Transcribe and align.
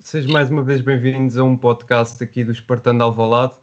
sejam 0.00 0.32
mais 0.32 0.50
uma 0.50 0.62
vez 0.62 0.80
bem-vindos 0.80 1.36
a 1.36 1.44
um 1.44 1.56
podcast 1.56 2.22
aqui 2.22 2.44
do 2.44 2.52
Espartano 2.52 3.02
Alvalade, 3.04 3.54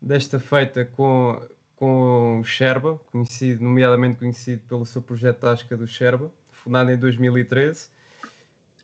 desta 0.00 0.40
feita 0.40 0.84
com, 0.84 1.48
com 1.74 2.40
o 2.40 2.44
Sherba, 2.44 3.00
conhecido, 3.10 3.62
nomeadamente 3.62 4.16
conhecido 4.16 4.62
pelo 4.62 4.84
seu 4.84 5.02
projeto 5.02 5.40
Tasca 5.40 5.76
do 5.76 5.86
Sherba, 5.86 6.32
fundado 6.52 6.90
em 6.90 6.98
2013, 6.98 7.90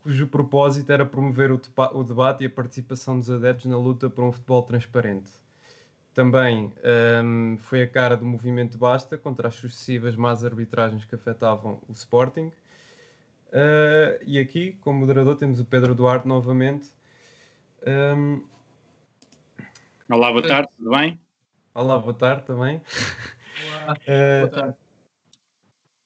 cujo 0.02 0.26
propósito 0.28 0.90
era 0.90 1.04
promover 1.04 1.50
o, 1.50 1.60
o 1.94 2.04
debate 2.04 2.44
e 2.44 2.46
a 2.46 2.50
participação 2.50 3.18
dos 3.18 3.30
adeptos 3.30 3.66
na 3.66 3.76
luta 3.76 4.08
por 4.08 4.24
um 4.24 4.32
futebol 4.32 4.62
transparente. 4.62 5.32
Também 6.14 6.74
um, 7.24 7.56
foi 7.58 7.82
a 7.82 7.88
cara 7.88 8.16
do 8.16 8.26
movimento 8.26 8.76
Basta 8.76 9.16
contra 9.16 9.48
as 9.48 9.54
sucessivas 9.54 10.14
más 10.14 10.44
arbitragens 10.44 11.04
que 11.04 11.14
afetavam 11.14 11.82
o 11.88 11.92
Sporting 11.92 12.52
Uh, 13.52 14.16
e 14.26 14.38
aqui, 14.38 14.72
como 14.72 15.00
moderador, 15.00 15.36
temos 15.36 15.60
o 15.60 15.64
Pedro 15.66 15.94
Duarte 15.94 16.26
novamente. 16.26 16.90
Um... 17.86 18.48
Olá, 20.08 20.30
boa 20.30 20.42
tarde, 20.42 20.72
tudo 20.74 20.88
bem? 20.88 21.20
Olá, 21.74 21.98
boa 21.98 22.14
tarde 22.14 22.46
também. 22.46 22.82
Olá, 23.84 23.92
uh, 23.92 24.48
boa 24.48 24.50
tarde. 24.50 24.76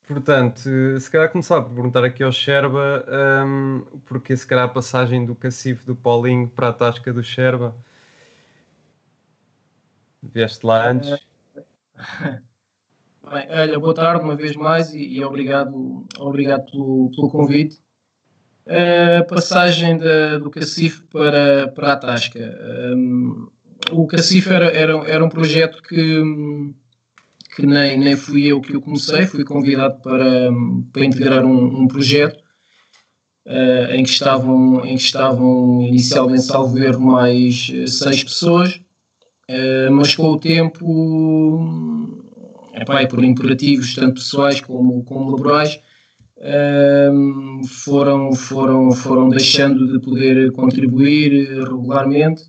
Portanto, 0.08 0.60
se 1.00 1.10
calhar 1.10 1.30
começar 1.30 1.62
por 1.62 1.72
perguntar 1.72 2.02
aqui 2.02 2.24
ao 2.24 2.32
Sherba 2.32 3.04
um, 3.44 4.00
porque 4.04 4.36
se 4.36 4.46
calhar 4.46 4.64
a 4.64 4.68
passagem 4.68 5.24
do 5.24 5.34
cacifo 5.34 5.86
do 5.86 5.94
Paulinho 5.94 6.48
para 6.48 6.68
a 6.68 6.72
tasca 6.72 7.12
do 7.12 7.22
Sherba. 7.22 7.76
Vieste 10.20 10.66
lá 10.66 10.90
antes? 10.90 11.26
Bem, 13.28 13.44
olha, 13.50 13.80
boa 13.80 13.92
tarde 13.92 14.22
uma 14.22 14.36
vez 14.36 14.54
mais 14.54 14.94
e, 14.94 15.00
e 15.00 15.24
obrigado, 15.24 16.06
obrigado 16.16 16.70
pelo, 16.70 17.10
pelo 17.10 17.28
convite. 17.28 17.76
A 18.64 19.24
passagem 19.24 19.98
da, 19.98 20.38
do 20.38 20.48
Cacif 20.48 21.02
para, 21.10 21.66
para 21.68 21.94
a 21.94 21.96
Tasca. 21.96 22.38
Um, 22.94 23.48
o 23.90 24.06
Cacif 24.06 24.48
era, 24.48 24.66
era, 24.66 24.92
era 25.08 25.24
um 25.24 25.28
projeto 25.28 25.82
que, 25.82 26.22
que 27.56 27.66
nem, 27.66 27.98
nem 27.98 28.14
fui 28.14 28.46
eu 28.46 28.60
que 28.60 28.76
o 28.76 28.80
comecei, 28.80 29.26
fui 29.26 29.42
convidado 29.42 30.00
para, 30.02 30.52
para 30.92 31.04
integrar 31.04 31.44
um, 31.44 31.82
um 31.82 31.88
projeto 31.88 32.38
uh, 33.44 33.92
em, 33.92 34.04
que 34.04 34.10
estavam, 34.10 34.86
em 34.86 34.94
que 34.94 35.02
estavam 35.02 35.82
inicialmente, 35.82 36.42
salvo 36.42 36.78
erro, 36.78 37.00
mais 37.00 37.72
seis 37.88 38.22
pessoas, 38.22 38.76
uh, 39.50 39.90
mas 39.90 40.14
com 40.14 40.28
o 40.28 40.38
tempo 40.38 42.24
epá, 42.76 43.06
por 43.06 43.24
imperativos 43.24 43.94
tanto 43.94 44.14
pessoais 44.14 44.60
como, 44.60 45.02
como 45.04 45.30
laborais, 45.30 45.80
um, 46.38 47.62
foram, 47.64 48.32
foram, 48.34 48.92
foram 48.92 49.28
deixando 49.28 49.90
de 49.90 49.98
poder 49.98 50.52
contribuir 50.52 51.48
regularmente 51.64 52.44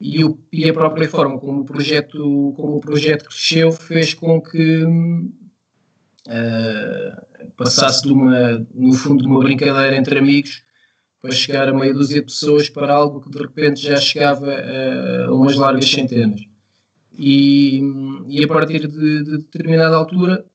e, 0.00 0.24
o, 0.24 0.42
e, 0.52 0.68
a 0.68 0.72
própria 0.72 1.08
forma 1.08 1.38
como 1.38 1.60
o 1.60 1.64
projeto, 1.64 2.52
como 2.56 2.76
o 2.76 2.80
projeto 2.80 3.26
cresceu 3.26 3.70
fez 3.70 4.14
com 4.14 4.40
que 4.40 4.82
uh, 4.84 5.22
passasse 7.56 8.02
de 8.02 8.12
uma, 8.12 8.66
no 8.74 8.92
fundo 8.92 9.22
de 9.22 9.28
uma 9.28 9.40
brincadeira 9.40 9.96
entre 9.96 10.18
amigos 10.18 10.62
para 11.20 11.30
chegar 11.32 11.68
a 11.68 11.72
meia 11.72 11.92
dúzia 11.92 12.20
de 12.20 12.26
pessoas 12.26 12.68
para 12.68 12.92
algo 12.92 13.20
que 13.20 13.30
de 13.30 13.38
repente 13.38 13.82
já 13.82 13.96
chegava 13.96 14.52
a 15.26 15.32
umas 15.32 15.56
largas 15.56 15.88
centenas. 15.88 16.42
E, 17.18 17.80
e 18.28 18.44
a 18.44 18.48
partir 18.48 18.86
de, 18.86 19.24
de, 19.24 19.38
determinada 19.38 19.96
altura 19.96 20.46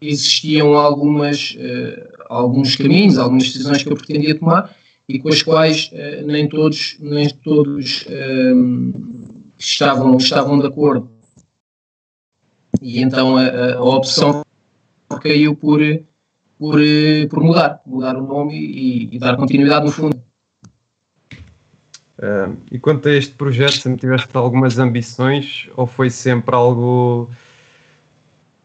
existiam 0.00 0.74
algumas, 0.74 1.54
uh, 1.56 2.08
alguns 2.28 2.76
caminhos, 2.76 3.18
algumas 3.18 3.44
decisões 3.44 3.82
que 3.82 3.90
eu 3.90 3.94
pretendia 3.94 4.38
tomar 4.38 4.74
e 5.06 5.18
com 5.18 5.28
as 5.28 5.42
quais 5.42 5.90
uh, 5.92 6.26
nem 6.26 6.48
todos, 6.48 6.96
nem 6.98 7.28
todos 7.28 8.06
uh, 8.06 9.24
estavam, 9.58 10.16
estavam 10.16 10.58
de 10.58 10.66
acordo. 10.66 11.10
E 12.80 13.00
então 13.02 13.36
a, 13.36 13.74
a 13.74 13.82
opção 13.82 14.42
caiu 15.20 15.54
por, 15.54 15.80
por, 16.58 16.80
por 17.28 17.42
mudar, 17.42 17.80
mudar 17.86 18.16
o 18.16 18.26
nome 18.26 18.58
e, 18.58 19.14
e 19.14 19.18
dar 19.18 19.36
continuidade 19.36 19.84
no 19.84 19.92
fundo 19.92 20.24
Uh, 22.24 22.56
e 22.72 22.78
quanto 22.78 23.06
a 23.06 23.12
este 23.12 23.34
projeto, 23.34 23.74
sempre 23.74 24.00
tiveste 24.00 24.34
algumas 24.34 24.78
ambições 24.78 25.68
ou 25.76 25.86
foi 25.86 26.08
sempre 26.08 26.54
algo. 26.54 27.28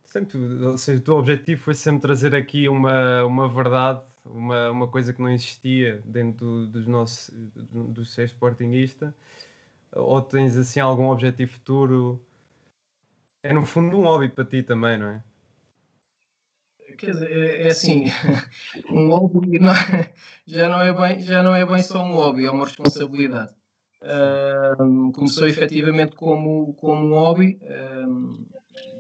Sempre, 0.02 0.38
ou 0.38 0.78
seja, 0.78 1.02
o 1.02 1.04
teu 1.04 1.18
objetivo 1.18 1.62
foi 1.62 1.74
sempre 1.74 2.02
trazer 2.04 2.34
aqui 2.34 2.70
uma, 2.70 3.26
uma 3.26 3.50
verdade, 3.50 4.04
uma, 4.26 4.72
uma 4.72 4.88
coisa 4.88 5.14
que 5.14 5.22
não 5.22 5.30
existia 5.30 6.02
dentro 6.06 6.68
dos 6.68 6.88
nossos, 6.88 7.32
do 7.54 8.06
ser 8.06 8.24
sportingista? 8.26 9.14
Ou 9.92 10.22
tens 10.22 10.56
assim 10.56 10.80
algum 10.80 11.10
objetivo 11.10 11.52
futuro? 11.52 12.26
É 13.44 13.52
no 13.54 13.66
fundo 13.66 13.98
um 13.98 14.04
hobby 14.04 14.30
para 14.30 14.46
ti 14.46 14.64
também, 14.64 14.98
não 14.98 15.08
é? 15.08 15.24
Quer 16.98 17.12
dizer, 17.12 17.32
é, 17.32 17.64
é 17.64 17.68
assim, 17.68 18.06
um 18.90 19.10
hobby 19.10 19.58
não, 19.60 19.74
já, 20.46 20.70
não 20.70 20.82
é 20.82 20.94
bem, 20.94 21.22
já 21.22 21.44
não 21.44 21.56
é 21.56 21.66
bem 21.66 21.82
só 21.82 22.04
um 22.04 22.14
hobby, 22.14 22.46
é 22.46 22.52
uma 22.52 22.66
responsabilidade. 22.66 23.54
Começou 25.14 25.48
efetivamente 25.48 26.16
como, 26.16 26.74
como 26.76 27.08
um 27.08 27.20
hobby, 27.20 27.60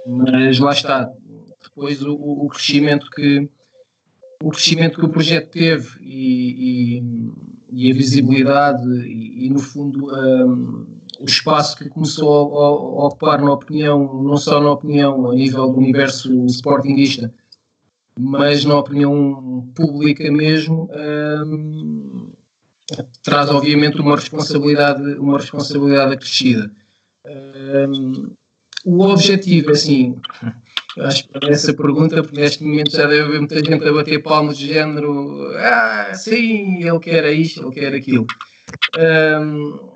mas 0.06 0.60
lá 0.60 0.72
está. 0.72 1.10
Depois 1.64 2.04
o, 2.04 2.14
o, 2.14 2.48
crescimento 2.50 3.10
que 3.10 3.50
o 4.42 4.50
crescimento 4.50 5.00
que 5.00 5.06
o 5.06 5.10
projeto 5.10 5.50
teve 5.52 6.00
e, 6.02 7.00
e, 7.00 7.88
e 7.88 7.92
a 7.92 7.94
visibilidade 7.94 8.86
e, 9.06 9.46
e 9.46 9.50
no 9.50 9.60
fundo 9.60 10.10
o 11.20 11.26
espaço 11.26 11.78
que 11.78 11.90
começou 11.90 12.58
a, 12.58 12.66
a, 12.66 13.06
ocupar 13.08 13.42
na 13.42 13.52
opinião, 13.52 14.24
não 14.24 14.38
só 14.38 14.62
na 14.62 14.72
opinião 14.72 15.30
a 15.30 15.34
nível 15.34 15.68
do 15.68 15.78
universo 15.78 16.46
sportingista, 16.46 17.32
mas 18.20 18.66
na 18.66 18.78
opinião 18.78 19.72
pública 19.74 20.30
mesmo, 20.30 20.90
hum, 21.46 22.34
traz 23.24 23.50
obviamente 23.50 24.02
uma 24.02 24.18
responsabilidade, 24.18 25.02
uma 25.14 25.38
responsabilidade 25.38 26.14
acrescida. 26.14 26.70
Hum, 27.26 28.34
o 28.84 29.04
objetivo, 29.04 29.72
assim, 29.72 30.20
acho 31.00 31.28
que 31.28 31.40
para 31.40 31.50
essa 31.50 31.74
pergunta, 31.74 32.22
porque 32.22 32.40
neste 32.42 32.64
momento 32.64 32.92
já 32.92 33.06
deve 33.06 33.22
haver 33.22 33.40
muita 33.40 33.56
gente 33.64 33.88
a 33.88 33.94
bater 33.94 34.22
palmas 34.22 34.58
de 34.58 34.68
género, 34.68 35.52
ah, 35.58 36.12
sim, 36.14 36.84
ele 36.84 37.00
quer 37.00 37.32
isto, 37.32 37.62
ele 37.62 37.72
quer 37.72 37.94
aquilo. 37.94 38.28
Hum, 38.98 39.94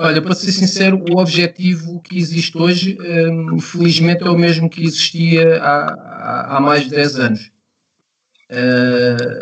Olha, 0.00 0.22
para 0.22 0.32
ser 0.32 0.52
sincero, 0.52 1.04
o 1.10 1.18
objetivo 1.18 2.00
que 2.00 2.16
existe 2.16 2.56
hoje, 2.56 2.96
um, 3.00 3.58
felizmente, 3.58 4.22
é 4.22 4.30
o 4.30 4.38
mesmo 4.38 4.70
que 4.70 4.84
existia 4.84 5.60
há, 5.60 6.56
há 6.56 6.60
mais 6.60 6.84
de 6.84 6.90
10 6.90 7.18
anos. 7.18 7.50
Uh, 8.48 9.38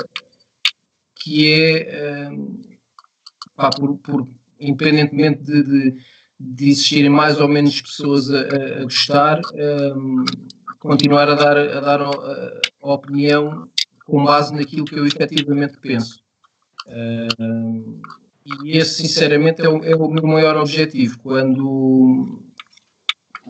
que 1.15 1.53
é, 1.53 2.31
um, 2.31 2.63
pá, 3.55 3.69
por, 3.69 3.99
por, 3.99 4.27
independentemente 4.59 5.43
de, 5.43 5.63
de, 5.63 6.03
de, 6.41 6.69
existirem 6.71 7.11
mais 7.11 7.39
ou 7.39 7.49
menos 7.49 7.83
pessoas 7.83 8.33
a, 8.33 8.41
a 8.81 8.85
gostar, 8.85 9.43
um, 9.95 10.25
continuar 10.79 11.29
a 11.29 11.35
dar, 11.35 11.59
a, 11.59 11.81
dar 11.81 12.01
a, 12.01 12.11
a, 12.83 12.93
opinião 12.95 13.71
com 14.07 14.25
base 14.25 14.55
naquilo 14.55 14.87
que 14.87 14.99
eu 14.99 15.07
efetivamente 15.07 15.79
penso. 15.83 16.23
Uh, 16.87 18.01
e 18.65 18.77
esse, 18.79 19.03
sinceramente, 19.03 19.63
é 19.63 19.69
o, 19.69 19.85
é 19.85 19.95
o 19.95 20.09
meu 20.09 20.27
maior 20.27 20.57
objetivo. 20.57 21.19
Quando 21.19 22.43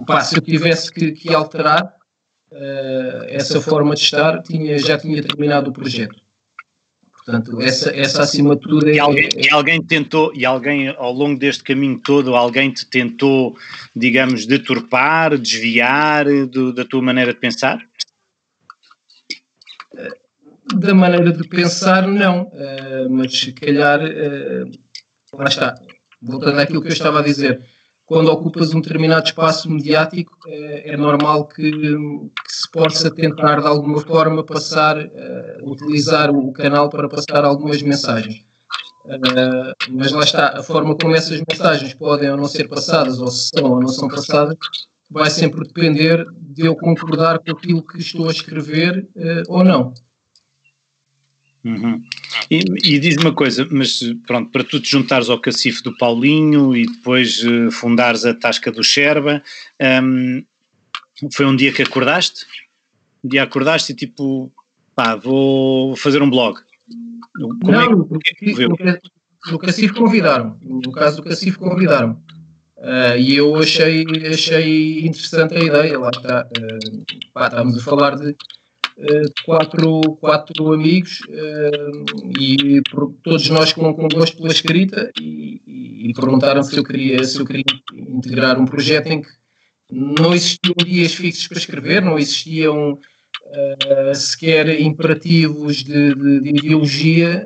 pá, 0.07 0.21
se 0.23 0.37
eu 0.37 0.43
tivesse 0.43 0.93
que, 0.93 1.13
que 1.13 1.35
alterar 1.35 1.95
uh, 2.53 3.25
essa 3.29 3.61
forma 3.61 3.95
de 3.95 4.03
estar, 4.03 4.43
tinha, 4.43 4.79
já 4.79 4.99
tinha 4.99 5.23
terminado 5.23 5.71
o 5.71 5.73
projeto. 5.73 6.21
Portanto, 7.13 7.61
essa, 7.61 7.91
essa 7.91 8.23
acima 8.23 8.55
de 8.55 8.63
tudo 8.63 8.89
é. 8.89 8.95
E 8.95 8.99
alguém, 9.01 9.29
é, 9.35 9.47
e 9.47 9.51
alguém 9.51 9.83
tentou, 9.83 10.33
e 10.33 10.45
alguém 10.47 10.89
ao 10.89 11.13
longo 11.13 11.39
deste 11.39 11.65
caminho 11.65 12.01
todo, 12.01 12.37
alguém 12.37 12.71
te 12.71 12.87
tentou, 12.87 13.57
digamos, 13.95 14.47
deturpar, 14.47 15.37
desviar 15.37 16.25
do, 16.47 16.73
da 16.73 16.85
tua 16.85 17.03
maneira 17.03 17.35
de 17.35 17.41
pensar? 17.41 17.81
Da 20.75 20.95
maneira 20.95 21.33
de 21.33 21.49
pensar, 21.49 22.07
não, 22.07 22.45
uh, 22.45 23.11
mas 23.11 23.33
se 23.37 23.53
calhar 23.53 24.01
uh, 24.01 24.71
lá 25.39 25.49
está, 25.49 25.75
voltando 26.21 26.59
àquilo 26.59 26.81
que 26.81 26.89
eu 26.89 26.93
estava 26.93 27.21
a 27.21 27.23
dizer, 27.23 27.63
quando 28.07 28.31
ocupas 28.31 28.73
um 28.73 28.81
determinado 28.81 29.27
espaço 29.27 29.69
mediático, 29.69 30.39
é, 30.47 30.93
é 30.93 30.97
normal 30.97 31.49
que, 31.49 31.73
que, 31.73 32.31
se 32.49 32.71
possa 32.71 33.11
tentar 33.11 33.61
de 33.61 33.67
alguma 33.67 34.01
forma 34.01 34.45
passar, 34.45 34.97
uh, 34.97 35.71
utilizar 35.71 36.31
o 36.31 36.53
canal 36.53 36.89
para 36.89 37.09
passar 37.09 37.45
algumas 37.45 37.83
mensagens. 37.83 38.45
Uh, 39.05 39.75
mas 39.91 40.13
lá 40.13 40.23
está, 40.23 40.59
a 40.59 40.63
forma 40.63 40.97
como 40.97 41.17
essas 41.17 41.43
mensagens 41.51 41.95
podem 41.95 42.31
ou 42.31 42.37
não 42.37 42.45
ser 42.45 42.69
passadas, 42.69 43.21
ou 43.21 43.27
se 43.27 43.51
são 43.53 43.73
ou 43.73 43.81
não 43.81 43.89
são 43.89 44.07
passadas, 44.07 44.57
vai 45.11 45.29
sempre 45.29 45.67
depender 45.67 46.25
de 46.33 46.65
eu 46.65 46.77
concordar 46.77 47.41
com 47.41 47.51
aquilo 47.51 47.85
que 47.85 47.99
estou 47.99 48.29
a 48.29 48.33
escrever 48.33 49.09
uh, 49.17 49.43
ou 49.49 49.65
não. 49.65 49.93
Uhum. 51.67 52.01
E, 52.49 52.63
e 52.85 52.99
diz 53.01 53.17
uma 53.17 53.35
coisa, 53.35 53.67
mas 53.69 54.01
pronto, 54.25 54.53
para 54.53 54.63
tu 54.63 54.79
te 54.79 54.89
juntares 54.89 55.29
ao 55.29 55.41
cacifo 55.41 55.83
do 55.83 55.97
Paulinho 55.97 56.77
e 56.77 56.87
depois 56.87 57.43
uh, 57.43 57.73
fundares 57.73 58.25
a 58.25 58.33
Tasca 58.33 58.71
do 58.71 58.85
Xerba, 58.85 59.43
um, 60.03 60.45
foi 61.33 61.45
um 61.45 61.57
dia 61.57 61.73
que 61.73 61.83
acordaste? 61.83 62.47
Um 63.25 63.29
dia 63.29 63.43
acordaste 63.43 63.91
e 63.91 63.97
tipo, 63.97 64.53
pá, 64.95 65.17
vou 65.17 65.97
fazer 65.97 66.23
um 66.23 66.31
blog. 66.31 66.61
Como 67.37 67.59
Não, 67.65 68.09
é 68.15 68.35
que, 68.35 68.55
no, 68.69 68.77
no 69.51 69.59
Cacifo 69.59 69.95
convidaram 69.95 70.59
no 70.63 70.93
caso 70.93 71.17
do 71.17 71.25
Cacifo 71.25 71.59
convidaram 71.59 72.23
uh, 72.79 73.19
e 73.19 73.35
eu 73.35 73.57
achei, 73.57 74.07
achei 74.33 75.05
interessante 75.05 75.55
a 75.55 75.61
ideia, 75.61 75.99
lá 75.99 76.11
está, 76.15 76.47
uh, 76.47 77.31
pá, 77.35 77.49
estamos 77.49 77.77
a 77.77 77.83
falar 77.83 78.17
de 78.17 78.35
quatro, 79.45 80.01
quatro 80.21 80.73
amigos 80.73 81.21
uh, 81.29 82.41
e 82.41 82.83
todos 83.23 83.49
nós 83.51 83.73
com, 83.73 83.93
com 83.95 84.09
gosto 84.09 84.39
pela 84.39 84.53
escrita 84.53 85.11
e, 85.21 85.61
e, 85.67 86.11
e 86.11 86.15
perguntaram 86.15 86.63
se 86.63 86.77
eu, 86.77 86.85
queria, 86.85 87.23
se 87.25 87.39
eu 87.39 87.45
queria 87.45 87.65
integrar 87.93 88.59
um 88.59 88.65
projeto 88.65 89.09
em 89.09 89.21
que 89.21 89.29
não 89.93 90.35
existiam 90.35 90.75
dias 90.85 91.15
fixos 91.15 91.47
para 91.47 91.59
escrever, 91.59 92.03
não 92.03 92.19
existiam 92.19 92.93
uh, 92.93 94.15
sequer 94.15 94.81
imperativos 94.81 95.85
de, 95.85 96.15
de, 96.15 96.41
de 96.41 96.49
ideologia, 96.49 97.45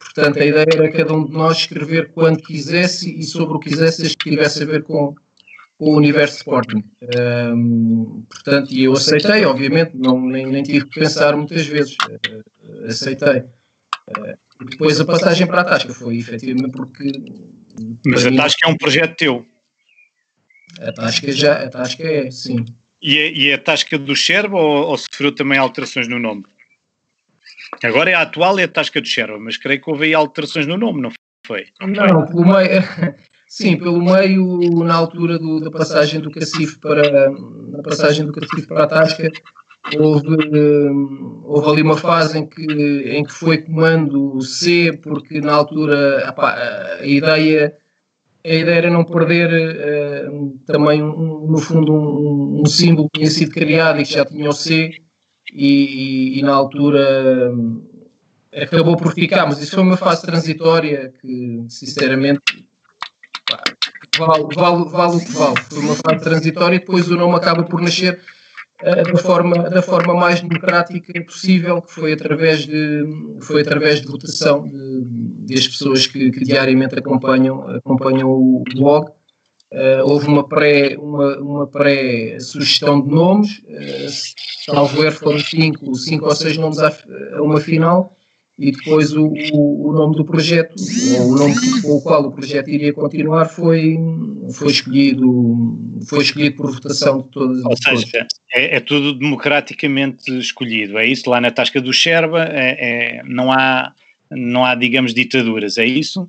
portanto 0.00 0.38
a 0.38 0.46
ideia 0.46 0.66
era 0.72 0.92
cada 0.92 1.12
um 1.12 1.26
de 1.26 1.32
nós 1.32 1.58
escrever 1.58 2.12
quando 2.12 2.38
quisesse 2.38 3.18
e 3.18 3.24
sobre 3.24 3.56
o 3.56 3.58
que 3.58 3.70
quisesse, 3.70 3.98
desde 3.98 4.16
que 4.16 4.30
tivesse 4.30 4.62
a 4.62 4.66
ver 4.66 4.84
com, 4.84 5.16
o 5.78 5.94
universo 5.94 6.38
Sporting. 6.38 6.82
Um, 7.54 8.24
portanto, 8.28 8.72
e 8.72 8.84
eu 8.84 8.92
aceitei, 8.92 9.44
obviamente, 9.44 9.92
não, 9.94 10.20
nem, 10.20 10.46
nem 10.46 10.62
tive 10.62 10.86
que 10.86 11.00
pensar 11.00 11.36
muitas 11.36 11.66
vezes, 11.66 11.96
uh, 12.10 12.86
aceitei. 12.86 13.44
Uh, 14.08 14.36
depois 14.66 15.00
a 15.00 15.04
passagem 15.04 15.46
para 15.46 15.60
a 15.60 15.64
Tasca 15.64 15.94
foi 15.94 16.16
efetivamente 16.16 16.72
porque. 16.72 17.12
Mas 18.04 18.26
a 18.26 18.32
Tasca 18.32 18.66
é 18.66 18.68
um 18.68 18.76
projeto 18.76 19.16
teu. 19.16 19.46
A 20.80 20.92
Tasca 20.92 21.32
já, 21.32 21.62
a 21.62 21.68
Tasca 21.68 22.02
é, 22.02 22.30
sim. 22.30 22.64
E 23.00 23.16
é, 23.16 23.32
e 23.32 23.48
é 23.50 23.54
a 23.54 23.58
Tasca 23.58 23.96
do 23.96 24.16
Xerba 24.16 24.58
ou, 24.58 24.88
ou 24.88 24.98
sofreu 24.98 25.32
também 25.32 25.58
alterações 25.58 26.08
no 26.08 26.18
nome? 26.18 26.44
Agora 27.84 28.10
é 28.10 28.14
a 28.14 28.22
atual, 28.22 28.58
é 28.58 28.64
a 28.64 28.68
Tasca 28.68 29.00
do 29.00 29.06
Xerba, 29.06 29.38
mas 29.38 29.56
creio 29.56 29.80
que 29.80 29.88
houve 29.88 30.06
aí 30.06 30.14
alterações 30.14 30.66
no 30.66 30.76
nome, 30.76 31.00
não 31.00 31.12
foi? 31.46 31.68
Não, 31.80 32.26
pelo 32.26 32.44
meio, 32.44 32.82
Sim, 33.48 33.78
pelo 33.78 34.02
meio, 34.02 34.58
na 34.84 34.94
altura 34.94 35.38
do, 35.38 35.58
da 35.58 35.70
passagem 35.70 36.20
do 36.20 36.30
Cacifo 36.30 36.78
para 36.80 37.30
na 37.30 37.82
passagem 37.82 38.26
do 38.26 38.32
Cacifo 38.32 38.68
para 38.68 38.84
a 38.84 38.86
Tasca, 38.86 39.30
houve, 39.98 40.28
houve 41.44 41.70
ali 41.70 41.82
uma 41.82 41.96
fase 41.96 42.38
em 42.38 42.46
que, 42.46 42.62
em 42.62 43.24
que 43.24 43.32
foi 43.32 43.58
comando 43.58 44.38
C, 44.42 44.98
porque 45.02 45.40
na 45.40 45.54
altura 45.54 46.34
a 46.36 47.06
ideia 47.06 47.74
a 48.44 48.54
ideia 48.54 48.76
era 48.76 48.90
não 48.90 49.04
perder 49.04 50.30
uh, 50.30 50.58
também, 50.64 51.02
um, 51.02 51.46
no 51.46 51.58
fundo, 51.58 51.92
um, 51.92 52.60
um, 52.62 52.66
símbolo 52.66 53.10
que 53.10 53.20
tinha 53.20 53.30
sido 53.30 53.50
criado 53.50 54.00
e 54.00 54.04
que 54.04 54.12
já 54.12 54.24
tinha 54.24 54.48
o 54.48 54.52
C, 54.52 54.90
e, 55.52 56.36
e, 56.36 56.38
e 56.38 56.42
na 56.42 56.54
altura 56.54 57.52
acabou 58.54 58.96
por 58.96 59.12
ficar, 59.12 59.46
mas 59.46 59.60
isso 59.60 59.74
foi 59.74 59.82
uma 59.82 59.96
fase 59.96 60.22
transitória 60.22 61.12
que, 61.20 61.64
sinceramente, 61.68 62.67
vale, 64.18 64.54
vale, 64.54 64.84
vale 64.90 65.16
o 65.16 65.20
que 65.20 65.32
vale. 65.32 65.56
Foi 65.68 65.78
uma 65.78 65.94
fase 65.94 66.24
transitória 66.24 66.76
e 66.76 66.78
depois 66.78 67.08
o 67.08 67.16
nome 67.16 67.36
acaba 67.36 67.62
por 67.62 67.80
nascer 67.80 68.20
uh, 68.82 69.12
da, 69.12 69.18
forma, 69.18 69.70
da 69.70 69.82
forma 69.82 70.14
mais 70.14 70.40
democrática 70.40 71.24
possível, 71.24 71.80
que 71.82 71.92
foi 71.92 72.12
através 72.12 72.66
de, 72.66 73.04
foi 73.40 73.62
através 73.62 74.00
de 74.00 74.06
votação 74.06 74.64
de, 74.64 75.54
das 75.54 75.66
pessoas 75.68 76.06
que, 76.06 76.30
que, 76.30 76.44
diariamente 76.44 76.98
acompanham, 76.98 77.68
acompanham 77.68 78.30
o 78.30 78.64
blog. 78.74 79.10
Uh, 79.70 80.00
houve 80.02 80.26
uma 80.28 80.48
pré, 80.48 80.96
uma, 80.98 81.36
uma 81.38 81.66
pré 81.66 82.40
sugestão 82.40 83.02
de 83.02 83.10
nomes, 83.10 83.58
uh, 83.58 84.64
salvo 84.64 85.04
erro 85.04 85.16
foram 85.16 85.38
cinco, 85.38 85.94
cinco 85.94 86.24
ou 86.24 86.34
seis 86.34 86.56
nomes 86.56 86.78
a 86.78 86.90
uma 87.42 87.60
final, 87.60 88.10
e 88.58 88.72
depois 88.72 89.12
o, 89.12 89.32
o, 89.52 89.92
nome 89.92 90.16
do 90.16 90.24
projeto, 90.24 90.74
ou 91.16 91.30
o 91.30 91.36
nome 91.36 91.54
com 91.80 91.92
o 91.92 92.02
qual 92.02 92.24
o 92.24 92.32
projeto 92.32 92.68
iria 92.68 92.92
continuar, 92.92 93.44
foi, 93.44 93.96
foi, 94.52 94.72
escolhido, 94.72 95.78
foi 96.08 96.22
escolhido 96.22 96.56
por 96.56 96.72
votação 96.72 97.20
de 97.20 97.28
todas 97.28 97.64
Ou 97.64 97.76
seja, 97.76 98.26
é, 98.52 98.76
é, 98.76 98.80
tudo 98.80 99.16
democraticamente 99.16 100.36
escolhido, 100.36 100.98
é 100.98 101.06
isso? 101.06 101.30
Lá 101.30 101.40
na 101.40 101.52
Tasca 101.52 101.80
do 101.80 101.92
Xerba 101.92 102.46
é, 102.46 103.18
é, 103.18 103.22
não, 103.22 103.52
há, 103.52 103.92
não 104.28 104.64
há, 104.64 104.74
digamos, 104.74 105.14
ditaduras, 105.14 105.78
é 105.78 105.86
isso? 105.86 106.28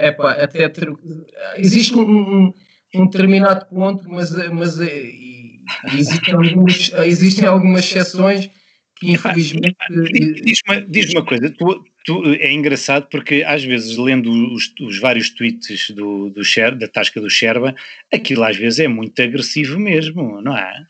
É 0.00 0.10
pá, 0.10 0.32
até 0.32 0.68
ter, 0.68 0.92
existe 1.56 1.96
um, 1.96 2.52
um, 2.96 3.04
determinado 3.06 3.66
ponto, 3.66 4.08
mas, 4.08 4.32
mas 4.50 4.76
existem, 5.92 6.34
algumas, 6.34 6.92
existem 7.04 7.46
algumas 7.46 7.84
exceções 7.84 8.50
infelizmente. 9.02 9.76
Diz-me 10.42 10.84
diz 10.88 11.12
uma 11.12 11.24
coisa, 11.24 11.50
tu, 11.50 11.84
tu, 12.04 12.22
é 12.26 12.52
engraçado 12.52 13.08
porque 13.10 13.44
às 13.46 13.64
vezes 13.64 13.96
lendo 13.96 14.30
os, 14.52 14.72
os 14.80 14.98
vários 14.98 15.30
tweets 15.30 15.90
do, 15.90 16.30
do 16.30 16.44
Sher, 16.44 16.76
da 16.76 16.88
Tasca 16.88 17.20
do 17.20 17.30
Sherba, 17.30 17.74
aquilo 18.12 18.44
às 18.44 18.56
vezes 18.56 18.80
é 18.80 18.88
muito 18.88 19.20
agressivo 19.20 19.78
mesmo, 19.78 20.40
não 20.40 20.56
é? 20.56 20.84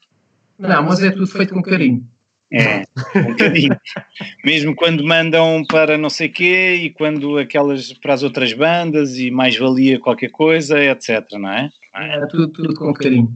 Não, 0.58 0.82
mas 0.82 1.02
é 1.02 1.10
tudo 1.10 1.26
feito 1.26 1.54
com 1.54 1.62
carinho. 1.62 2.06
É, 2.52 2.84
um 3.16 3.30
bocadinho. 3.30 3.74
Mesmo 4.44 4.76
quando 4.76 5.02
mandam 5.02 5.64
para 5.66 5.96
não 5.96 6.10
sei 6.10 6.28
quê 6.28 6.74
e 6.82 6.90
quando 6.90 7.38
aquelas 7.38 7.94
para 7.94 8.12
as 8.12 8.22
outras 8.22 8.52
bandas 8.52 9.18
e 9.18 9.30
mais 9.30 9.56
valia 9.56 9.98
qualquer 9.98 10.28
coisa, 10.28 10.78
etc, 10.84 11.26
não 11.32 11.48
é? 11.48 11.70
É 11.94 12.26
tudo, 12.26 12.48
tudo 12.48 12.74
com 12.74 12.92
carinho. 12.92 13.34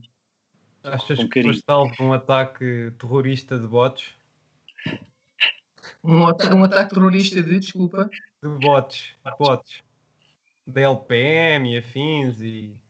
Achas 0.84 1.19
com 1.19 1.28
que 1.28 1.43
foste 1.43 1.64
alvo 1.67 1.94
um 2.05 2.12
ataque 2.12 2.93
terrorista 2.99 3.58
de 3.58 3.67
bots? 3.67 4.14
Um, 6.03 6.21
um 6.21 6.65
ataque 6.65 6.94
terrorista 6.94 7.43
de, 7.43 7.59
desculpa? 7.59 8.09
De 8.43 8.49
bots, 8.61 9.15
bots. 9.38 9.83
Da 10.67 10.81
LPM 10.81 11.75
e 11.75 11.79
afins 11.79 12.41
e... 12.41 12.83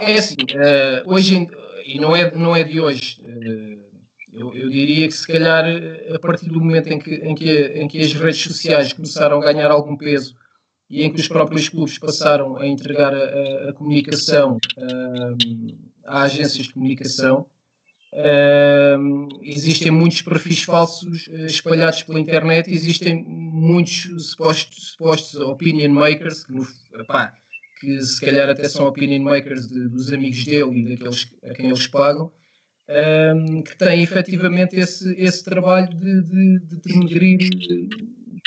É 0.00 0.14
assim, 0.14 0.34
uh, 0.34 1.12
hoje, 1.12 1.46
e 1.84 2.00
não 2.00 2.16
é, 2.16 2.34
não 2.34 2.56
é 2.56 2.64
de 2.64 2.80
hoje, 2.80 3.20
uh, 3.20 3.86
eu, 4.32 4.54
eu, 4.54 4.70
diria 4.70 5.06
que 5.06 5.14
se 5.14 5.26
calhar 5.26 5.64
a 6.14 6.18
partir 6.18 6.46
do 6.46 6.60
momento 6.60 6.88
em 6.88 6.98
que, 6.98 7.14
em, 7.14 7.34
que, 7.34 7.50
em 7.50 7.86
que 7.86 8.00
as 8.00 8.12
redes 8.14 8.42
sociais 8.42 8.92
começaram 8.92 9.38
a 9.38 9.52
ganhar 9.52 9.70
algum 9.70 9.96
peso 9.96 10.36
e 10.88 11.02
em 11.02 11.12
que 11.12 11.20
os 11.20 11.28
próprios 11.28 11.68
clubes 11.68 11.98
passaram 11.98 12.56
a 12.56 12.66
entregar 12.66 13.14
a, 13.14 13.18
a, 13.18 13.70
a 13.70 13.72
comunicação 13.72 14.56
uh, 14.78 15.92
a 16.06 16.22
agências 16.22 16.66
de 16.66 16.72
comunicação, 16.72 17.50
Uh, 18.16 19.28
existem 19.42 19.90
muitos 19.90 20.22
perfis 20.22 20.62
falsos 20.62 21.26
uh, 21.26 21.44
espalhados 21.44 22.02
pela 22.02 22.18
internet, 22.18 22.72
existem 22.72 23.22
muitos 23.22 24.08
supostos, 24.30 24.92
supostos 24.92 25.38
opinion 25.38 25.92
makers 25.92 26.44
que, 26.44 26.54
no, 26.54 26.66
epá, 26.94 27.34
que, 27.78 28.00
se 28.00 28.18
calhar 28.18 28.48
até 28.48 28.70
são 28.70 28.86
opinion 28.86 29.22
makers 29.22 29.66
de, 29.68 29.86
dos 29.88 30.10
amigos 30.14 30.42
dele 30.46 30.78
e 30.78 30.82
daqueles 30.88 31.28
a 31.42 31.52
quem 31.52 31.66
eles 31.66 31.86
pagam, 31.88 32.32
que 33.66 33.76
têm 33.76 34.02
efetivamente 34.02 34.76
esse, 34.76 35.12
esse 35.20 35.44
trabalho 35.44 35.94
de, 35.94 36.22
de, 36.22 36.58
de 36.60 36.76
denegrir 36.76 37.50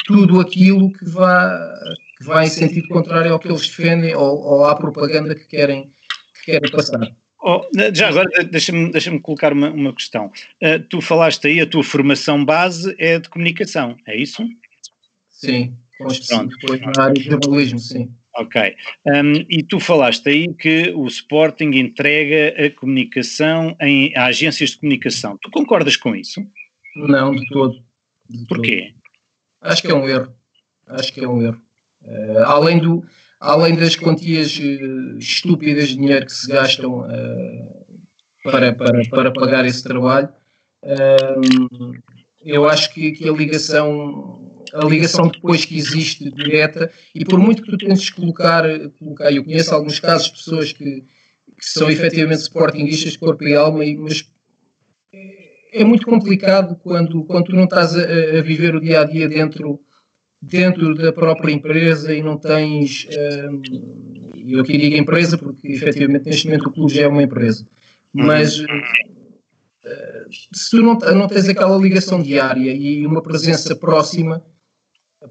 tudo 0.08 0.40
aquilo 0.40 0.92
que 0.94 1.06
vá, 1.06 1.76
que 2.18 2.26
vá 2.26 2.44
em 2.44 2.50
sentido 2.50 2.88
contrário 2.88 3.34
ao 3.34 3.38
que 3.38 3.48
eles 3.48 3.68
defendem 3.68 4.16
ou, 4.16 4.42
ou 4.42 4.66
à 4.66 4.76
propaganda 4.76 5.36
que 5.36 5.46
querem, 5.46 5.92
que 6.34 6.54
querem 6.54 6.72
passar. 6.72 7.16
Oh, 7.42 7.62
já 7.94 8.10
agora, 8.10 8.30
deixa-me 8.44 8.92
deixa 8.92 9.18
colocar 9.20 9.54
uma, 9.54 9.70
uma 9.70 9.94
questão. 9.94 10.28
Uh, 10.62 10.80
tu 10.90 11.00
falaste 11.00 11.48
aí, 11.48 11.62
a 11.62 11.66
tua 11.66 11.84
formação 11.84 12.44
base 12.44 12.94
é 12.98 13.18
de 13.18 13.30
comunicação, 13.30 13.96
é 14.06 14.18
isso? 14.18 14.46
Sim, 15.30 15.78
Pronto. 15.98 16.48
depois 16.48 16.82
na 16.82 17.04
área 17.04 17.14
de 17.14 17.24
jornalismo, 17.24 17.80
sim. 17.80 18.14
Ok. 18.36 18.76
Um, 19.06 19.34
e 19.50 19.64
tu 19.64 19.80
falaste 19.80 20.28
aí 20.30 20.54
que 20.54 20.92
o 20.96 21.08
Sporting 21.08 21.72
entrega 21.76 22.66
a 22.66 22.70
comunicação 22.70 23.76
em, 23.82 24.16
a 24.16 24.26
agências 24.26 24.72
de 24.72 24.78
comunicação. 24.78 25.38
Tu 25.42 25.50
concordas 25.50 25.96
com 25.96 26.16
isso? 26.16 26.46
Não, 26.96 27.34
de 27.34 27.46
todo. 27.48 27.84
De 28.30 28.46
Porquê? 28.48 28.94
Todo. 29.62 29.72
Acho 29.72 29.82
que 29.82 29.92
é 29.92 29.96
um 29.96 30.08
erro. 30.08 30.34
Acho 30.88 31.14
que 31.14 31.20
é 31.22 31.28
um 31.28 31.42
erro. 31.42 31.62
Uh, 32.02 32.40
além 32.46 32.80
do 32.80 33.04
além 33.40 33.76
das 33.76 33.96
quantias 33.96 34.58
uh, 34.60 35.18
estúpidas 35.18 35.90
de 35.90 35.96
dinheiro 35.96 36.26
que 36.26 36.34
se 36.34 36.48
gastam 36.48 37.02
uh, 37.02 37.86
para, 38.44 38.74
para, 38.74 39.02
para 39.10 39.32
pagar 39.32 39.66
esse 39.66 39.82
trabalho, 39.82 40.30
uh, 40.84 41.92
eu 42.44 42.68
acho 42.68 42.94
que, 42.94 43.12
que, 43.12 43.28
a 43.28 43.32
ligação 43.32 44.64
a 44.74 44.86
ligação 44.86 45.28
depois 45.28 45.66
que 45.66 45.78
existe 45.78 46.30
direta 46.30 46.92
e 47.16 47.26
por 47.26 47.40
muito 47.40 47.64
que 47.64 47.72
tu 47.72 47.78
tentes 47.78 48.10
colocar, 48.12 48.64
colocar 49.00 49.32
eu 49.32 49.44
conheço 49.44 49.74
alguns 49.74 50.00
casos 50.00 50.28
de 50.28 50.34
pessoas 50.34 50.72
que, 50.72 51.04
que 51.58 51.66
são 51.66 51.90
efetivamente 51.90 52.42
sportinguistas 52.42 53.14
de 53.14 53.20
corpo 53.20 53.44
e 53.46 53.56
alma, 53.56 53.84
mas 53.98 54.32
é 55.74 55.84
muito 55.84 56.06
complicado 56.06 56.76
quando, 56.84 57.24
quando 57.24 57.46
tu 57.46 57.56
não 57.56 57.64
estás 57.64 57.96
a, 57.96 58.02
a 58.02 58.42
viver 58.42 58.76
o 58.76 58.82
dia 58.82 59.02
a 59.02 59.04
dia 59.06 59.28
dentro, 59.28 59.84
dentro 60.42 60.96
da 60.96 61.12
própria 61.12 61.52
empresa 61.52 62.14
e 62.14 62.22
não 62.22 62.38
tens. 62.38 63.08
Um, 63.50 63.62
eu 64.36 64.62
aqui 64.62 64.78
digo 64.78 64.96
empresa 64.96 65.38
porque 65.38 65.68
efetivamente 65.68 66.26
neste 66.26 66.48
momento 66.48 66.68
o 66.68 66.72
clube 66.72 66.94
já 66.94 67.04
é 67.04 67.08
uma 67.08 67.24
empresa. 67.24 67.68
Mas 68.14 68.60
uh, 68.60 68.66
se 70.32 70.72
tu 70.72 70.82
não, 70.82 70.96
não 70.96 71.28
tens 71.28 71.48
aquela 71.50 71.78
ligação 71.78 72.22
diária 72.22 72.72
e 72.72 73.06
uma 73.06 73.22
presença 73.22 73.76
próxima, 73.76 74.44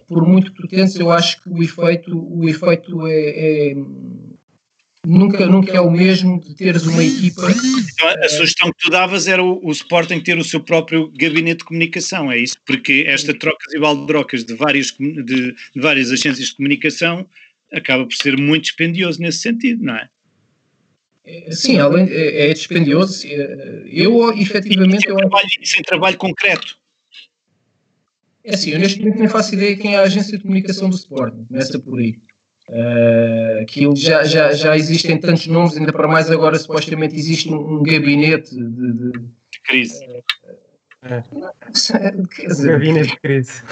por 0.07 0.27
muito 0.27 0.53
que 0.53 0.63
tu 0.63 0.69
tentes, 0.69 0.97
eu 0.97 1.11
acho 1.11 1.43
que 1.43 1.49
o 1.49 1.63
efeito, 1.63 2.11
o 2.15 2.47
efeito 2.47 3.07
é, 3.07 3.71
é 3.71 3.75
nunca, 5.07 5.47
nunca 5.47 5.73
é 5.73 5.81
o 5.81 5.91
mesmo 5.91 6.41
de 6.41 6.55
teres 6.55 6.87
uma 6.87 7.03
equipa. 7.03 7.43
Então, 7.51 8.09
a 8.09 8.29
sugestão 8.29 8.71
que 8.73 8.85
tu 8.85 8.91
davas 8.91 9.29
era 9.29 9.43
o, 9.43 9.65
o 9.65 9.71
Sporting 9.71 10.21
ter 10.21 10.39
o 10.39 10.45
seu 10.45 10.61
próprio 10.61 11.11
gabinete 11.11 11.59
de 11.59 11.65
comunicação, 11.65 12.31
é 12.31 12.39
isso? 12.39 12.57
Porque 12.67 13.05
esta 13.07 13.33
trocas 13.35 13.73
e 13.73 13.79
baldrocas 13.79 14.45
de 14.45 14.55
várias, 14.55 14.95
de, 14.99 15.23
de 15.25 15.81
várias 15.81 16.11
agências 16.11 16.49
de 16.49 16.55
comunicação 16.55 17.27
acaba 17.73 18.07
por 18.07 18.15
ser 18.15 18.37
muito 18.37 18.65
dispendioso 18.65 19.21
nesse 19.21 19.41
sentido, 19.41 19.85
não 19.85 19.97
é? 19.97 20.09
é 21.25 21.51
sim, 21.53 21.79
além, 21.79 22.09
é, 22.09 22.51
é 22.51 22.55
dispendioso. 22.55 23.27
É, 23.27 23.83
eu, 23.87 24.33
efetivamente. 24.33 25.03
sem, 25.03 25.11
eu... 25.11 25.17
trabalho, 25.17 25.49
sem 25.63 25.83
trabalho 25.83 26.17
concreto. 26.17 26.79
É 28.45 28.55
assim, 28.55 28.71
eu 28.71 28.79
neste 28.79 29.01
momento 29.01 29.19
nem 29.19 29.29
faço 29.29 29.55
ideia 29.55 29.77
quem 29.77 29.95
é 29.95 29.99
a 29.99 30.03
agência 30.03 30.37
de 30.37 30.43
comunicação 30.43 30.89
do 30.89 30.97
Sporting, 30.97 31.45
começa 31.45 31.79
por 31.79 31.99
aí. 31.99 32.19
Uh, 32.69 33.63
aquilo 33.63 33.97
já, 33.97 34.25
já, 34.25 34.53
já 34.53 34.77
existem 34.77 35.19
tantos 35.19 35.47
nomes, 35.47 35.77
ainda 35.77 35.91
para 35.91 36.07
mais 36.07 36.31
agora 36.31 36.59
supostamente 36.59 37.17
existe 37.17 37.49
um, 37.49 37.79
um 37.79 37.83
gabinete 37.83 38.55
de, 38.55 38.93
de, 38.93 39.13
de 39.13 39.61
crise. 39.67 40.05
É. 41.03 41.23
Dizer, 41.71 42.73
gabinete 42.73 43.09
de 43.09 43.21
crise. 43.21 43.63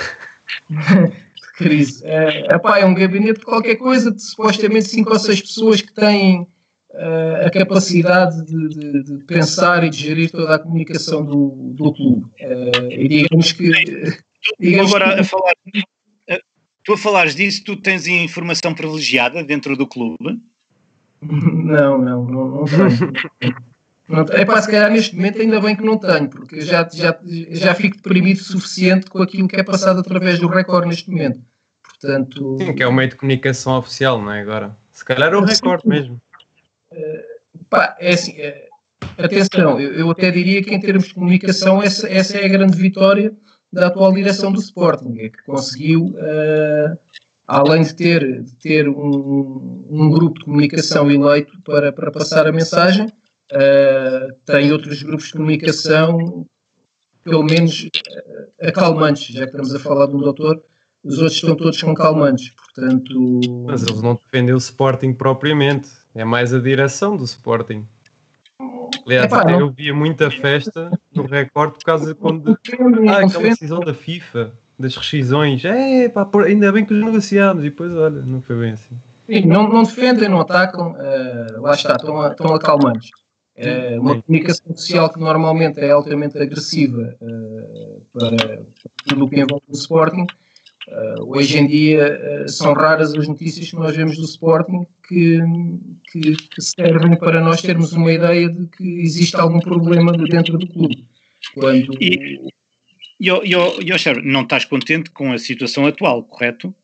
de 0.70 1.52
crise. 1.56 2.04
Uh, 2.04 2.54
epá, 2.54 2.78
é 2.78 2.86
um 2.86 2.94
gabinete 2.94 3.40
de 3.40 3.44
qualquer 3.44 3.76
coisa, 3.76 4.10
de 4.10 4.22
supostamente 4.22 4.88
cinco 4.88 5.12
ou 5.12 5.18
seis 5.18 5.42
pessoas 5.42 5.82
que 5.82 5.92
têm 5.92 6.46
uh, 6.92 7.46
a 7.46 7.50
capacidade 7.50 8.46
de, 8.46 8.68
de, 8.68 9.02
de, 9.02 9.24
pensar 9.24 9.84
e 9.84 9.90
de 9.90 9.96
gerir 9.98 10.30
toda 10.30 10.54
a 10.54 10.58
comunicação 10.58 11.22
do, 11.22 11.74
do 11.74 11.92
clube. 11.92 12.24
Uh, 12.40 12.90
e 12.90 13.08
digamos 13.08 13.52
que. 13.52 13.72
Digamos 14.60 14.94
agora 14.94 15.14
que, 15.14 15.20
a 15.20 15.24
falar 15.24 15.52
Tu 16.86 16.92
a 16.92 16.96
falares 16.96 17.34
disso, 17.34 17.64
tu 17.64 17.76
tens 17.76 18.06
informação 18.06 18.72
privilegiada 18.72 19.42
dentro 19.42 19.76
do 19.76 19.88
clube? 19.88 20.40
Não, 21.20 21.98
não, 21.98 22.24
não, 22.24 22.48
não 22.48 22.64
tenho. 22.64 23.56
Não, 24.08 24.20
é 24.20 24.44
para 24.44 24.62
se 24.62 24.70
calhar 24.70 24.88
neste 24.92 25.16
momento 25.16 25.40
ainda 25.40 25.60
bem 25.60 25.74
que 25.74 25.82
não 25.82 25.98
tenho, 25.98 26.30
porque 26.30 26.60
já, 26.60 26.88
já, 26.92 27.18
já 27.50 27.74
fico 27.74 27.96
deprimido 27.96 28.38
o 28.38 28.44
suficiente 28.44 29.10
com 29.10 29.20
aquilo 29.20 29.48
que 29.48 29.56
é 29.56 29.64
passado 29.64 29.98
através 29.98 30.38
do 30.38 30.46
recorde 30.46 30.86
neste 30.86 31.10
momento. 31.10 31.40
Portanto. 31.82 32.56
Sim, 32.60 32.72
que 32.72 32.84
é 32.84 32.86
o 32.86 32.92
meio 32.92 33.08
de 33.08 33.16
comunicação 33.16 33.78
oficial, 33.78 34.22
não 34.22 34.30
é? 34.30 34.42
Agora. 34.42 34.76
Se 34.92 35.04
calhar 35.04 35.32
é 35.32 35.36
o 35.36 35.40
recorde 35.40 35.88
mesmo. 35.88 36.22
Uh, 36.92 37.64
pá, 37.68 37.96
é 37.98 38.12
assim, 38.12 38.36
é, 38.38 38.68
atenção, 39.18 39.80
eu, 39.80 39.92
eu, 39.92 40.10
até 40.10 40.30
diria 40.30 40.62
que 40.62 40.72
em 40.72 40.78
termos 40.78 41.08
de 41.08 41.14
comunicação 41.14 41.82
essa, 41.82 42.08
essa 42.08 42.38
é 42.38 42.44
a 42.44 42.48
grande 42.48 42.76
vitória 42.76 43.34
da 43.72 43.88
atual 43.88 44.12
direção 44.12 44.52
do 44.52 44.60
Sporting, 44.60 45.18
é 45.18 45.28
que 45.28 45.42
conseguiu, 45.44 46.06
uh, 46.06 46.98
além 47.46 47.82
de 47.82 47.94
ter, 47.94 48.42
de 48.42 48.56
ter 48.56 48.88
um, 48.88 49.84
um, 49.90 50.10
grupo 50.10 50.38
de 50.38 50.44
comunicação 50.44 51.10
eleito 51.10 51.60
para, 51.62 51.92
para 51.92 52.10
passar 52.10 52.46
a 52.46 52.52
mensagem, 52.52 53.06
uh, 53.06 54.32
tem 54.44 54.72
outros 54.72 55.02
grupos 55.02 55.26
de 55.26 55.32
comunicação, 55.32 56.46
pelo 57.22 57.42
menos 57.42 57.84
uh, 57.84 58.66
acalmantes, 58.68 59.34
já 59.34 59.40
que 59.40 59.50
estamos 59.50 59.74
a 59.74 59.78
falar 59.78 60.06
de 60.06 60.16
um 60.16 60.20
doutor, 60.20 60.62
os 61.04 61.18
outros 61.18 61.34
estão 61.34 61.54
todos 61.54 61.80
com 61.80 61.94
calmantes, 61.94 62.50
portanto... 62.50 63.40
Mas 63.66 63.82
eles 63.82 64.02
não 64.02 64.16
defendem 64.16 64.54
o 64.54 64.58
Sporting 64.58 65.12
propriamente, 65.12 65.88
é 66.14 66.24
mais 66.24 66.52
a 66.52 66.58
direção 66.58 67.16
do 67.16 67.24
Sporting. 67.24 67.86
Aliás, 69.06 69.26
Epá, 69.26 69.50
eu 69.52 69.70
via 69.70 69.94
muita 69.94 70.30
festa 70.30 70.90
no 71.14 71.26
recorde 71.26 71.74
por 71.74 71.84
causa 71.84 72.06
de 72.08 72.14
quando. 72.14 72.58
Ah, 73.08 73.18
aquela 73.18 73.44
decisão 73.44 73.78
da 73.80 73.94
FIFA, 73.94 74.52
das 74.76 74.96
rescisões. 74.96 75.64
É, 75.64 76.08
pá, 76.08 76.28
ainda 76.44 76.72
bem 76.72 76.84
que 76.84 76.92
os 76.92 77.04
negociámos. 77.04 77.64
E 77.64 77.70
depois, 77.70 77.94
olha, 77.94 78.20
não 78.22 78.42
foi 78.42 78.58
bem 78.58 78.72
assim. 78.72 78.96
Sim, 79.26 79.46
não, 79.46 79.68
não 79.68 79.84
defendem, 79.84 80.28
não 80.28 80.40
atacam, 80.40 80.92
uh, 80.92 81.60
lá 81.62 81.74
está, 81.74 81.92
estão, 81.92 82.26
estão 82.30 82.54
acalmantes. 82.54 83.10
É 83.56 83.98
uma 83.98 84.20
comunicação 84.20 84.76
social 84.76 85.08
que 85.08 85.18
normalmente 85.18 85.80
é 85.80 85.90
altamente 85.90 86.38
agressiva 86.38 87.16
uh, 87.20 88.06
para 88.12 88.62
tudo 89.06 89.24
o 89.24 89.28
que 89.28 89.40
envolve 89.40 89.64
o 89.68 89.72
Sporting, 89.72 90.26
Uh, 90.26 90.45
hoje 91.20 91.58
em 91.58 91.66
dia 91.66 92.44
uh, 92.44 92.48
são 92.48 92.72
raras 92.72 93.12
as 93.14 93.26
notícias 93.26 93.70
que 93.70 93.76
nós 93.76 93.96
vemos 93.96 94.16
do 94.16 94.24
Sporting 94.24 94.86
que, 95.06 95.40
que, 96.10 96.36
que, 96.36 96.62
servem 96.62 97.16
para 97.18 97.40
nós 97.40 97.60
termos 97.60 97.92
uma 97.92 98.12
ideia 98.12 98.48
de 98.48 98.66
que 98.68 98.84
existe 99.00 99.34
algum 99.36 99.58
problema 99.58 100.12
dentro 100.12 100.56
do 100.56 100.66
clube. 100.66 101.08
Quando... 101.54 101.92
E, 102.00 102.52
e, 103.20 103.28
e, 103.28 104.22
não 104.22 104.42
estás 104.42 104.64
contente 104.64 105.10
com 105.10 105.32
a 105.32 105.38
situação 105.38 105.86
atual, 105.86 106.22
correto? 106.22 106.74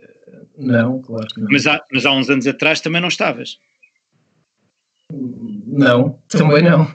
Uh, 0.00 0.46
não, 0.56 1.02
claro 1.02 1.26
que 1.26 1.40
não. 1.40 1.48
Mas 1.50 1.66
há, 1.66 1.80
mas 1.92 2.06
há 2.06 2.12
uns 2.12 2.30
anos 2.30 2.46
atrás 2.46 2.80
também 2.80 3.00
não 3.00 3.08
estavas? 3.08 3.58
Não, 5.12 6.20
também 6.28 6.62
não. 6.62 6.94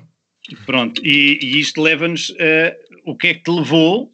Pronto, 0.65 1.05
e, 1.05 1.39
e 1.41 1.59
isto 1.59 1.81
leva-nos. 1.81 2.33
o 3.05 3.15
que 3.15 3.27
é 3.27 3.33
que 3.33 3.43
te 3.43 3.51
levou 3.51 4.13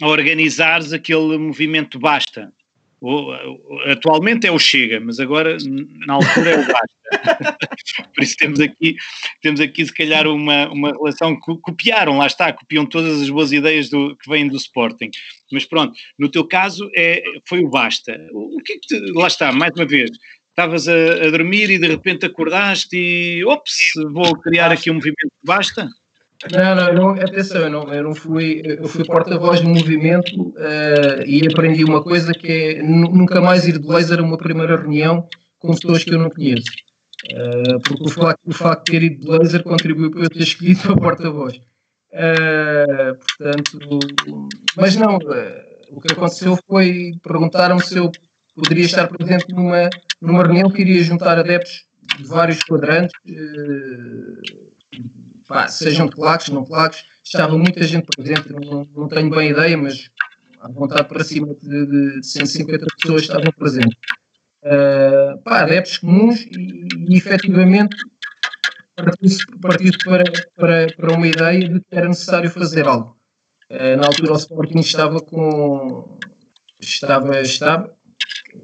a 0.00 0.08
organizares 0.08 0.92
aquele 0.92 1.36
movimento 1.38 1.98
basta. 1.98 2.52
O, 3.00 3.32
atualmente 3.86 4.46
é 4.46 4.52
o 4.52 4.58
Chega, 4.58 5.00
mas 5.00 5.18
agora 5.18 5.56
na 6.06 6.14
altura 6.14 6.50
é 6.50 6.58
o 6.58 6.66
Basta. 6.66 7.56
Por 8.14 8.22
isso 8.22 8.36
temos 8.36 8.60
aqui, 8.60 8.96
temos 9.40 9.58
aqui 9.58 9.86
se 9.86 9.92
calhar 9.92 10.26
uma, 10.26 10.68
uma 10.68 10.90
relação 10.90 11.34
que 11.40 11.56
copiaram, 11.62 12.18
lá 12.18 12.26
está, 12.26 12.52
copiam 12.52 12.84
todas 12.84 13.22
as 13.22 13.30
boas 13.30 13.52
ideias 13.52 13.88
do, 13.88 14.14
que 14.16 14.28
vêm 14.28 14.46
do 14.46 14.56
Sporting. 14.56 15.10
Mas 15.50 15.64
pronto, 15.64 15.98
no 16.18 16.28
teu 16.28 16.46
caso 16.46 16.90
é, 16.94 17.22
foi 17.48 17.60
o 17.60 17.70
Basta. 17.70 18.20
O 18.32 18.60
que 18.62 18.74
é 18.74 18.76
que 18.76 18.86
te, 18.86 19.12
lá 19.12 19.28
está, 19.28 19.50
mais 19.50 19.72
uma 19.74 19.86
vez, 19.86 20.10
estavas 20.50 20.86
a, 20.86 20.92
a, 20.92 21.30
dormir 21.30 21.70
e 21.70 21.78
de 21.78 21.88
repente 21.88 22.26
acordaste 22.26 22.94
e 22.94 23.42
ops, 23.46 23.92
vou 24.12 24.38
criar 24.40 24.70
aqui 24.70 24.90
um 24.90 24.94
movimento 24.94 25.32
Basta? 25.42 25.88
Não, 26.48 26.74
não, 26.74 26.94
não, 26.94 27.10
atenção, 27.10 27.60
eu 27.60 27.70
não, 27.70 27.92
eu 27.92 28.02
não 28.02 28.14
fui, 28.14 28.62
eu 28.64 28.86
fui 28.86 29.04
porta-voz 29.04 29.60
do 29.60 29.68
movimento 29.68 30.40
uh, 30.40 31.22
e 31.26 31.46
aprendi 31.46 31.84
uma 31.84 32.02
coisa 32.02 32.32
que 32.32 32.50
é 32.50 32.82
nunca 32.82 33.42
mais 33.42 33.68
ir 33.68 33.72
de 33.72 33.80
blazer 33.80 34.18
a 34.18 34.22
uma 34.22 34.38
primeira 34.38 34.76
reunião 34.76 35.28
com 35.58 35.74
pessoas 35.74 36.02
que 36.02 36.14
eu 36.14 36.18
não 36.18 36.30
conheço. 36.30 36.70
Uh, 37.30 37.78
porque 37.80 38.04
o 38.04 38.08
facto, 38.08 38.40
o 38.46 38.54
facto 38.54 38.86
de 38.86 38.92
ter 38.92 39.02
ido 39.02 39.20
de 39.20 39.26
blazer 39.26 39.62
contribuiu 39.62 40.10
para 40.10 40.22
eu 40.22 40.30
ter 40.30 40.42
escolhido 40.42 40.90
a 40.90 40.96
porta-voz. 40.96 41.60
Uh, 42.10 43.14
portanto, 43.18 43.98
mas 44.78 44.96
não, 44.96 45.18
o 45.90 46.00
que 46.00 46.12
aconteceu 46.12 46.58
foi 46.66 47.12
perguntaram-me 47.22 47.84
se 47.84 47.98
eu 47.98 48.10
poderia 48.54 48.86
estar 48.86 49.06
presente 49.08 49.52
numa, 49.52 49.90
numa 50.18 50.42
reunião 50.42 50.70
que 50.70 50.80
iria 50.80 51.04
juntar 51.04 51.38
adeptos 51.38 51.84
de 52.16 52.24
vários 52.24 52.62
quadrantes 52.62 53.12
pá, 55.46 55.68
sejam 55.68 56.06
de 56.06 56.12
claques, 56.12 56.48
não 56.48 56.64
claques, 56.64 57.04
estava 57.24 57.56
muita 57.56 57.82
gente 57.82 58.06
presente, 58.16 58.50
não, 58.52 58.82
não 58.94 59.08
tenho 59.08 59.30
bem 59.30 59.50
ideia, 59.50 59.76
mas 59.76 60.10
à 60.60 60.68
vontade 60.68 61.08
para 61.08 61.24
cima 61.24 61.54
de, 61.54 62.20
de 62.20 62.26
150 62.26 62.86
pessoas 62.98 63.22
estavam 63.22 63.52
presentes. 63.52 63.96
Uh, 64.62 65.38
pá, 65.42 65.62
adeptos 65.62 65.98
comuns 65.98 66.42
e, 66.42 66.86
e 67.08 67.16
efetivamente 67.16 67.96
partiu-se 68.94 69.46
partiu 69.58 69.92
para, 70.04 70.24
para, 70.54 70.86
para 70.94 71.14
uma 71.14 71.26
ideia 71.26 71.66
de 71.66 71.80
que 71.80 71.86
era 71.90 72.08
necessário 72.08 72.50
fazer 72.50 72.86
algo. 72.86 73.16
Uh, 73.70 73.96
na 73.96 74.06
altura 74.06 74.32
o 74.32 74.36
Sporting 74.36 74.80
estava 74.80 75.20
com. 75.20 76.18
Estava, 76.80 77.40
estava. 77.40 77.96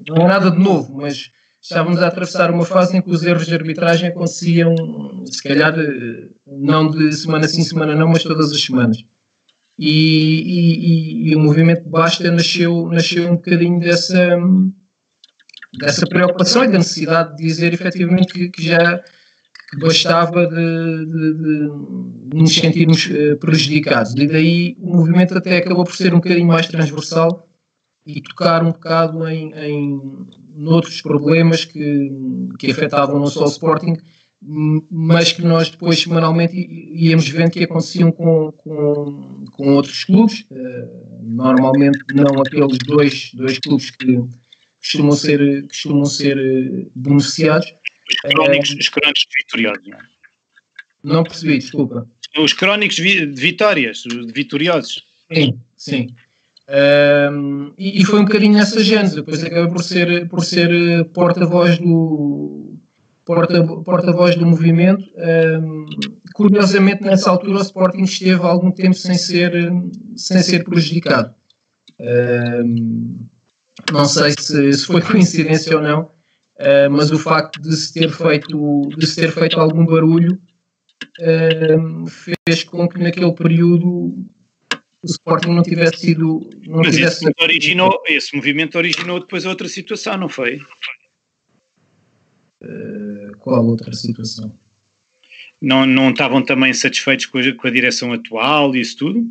Não 0.08 0.16
é 0.16 0.28
nada 0.28 0.50
de 0.50 0.58
novo, 0.58 0.94
mas 0.94 1.30
estávamos 1.66 2.00
a 2.00 2.06
atravessar 2.06 2.50
uma 2.52 2.64
fase 2.64 2.96
em 2.96 3.02
que 3.02 3.10
os 3.10 3.24
erros 3.24 3.46
de 3.46 3.54
arbitragem 3.54 4.08
aconteciam, 4.08 4.74
se 5.24 5.42
calhar, 5.42 5.74
não 6.46 6.88
de 6.88 7.12
semana 7.12 7.48
sim, 7.48 7.62
semana 7.62 7.94
não, 7.94 8.08
mas 8.08 8.22
todas 8.22 8.52
as 8.52 8.60
semanas. 8.60 9.04
E, 9.76 9.90
e, 10.46 11.30
e 11.30 11.36
o 11.36 11.40
movimento 11.40 11.88
Basta 11.88 12.30
nasceu, 12.30 12.86
nasceu 12.86 13.30
um 13.30 13.34
bocadinho 13.34 13.80
dessa, 13.80 14.38
dessa 15.78 16.06
preocupação 16.06 16.64
e 16.64 16.68
da 16.68 16.78
necessidade 16.78 17.36
de 17.36 17.42
dizer 17.42 17.74
efetivamente 17.74 18.32
que, 18.32 18.48
que 18.48 18.62
já 18.62 19.02
que 19.68 19.76
bastava 19.80 20.46
de, 20.46 21.06
de, 21.06 21.34
de, 21.34 22.36
nos 22.36 22.54
sentirmos 22.54 23.10
eh, 23.10 23.34
prejudicados. 23.34 24.14
E 24.16 24.26
daí 24.28 24.76
o 24.78 24.96
movimento 24.96 25.36
até 25.36 25.56
acabou 25.56 25.82
por 25.82 25.96
ser 25.96 26.14
um 26.14 26.18
bocadinho 26.18 26.46
mais 26.46 26.68
transversal 26.68 27.48
e 28.06 28.20
tocar 28.20 28.62
um 28.62 28.70
bocado 28.70 29.26
em, 29.26 29.52
em 29.52 30.26
noutros 30.56 31.02
problemas 31.02 31.64
que, 31.64 32.10
que 32.58 32.70
afetavam 32.70 33.18
não 33.18 33.26
só 33.26 33.44
o 33.44 33.48
Sporting, 33.48 33.96
mas 34.90 35.32
que 35.32 35.42
nós 35.42 35.70
depois 35.70 35.98
semanalmente 35.98 36.56
íamos 36.56 37.28
vendo 37.28 37.50
que 37.50 37.64
aconteciam 37.64 38.12
com, 38.12 38.52
com, 38.52 39.44
com 39.50 39.74
outros 39.74 40.04
clubes, 40.04 40.44
uh, 40.50 41.22
normalmente 41.22 41.98
não 42.14 42.40
aqueles 42.40 42.78
dois, 42.78 43.30
dois 43.34 43.58
clubes 43.58 43.90
que 43.90 44.18
costumam 44.78 45.12
ser, 45.12 45.66
costumam 45.68 46.04
ser 46.04 46.38
eh, 46.38 46.86
beneficiados. 46.94 47.74
Os 48.08 48.32
crónicos, 48.32 48.70
uh, 48.70 48.78
os 48.78 48.88
crónicos 48.88 49.26
vitoriosos, 49.36 49.86
não 49.86 49.98
é? 49.98 50.02
Não 51.02 51.24
percebi, 51.24 51.58
desculpa. 51.58 52.08
Os 52.38 52.52
crónicos 52.52 52.96
de 52.96 53.26
vitórias, 53.26 54.02
de 54.02 54.32
vitoriosos. 54.32 55.04
Sim, 55.32 55.60
sim. 55.76 56.14
Um, 56.68 57.72
e, 57.78 58.00
e, 58.00 58.04
foi 58.04 58.20
um 58.20 58.24
bocadinho 58.24 58.54
nessa 58.54 58.82
gênese, 58.82 59.14
depois 59.14 59.42
acabei 59.42 59.68
por 59.68 59.82
ser, 59.82 60.28
por 60.28 60.44
ser 60.44 61.04
porta-voz 61.10 61.78
do, 61.78 62.76
porta-voz 63.24 63.84
porta 63.84 64.36
do 64.36 64.46
movimento. 64.46 65.08
Um, 65.16 65.86
curiosamente, 66.34 67.02
nessa 67.02 67.30
altura, 67.30 67.58
o 67.58 67.62
Sporting 67.62 68.02
esteve 68.02 68.42
algum 68.42 68.72
tempo 68.72 68.94
sem 68.94 69.14
ser, 69.14 69.52
sem 70.16 70.42
ser 70.42 70.64
prejudicado. 70.64 71.34
Um, 72.00 73.26
não 73.92 74.04
sei 74.04 74.32
se, 74.38 74.72
se, 74.72 74.86
foi 74.86 75.00
coincidência 75.02 75.76
ou 75.76 75.82
não, 75.82 76.02
uh, 76.02 76.90
mas 76.90 77.10
o 77.10 77.18
facto 77.18 77.60
de 77.60 77.76
se 77.76 77.92
ter 77.92 78.10
feito, 78.10 78.88
de 78.96 79.06
se 79.06 79.16
ter 79.16 79.32
feito 79.32 79.58
algum 79.60 79.84
barulho 79.86 80.38
uh, 81.20 82.06
fez 82.06 82.64
com 82.64 82.88
que 82.88 82.98
naquele 82.98 83.32
período 83.32 84.26
o 85.06 85.12
Sporting 85.12 85.50
não 85.50 85.62
tivesse 85.62 85.98
sido. 85.98 86.50
Não 86.64 86.78
mas 86.78 86.94
tivesse 86.94 87.24
esse, 87.24 87.42
originou, 87.42 88.02
esse 88.06 88.34
movimento 88.34 88.76
originou 88.76 89.20
depois 89.20 89.46
outra 89.46 89.68
situação, 89.68 90.16
não 90.16 90.28
foi? 90.28 90.60
Uh, 92.62 93.36
qual 93.38 93.64
outra 93.64 93.92
situação? 93.92 94.58
Não, 95.62 95.86
não 95.86 96.10
estavam 96.10 96.42
também 96.42 96.74
satisfeitos 96.74 97.26
com 97.26 97.38
a, 97.38 97.54
com 97.54 97.66
a 97.66 97.70
direção 97.70 98.12
atual 98.12 98.74
e 98.74 98.80
isso 98.80 98.96
tudo? 98.96 99.26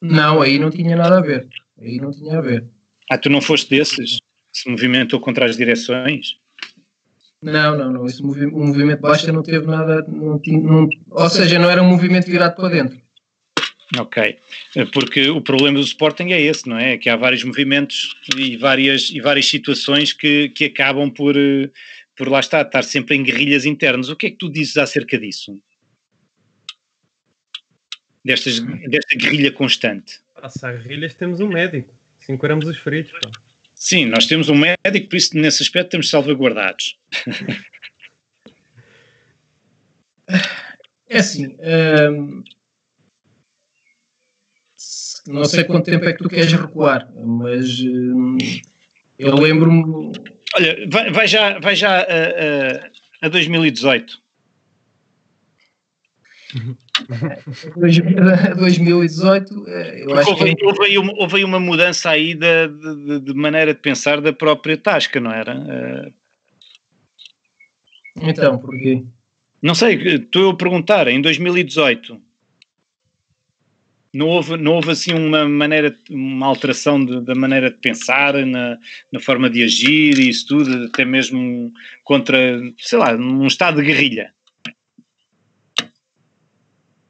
Não, 0.00 0.40
aí 0.40 0.58
não 0.58 0.70
tinha 0.70 0.94
nada 0.94 1.18
a 1.18 1.20
ver. 1.20 1.48
Aí 1.80 1.98
não 1.98 2.12
tinha 2.12 2.38
a 2.38 2.40
ver. 2.40 2.68
Ah, 3.10 3.18
tu 3.18 3.28
não 3.28 3.40
foste 3.40 3.68
desses? 3.68 4.18
Se 4.52 4.70
movimentou 4.70 5.20
contra 5.20 5.46
as 5.46 5.56
direções? 5.56 6.36
Não, 7.42 7.76
não, 7.76 7.92
não. 7.92 8.06
Esse 8.06 8.22
movi 8.22 8.46
o 8.46 8.58
movimento 8.58 9.00
baixa 9.00 9.32
não 9.32 9.42
teve 9.42 9.66
nada. 9.66 10.02
Não 10.08 10.38
tinha, 10.38 10.58
não, 10.60 10.88
ou 11.10 11.28
seja, 11.28 11.58
não 11.58 11.70
era 11.70 11.82
um 11.82 11.88
movimento 11.88 12.26
virado 12.26 12.54
para 12.54 12.68
dentro. 12.68 13.05
Ok, 13.94 14.38
porque 14.92 15.28
o 15.28 15.40
problema 15.40 15.78
do 15.78 15.84
Sporting 15.84 16.32
é 16.32 16.40
esse, 16.40 16.68
não 16.68 16.76
é? 16.76 16.94
É 16.94 16.98
que 16.98 17.08
há 17.08 17.14
vários 17.14 17.44
movimentos 17.44 18.16
e 18.36 18.56
várias, 18.56 19.10
e 19.10 19.20
várias 19.20 19.46
situações 19.46 20.12
que, 20.12 20.48
que 20.48 20.64
acabam 20.64 21.08
por, 21.08 21.36
por 22.16 22.28
lá 22.28 22.40
estar, 22.40 22.66
estar 22.66 22.82
sempre 22.82 23.14
em 23.14 23.22
guerrilhas 23.22 23.64
internas. 23.64 24.08
O 24.08 24.16
que 24.16 24.26
é 24.26 24.30
que 24.30 24.38
tu 24.38 24.50
dizes 24.50 24.76
acerca 24.76 25.16
disso? 25.16 25.56
Destas, 28.24 28.58
desta 28.58 29.14
guerrilha 29.16 29.52
constante? 29.52 30.20
Há 30.34 30.72
guerrilhas 30.72 31.14
temos 31.14 31.38
um 31.38 31.48
médico, 31.48 31.94
assim 32.20 32.36
curamos 32.36 32.66
os 32.66 32.78
feridos. 32.78 33.12
Pá. 33.12 33.30
Sim, 33.72 34.06
nós 34.06 34.26
temos 34.26 34.48
um 34.48 34.56
médico, 34.56 35.08
por 35.08 35.16
isso 35.16 35.36
nesse 35.36 35.62
aspecto 35.62 35.90
temos 35.90 36.10
salvaguardados. 36.10 36.98
É 41.08 41.18
assim, 41.18 41.56
hum, 42.10 42.42
não 45.26 45.44
sei 45.44 45.64
quanto 45.64 45.84
tempo 45.84 46.04
é 46.04 46.12
que 46.12 46.22
tu 46.22 46.28
queres 46.28 46.52
recuar, 46.52 47.10
mas 47.14 47.80
hum, 47.80 48.38
eu 49.18 49.34
lembro-me. 49.34 50.12
Olha, 50.54 50.88
vai, 50.88 51.10
vai, 51.10 51.26
já, 51.26 51.58
vai 51.58 51.74
já 51.74 52.00
a, 52.00 52.02
a, 52.02 53.26
a 53.26 53.28
2018. 53.28 54.20
2018, 58.56 59.64
eh, 59.68 60.04
eu 60.04 60.14
acho 60.16 60.30
houve, 60.30 60.54
que... 60.54 60.64
houve, 60.64 60.98
uma, 60.98 61.12
houve 61.18 61.44
uma 61.44 61.60
mudança 61.60 62.10
aí 62.10 62.34
de, 62.34 62.68
de, 62.68 63.20
de, 63.20 63.34
maneira 63.34 63.74
de 63.74 63.80
pensar 63.80 64.20
da 64.20 64.32
própria 64.32 64.76
Tasca, 64.76 65.20
não 65.20 65.32
era? 65.32 65.52
Eh, 65.52 66.12
então, 68.22 68.58
porquê? 68.58 69.04
Não 69.60 69.74
sei, 69.74 69.96
estou 69.96 70.50
a 70.50 70.56
perguntar, 70.56 71.08
em 71.08 71.20
2018 71.20 72.25
não 74.16 74.28
houve, 74.28 74.56
não 74.56 74.72
houve 74.72 74.90
assim 74.92 75.12
uma 75.12 75.46
maneira, 75.46 75.94
uma 76.10 76.46
alteração 76.46 77.04
de, 77.04 77.20
da 77.20 77.34
maneira 77.34 77.70
de 77.70 77.76
pensar, 77.76 78.34
na, 78.46 78.78
na 79.12 79.20
forma 79.20 79.50
de 79.50 79.62
agir 79.62 80.18
e 80.18 80.30
isso 80.30 80.46
tudo, 80.46 80.86
até 80.86 81.04
mesmo 81.04 81.70
contra, 82.02 82.38
sei 82.78 82.98
lá, 82.98 83.14
um 83.14 83.46
estado 83.46 83.76
de 83.76 83.86
guerrilha? 83.86 84.32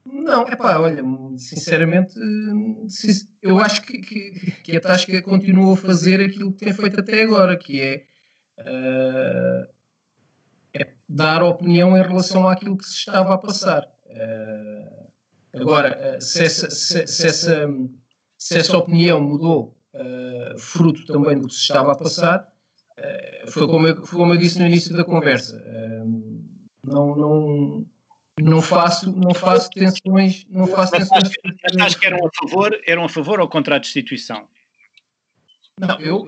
Não, 0.05 0.49
é 0.49 0.57
pá, 0.57 0.79
olha, 0.79 1.03
sinceramente, 1.37 2.15
eu 3.41 3.61
acho 3.61 3.83
que, 3.83 3.99
que, 3.99 4.51
que, 4.63 4.77
a 4.77 4.81
Tasca 4.81 5.23
continua 5.23 5.75
a 5.75 5.77
fazer 5.77 6.21
aquilo 6.21 6.53
que 6.53 6.65
tem 6.65 6.75
feito 6.75 6.99
até 6.99 7.23
agora, 7.23 7.57
que 7.57 7.81
é, 7.81 8.05
uh, 8.59 9.69
é 10.75 10.93
dar 11.09 11.45
opinião 11.45 11.97
em 11.97 12.03
relação 12.03 12.49
àquilo 12.49 12.77
que 12.77 12.85
se 12.85 12.95
estava 12.95 13.35
a 13.35 13.39
passar. 13.39 13.85
Uh, 14.07 14.96
Agora, 15.57 15.89
eh, 15.89 16.21
se 16.21 16.45
essa, 16.45 16.71
se, 16.71 17.07
se 17.07 17.27
essa, 17.27 17.69
se 18.39 18.59
essa 18.59 18.77
opinião 18.77 19.21
mudou 19.21 19.77
uh, 19.95 20.59
fruto 20.59 21.05
também 21.07 21.39
do 21.39 21.49
que 21.49 21.55
se 21.55 21.61
estava 21.61 21.93
a 21.93 21.97
passar, 21.97 22.53
uh, 22.99 23.51
foi, 23.51 23.67
como 23.67 23.87
eu, 23.87 24.05
foi 24.05 24.19
como 24.19 24.35
eu 24.35 24.39
disse 24.39 24.59
no 24.59 24.67
início 24.67 24.95
da 24.95 25.05
conversa. 25.05 25.57
Uh, 25.57 26.45
não, 26.85 27.17
não, 27.17 27.87
não 28.41 28.63
faço, 28.63 29.11
não 29.17 29.35
faço 29.35 29.71
tensões, 29.71 30.47
não 30.51 30.67
faço 30.67 30.93
tensões. 30.93 31.31
Acho 31.81 31.99
que 31.99 32.07
eram 32.07 32.19
a 32.27 32.31
favor, 32.39 32.79
eram 32.87 33.05
a 33.05 33.09
favor 33.09 33.41
ou 33.41 33.49
contra 33.49 33.77
a 33.77 33.79
destituição? 33.79 34.49
Não, 35.81 35.99
eu, 36.01 36.27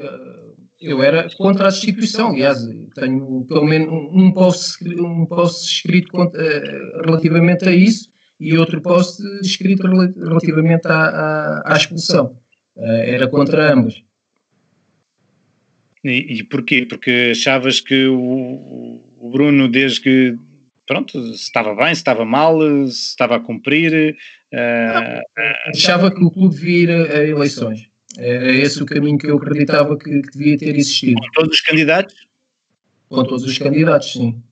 eu 0.80 1.02
era 1.02 1.28
contra 1.36 1.68
a 1.68 1.70
destituição, 1.70 2.30
aliás, 2.30 2.66
tenho 2.94 3.44
pelo 3.46 3.64
menos 3.64 3.88
um 3.90 4.32
post, 4.32 4.84
um 5.00 5.24
post 5.26 5.64
escrito 5.66 6.10
relativamente 7.04 7.66
a 7.66 7.72
isso, 7.72 8.10
e 8.40 8.56
outro 8.56 8.80
post 8.80 9.22
escrito 9.40 9.86
relativamente 9.86 10.86
à, 10.86 11.62
à, 11.64 11.74
à 11.74 11.76
expulsão. 11.76 12.38
Uh, 12.76 12.82
era 12.82 13.26
contra 13.26 13.72
ambas. 13.72 14.02
E, 16.04 16.38
e 16.38 16.44
porquê? 16.44 16.86
Porque 16.86 17.30
achavas 17.32 17.80
que 17.80 18.06
o, 18.06 19.02
o, 19.18 19.30
Bruno, 19.30 19.68
desde 19.68 20.00
que 20.00 20.36
pronto, 20.86 21.34
se 21.34 21.42
estava 21.42 21.74
bem, 21.74 21.94
se 21.94 22.00
estava 22.00 22.24
mal, 22.24 22.60
se 22.88 23.10
estava 23.10 23.36
a 23.36 23.40
cumprir. 23.40 24.16
Uh, 24.54 25.22
achava 25.66 26.10
que 26.10 26.22
o 26.22 26.30
clube 26.30 26.54
devia 26.54 26.82
ir 26.82 26.90
a, 26.90 27.18
a, 27.18 27.24
eleições. 27.26 27.88
Era 28.16 28.50
esse 28.52 28.82
o 28.82 28.86
caminho 28.86 29.18
que 29.18 29.26
eu 29.26 29.36
acreditava 29.36 29.96
que, 29.98 30.22
que 30.22 30.30
devia 30.30 30.58
ter 30.58 30.76
existido. 30.76 31.20
Com 31.20 31.30
todos 31.32 31.54
os 31.56 31.60
candidatos? 31.60 32.14
Com 33.08 33.24
todos 33.24 33.44
os 33.44 33.58
candidatos, 33.58 34.12
sim. 34.12 34.42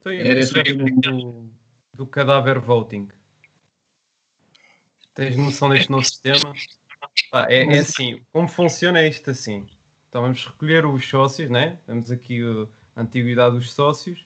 Então, 0.00 0.12
Era 0.12 0.40
esse 0.40 0.52
o 0.52 0.64
caminho 0.64 1.52
do 1.94 2.06
cadáver 2.06 2.58
voting. 2.58 3.08
Tens 5.14 5.36
noção 5.36 5.68
deste 5.68 5.90
novo 5.90 6.04
sistema? 6.04 6.54
Ah, 7.30 7.46
é, 7.50 7.64
é, 7.64 7.78
assim, 7.80 8.24
como 8.32 8.48
funciona 8.48 9.00
é 9.00 9.08
isto 9.08 9.30
assim? 9.30 9.68
Então 10.08 10.22
vamos 10.22 10.46
recolher 10.46 10.86
os 10.86 11.06
sócios, 11.06 11.50
né? 11.50 11.78
Temos 11.86 12.10
aqui 12.10 12.40
a 12.96 13.00
antiguidade 13.00 13.56
dos 13.56 13.70
sócios 13.74 14.20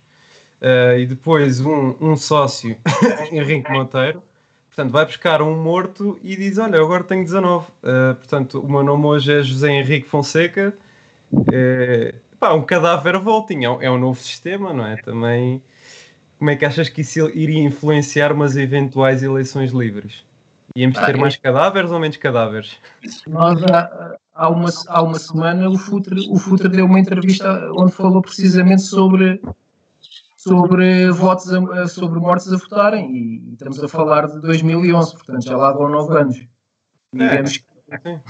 uh, 0.61 0.97
e 0.97 1.07
depois 1.07 1.61
um, 1.61 1.97
um 2.01 2.17
sócio, 2.17 2.79
Henrique 3.33 3.69
Monteiro, 3.69 4.23
portanto 4.69 4.93
vai 4.93 5.05
buscar 5.05 5.43
um 5.43 5.61
morto 5.61 6.21
e 6.23 6.37
diz, 6.37 6.59
olha, 6.59 6.81
agora 6.81 7.03
tenho 7.03 7.25
19. 7.25 7.67
Uh, 7.67 7.73
eh, 7.83 8.15
portanto, 8.15 8.61
o 8.61 8.69
meu 8.69 8.85
nome 8.85 9.07
hoje 9.07 9.33
é 9.33 9.43
José 9.43 9.73
Henrique 9.73 10.09
Fonseca. 10.09 10.73
Uh, 11.33 12.17
pá, 12.39 12.53
um 12.53 12.63
cadáver 12.63 13.19
voting, 13.19 13.65
é 13.65 13.71
um, 13.71 13.83
é 13.83 13.91
um 13.91 13.99
novo 13.99 14.21
sistema, 14.21 14.73
não 14.73 14.87
é? 14.87 14.97
Também 14.99 15.65
como 16.39 16.51
é 16.51 16.57
que 16.57 16.65
achas 16.65 16.89
que 16.89 17.01
isso 17.01 17.31
iria 17.31 17.63
influenciar 17.63 18.33
umas 18.33 18.57
eventuais 18.57 19.23
eleições 19.23 19.73
livres? 19.73 20.25
Íamos 20.77 20.99
ter 20.99 21.15
ah, 21.15 21.19
mais 21.19 21.37
cadáveres 21.37 21.91
ou 21.91 21.99
menos 21.99 22.17
cadáveres? 22.17 22.79
Nós, 23.27 23.63
há, 23.65 24.17
há, 24.35 24.49
uma, 24.49 24.69
há 24.89 25.03
uma 25.03 25.19
semana, 25.19 25.71
o 25.71 25.79
Futre, 25.79 26.27
o 26.29 26.37
Futre 26.37 26.69
deu 26.69 26.85
uma 26.85 27.01
entrevista 27.01 27.71
onde 27.77 27.93
falou 27.93 28.21
precisamente 28.21 28.83
sobre, 28.83 29.41
sobre, 30.37 31.11
votos 31.11 31.51
a, 31.53 31.87
sobre 31.87 32.21
mortes 32.21 32.53
a 32.53 32.57
votarem 32.57 33.11
e 33.17 33.53
estamos 33.53 33.83
a 33.83 33.89
falar 33.89 34.27
de 34.27 34.41
2011, 34.41 35.13
portanto 35.13 35.45
já 35.45 35.57
lá 35.57 35.73
vão 35.73 35.89
nove 35.89 36.19
anos. 36.19 36.47
Digamos 37.15 37.65
é, 37.91 37.99
que... 37.99 38.21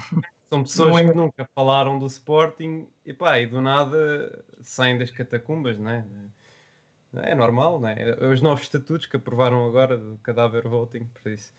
São 0.44 0.62
pessoas 0.62 0.96
é... 0.98 1.08
que 1.08 1.16
nunca 1.16 1.48
falaram 1.54 1.98
do 1.98 2.06
Sporting 2.06 2.88
e 3.04 3.12
pá, 3.12 3.40
e 3.40 3.46
do 3.46 3.60
nada 3.60 4.44
saem 4.60 4.96
das 4.96 5.10
catacumbas, 5.10 5.78
não 5.78 5.90
é? 5.90 6.06
É 7.14 7.34
normal, 7.34 7.80
não 7.80 7.88
é? 7.88 8.10
é? 8.10 8.26
Os 8.26 8.40
novos 8.40 8.64
estatutos 8.64 9.06
que 9.06 9.16
aprovaram 9.16 9.66
agora 9.66 9.96
do 9.96 10.18
cadáver 10.22 10.68
voting, 10.68 11.04
por 11.04 11.30
isso. 11.30 11.52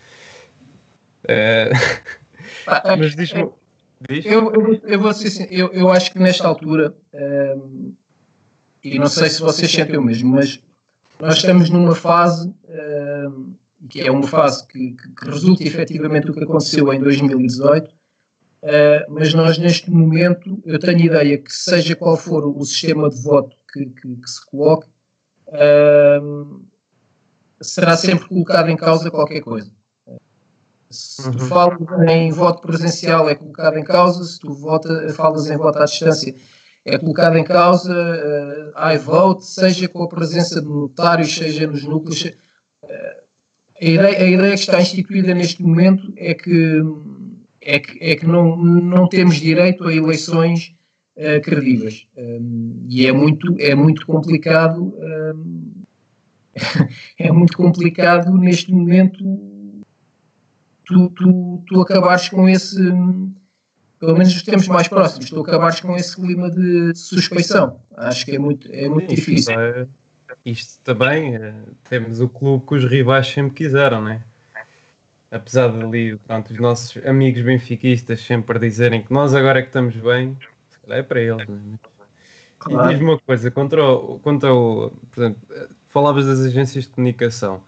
É... 1.24 1.70
Mas 2.98 3.14
e 8.84 8.98
não 8.98 9.06
sei 9.06 9.28
se 9.28 9.40
vocês 9.40 9.70
sentem 9.70 9.98
o 9.98 10.02
mesmo, 10.02 10.30
mas 10.30 10.62
nós 11.20 11.36
estamos 11.36 11.68
numa 11.68 11.94
fase 11.94 12.48
uh, 12.48 13.56
que 13.88 14.00
é 14.00 14.10
uma 14.10 14.26
fase 14.26 14.66
que, 14.68 14.92
que, 14.92 15.08
que, 15.14 15.26
resulta 15.26 15.64
efetivamente 15.64 16.26
do 16.26 16.34
que 16.34 16.44
aconteceu 16.44 16.92
em 16.92 17.00
2018, 17.00 17.88
uh, 17.88 17.92
mas 19.08 19.34
nós 19.34 19.58
neste 19.58 19.90
momento, 19.90 20.62
eu 20.64 20.78
tenho 20.78 21.00
ideia 21.00 21.38
que 21.38 21.52
seja 21.52 21.96
qual 21.96 22.16
for 22.16 22.46
o 22.46 22.62
sistema 22.64 23.10
de 23.10 23.20
voto 23.20 23.56
que, 23.72 23.86
que 23.86 24.30
se 24.30 24.44
coloque, 24.46 24.86
uh, 25.48 26.62
será 27.60 27.96
sempre 27.96 28.28
colocado 28.28 28.68
em 28.68 28.76
causa 28.76 29.10
qualquer 29.10 29.40
coisa. 29.40 29.70
Se 30.90 31.30
tu 31.30 31.42
uhum. 31.42 31.48
falas 31.48 32.10
em 32.10 32.30
voto 32.30 32.62
presencial 32.62 33.28
é 33.28 33.34
colocado 33.34 33.76
em 33.76 33.84
causa, 33.84 34.24
se 34.24 34.38
tu 34.38 34.54
vota, 34.54 35.08
falas 35.12 35.50
em 35.50 35.56
voto 35.56 35.78
à 35.78 35.84
distância 35.84 36.34
é 36.84 36.98
colocado 36.98 37.36
em 37.36 37.44
causa 37.44 37.92
uh, 37.94 38.94
iVote, 38.94 39.44
seja 39.44 39.88
com 39.88 40.02
a 40.02 40.08
presença 40.08 40.60
de 40.60 40.68
notários, 40.68 41.34
seja 41.34 41.66
nos 41.66 41.84
núcleos. 41.84 42.24
Uh, 42.24 43.22
a, 43.80 43.84
ideia, 43.84 44.18
a 44.18 44.26
ideia 44.26 44.54
que 44.54 44.60
está 44.60 44.80
instituída 44.80 45.34
neste 45.34 45.62
momento 45.62 46.12
é 46.16 46.34
que, 46.34 46.82
é 47.60 47.78
que, 47.78 47.98
é 48.00 48.16
que 48.16 48.26
não, 48.26 48.56
não 48.56 49.06
temos 49.06 49.36
direito 49.36 49.86
a 49.86 49.92
eleições 49.92 50.74
uh, 51.18 51.40
credíveis. 51.42 52.06
Um, 52.16 52.84
e 52.88 53.06
é 53.06 53.12
muito, 53.12 53.54
é 53.58 53.74
muito 53.74 54.06
complicado. 54.06 54.94
Um, 54.96 55.72
é 57.18 57.30
muito 57.30 57.56
complicado 57.56 58.36
neste 58.36 58.72
momento 58.72 59.22
tu, 60.88 61.10
tu, 61.10 61.62
tu 61.66 61.80
acabares 61.82 62.28
com 62.30 62.48
esse, 62.48 62.80
pelo 64.00 64.14
menos 64.14 64.34
os 64.34 64.42
tempos 64.42 64.66
mais 64.66 64.88
próximos, 64.88 65.28
tu 65.28 65.40
acabares 65.40 65.80
com 65.80 65.94
esse 65.94 66.16
clima 66.16 66.50
de 66.50 66.94
suspeição. 66.94 67.80
Acho 67.94 68.24
que 68.24 68.36
é 68.36 68.38
muito, 68.38 68.66
é 68.72 68.88
muito 68.88 69.14
difícil. 69.14 69.58
É, 69.58 69.86
isto 70.44 70.82
também, 70.82 71.36
é, 71.36 71.54
temos 71.88 72.20
o 72.20 72.28
clube 72.28 72.66
que 72.66 72.74
os 72.74 72.84
rivais 72.84 73.28
sempre 73.28 73.52
quiseram, 73.54 74.00
não 74.00 74.10
é? 74.10 74.22
Apesar 75.30 75.68
de 75.68 75.82
ali, 75.82 76.16
pronto, 76.16 76.50
os 76.50 76.58
nossos 76.58 76.96
amigos 77.04 77.42
benfiquistas 77.42 78.20
sempre 78.22 78.58
dizerem 78.58 79.02
que 79.02 79.12
nós 79.12 79.34
agora 79.34 79.58
é 79.58 79.62
que 79.62 79.68
estamos 79.68 79.94
bem, 79.96 80.38
é 80.96 81.02
para 81.02 81.20
eles, 81.20 81.42
é? 81.42 81.88
Claro. 82.58 82.90
E 82.90 82.92
diz-me 82.92 83.10
uma 83.10 83.18
coisa, 83.18 83.50
contra 83.50 83.84
o, 83.84 84.18
contra 84.18 84.52
o, 84.52 84.90
por 85.12 85.22
exemplo, 85.22 85.40
falavas 85.88 86.26
das 86.26 86.40
agências 86.40 86.84
de 86.84 86.90
comunicação. 86.90 87.62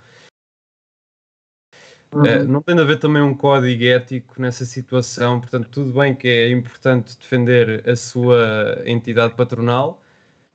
Uhum. 2.12 2.22
Uh, 2.22 2.44
não 2.44 2.60
tem 2.60 2.74
de 2.74 2.82
haver 2.82 2.98
também 2.98 3.22
um 3.22 3.34
código 3.34 3.84
ético 3.84 4.42
nessa 4.42 4.64
situação, 4.64 5.40
portanto, 5.40 5.68
tudo 5.70 5.92
bem 5.92 6.14
que 6.14 6.26
é 6.26 6.50
importante 6.50 7.16
defender 7.16 7.88
a 7.88 7.94
sua 7.94 8.82
entidade 8.84 9.36
patronal, 9.36 10.02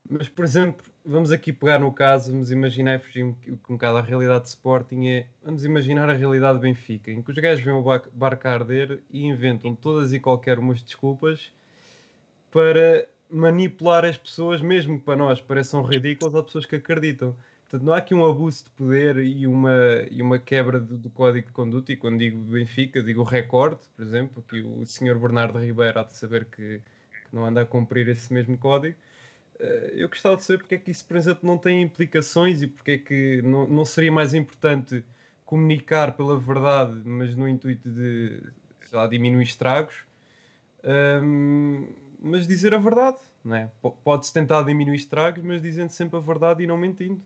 mas, 0.07 0.27
por 0.27 0.43
exemplo, 0.43 0.85
vamos 1.03 1.31
aqui 1.31 1.53
pegar 1.53 1.79
no 1.79 1.91
caso, 1.93 2.31
vamos 2.31 2.51
imaginar, 2.51 2.99
fugir 2.99 3.23
um, 3.23 3.35
um 3.47 3.73
bocado 3.73 3.97
a 3.97 4.01
realidade 4.01 4.43
de 4.43 4.49
Sporting, 4.49 5.07
é, 5.07 5.29
vamos 5.41 5.63
imaginar 5.63 6.09
a 6.09 6.13
realidade 6.13 6.59
de 6.59 6.61
Benfica, 6.61 7.09
em 7.09 7.23
que 7.23 7.31
os 7.31 7.37
gajos 7.37 7.63
veem 7.63 7.77
o 7.77 7.81
barco 7.81 8.47
a 8.47 8.51
arder 8.51 9.01
e 9.09 9.25
inventam 9.25 9.73
todas 9.75 10.11
e 10.11 10.19
qualquer 10.19 10.59
umas 10.59 10.83
desculpas 10.83 11.53
para 12.55 13.09
manipular 13.29 14.05
as 14.05 14.17
pessoas, 14.17 14.61
mesmo 14.61 14.97
para 14.97 15.17
nós 15.17 15.41
pareçam 15.41 15.83
ridículas, 15.83 16.33
há 16.35 16.41
pessoas 16.41 16.65
que 16.65 16.77
acreditam. 16.77 17.35
Portanto, 17.63 17.83
não 17.83 17.93
há 17.93 17.97
aqui 17.97 18.15
um 18.15 18.25
abuso 18.25 18.63
de 18.63 18.69
poder 18.69 19.17
e 19.17 19.45
uma, 19.45 19.75
e 20.09 20.21
uma 20.21 20.39
quebra 20.39 20.79
do, 20.79 20.97
do 20.97 21.09
código 21.09 21.47
de 21.47 21.53
conduta. 21.53 21.91
E 21.91 21.97
quando 21.97 22.19
digo 22.19 22.39
Benfica, 22.39 23.03
digo 23.03 23.23
recorde, 23.23 23.81
por 23.93 24.01
exemplo, 24.01 24.41
que 24.41 24.61
o 24.61 24.85
senhor 24.85 25.19
Bernardo 25.19 25.59
Ribeiro 25.59 25.99
há 25.99 26.03
de 26.03 26.13
saber 26.13 26.45
que, 26.45 26.79
que 26.79 27.35
não 27.35 27.45
anda 27.45 27.59
a 27.59 27.65
cumprir 27.65 28.07
esse 28.07 28.31
mesmo 28.31 28.57
código. 28.57 28.95
Uh, 29.59 29.91
eu 29.91 30.07
gostava 30.07 30.37
de 30.37 30.43
saber 30.45 30.59
porque 30.59 30.75
é 30.75 30.77
que 30.77 30.91
isso, 30.91 31.05
por 31.05 31.17
exemplo, 31.17 31.41
não 31.45 31.57
tem 31.57 31.81
implicações 31.81 32.61
e 32.61 32.67
porque 32.67 32.91
é 32.91 32.97
que 32.99 33.41
não, 33.41 33.67
não 33.67 33.83
seria 33.83 34.13
mais 34.13 34.33
importante 34.33 35.03
comunicar 35.43 36.15
pela 36.15 36.39
verdade, 36.39 37.01
mas 37.03 37.35
no 37.35 37.49
intuito 37.49 37.89
de 37.89 38.43
lá, 38.93 39.07
diminuir 39.07 39.43
estragos. 39.43 40.05
Um, 41.21 42.04
mas 42.19 42.47
dizer 42.47 42.73
a 42.73 42.77
verdade, 42.77 43.19
não 43.43 43.55
é? 43.55 43.71
Pode-se 44.03 44.33
tentar 44.33 44.63
diminuir 44.63 44.95
estragos, 44.95 45.43
mas 45.43 45.61
dizendo 45.61 45.89
sempre 45.89 46.17
a 46.17 46.21
verdade 46.21 46.63
e 46.63 46.67
não 46.67 46.77
mentindo. 46.77 47.23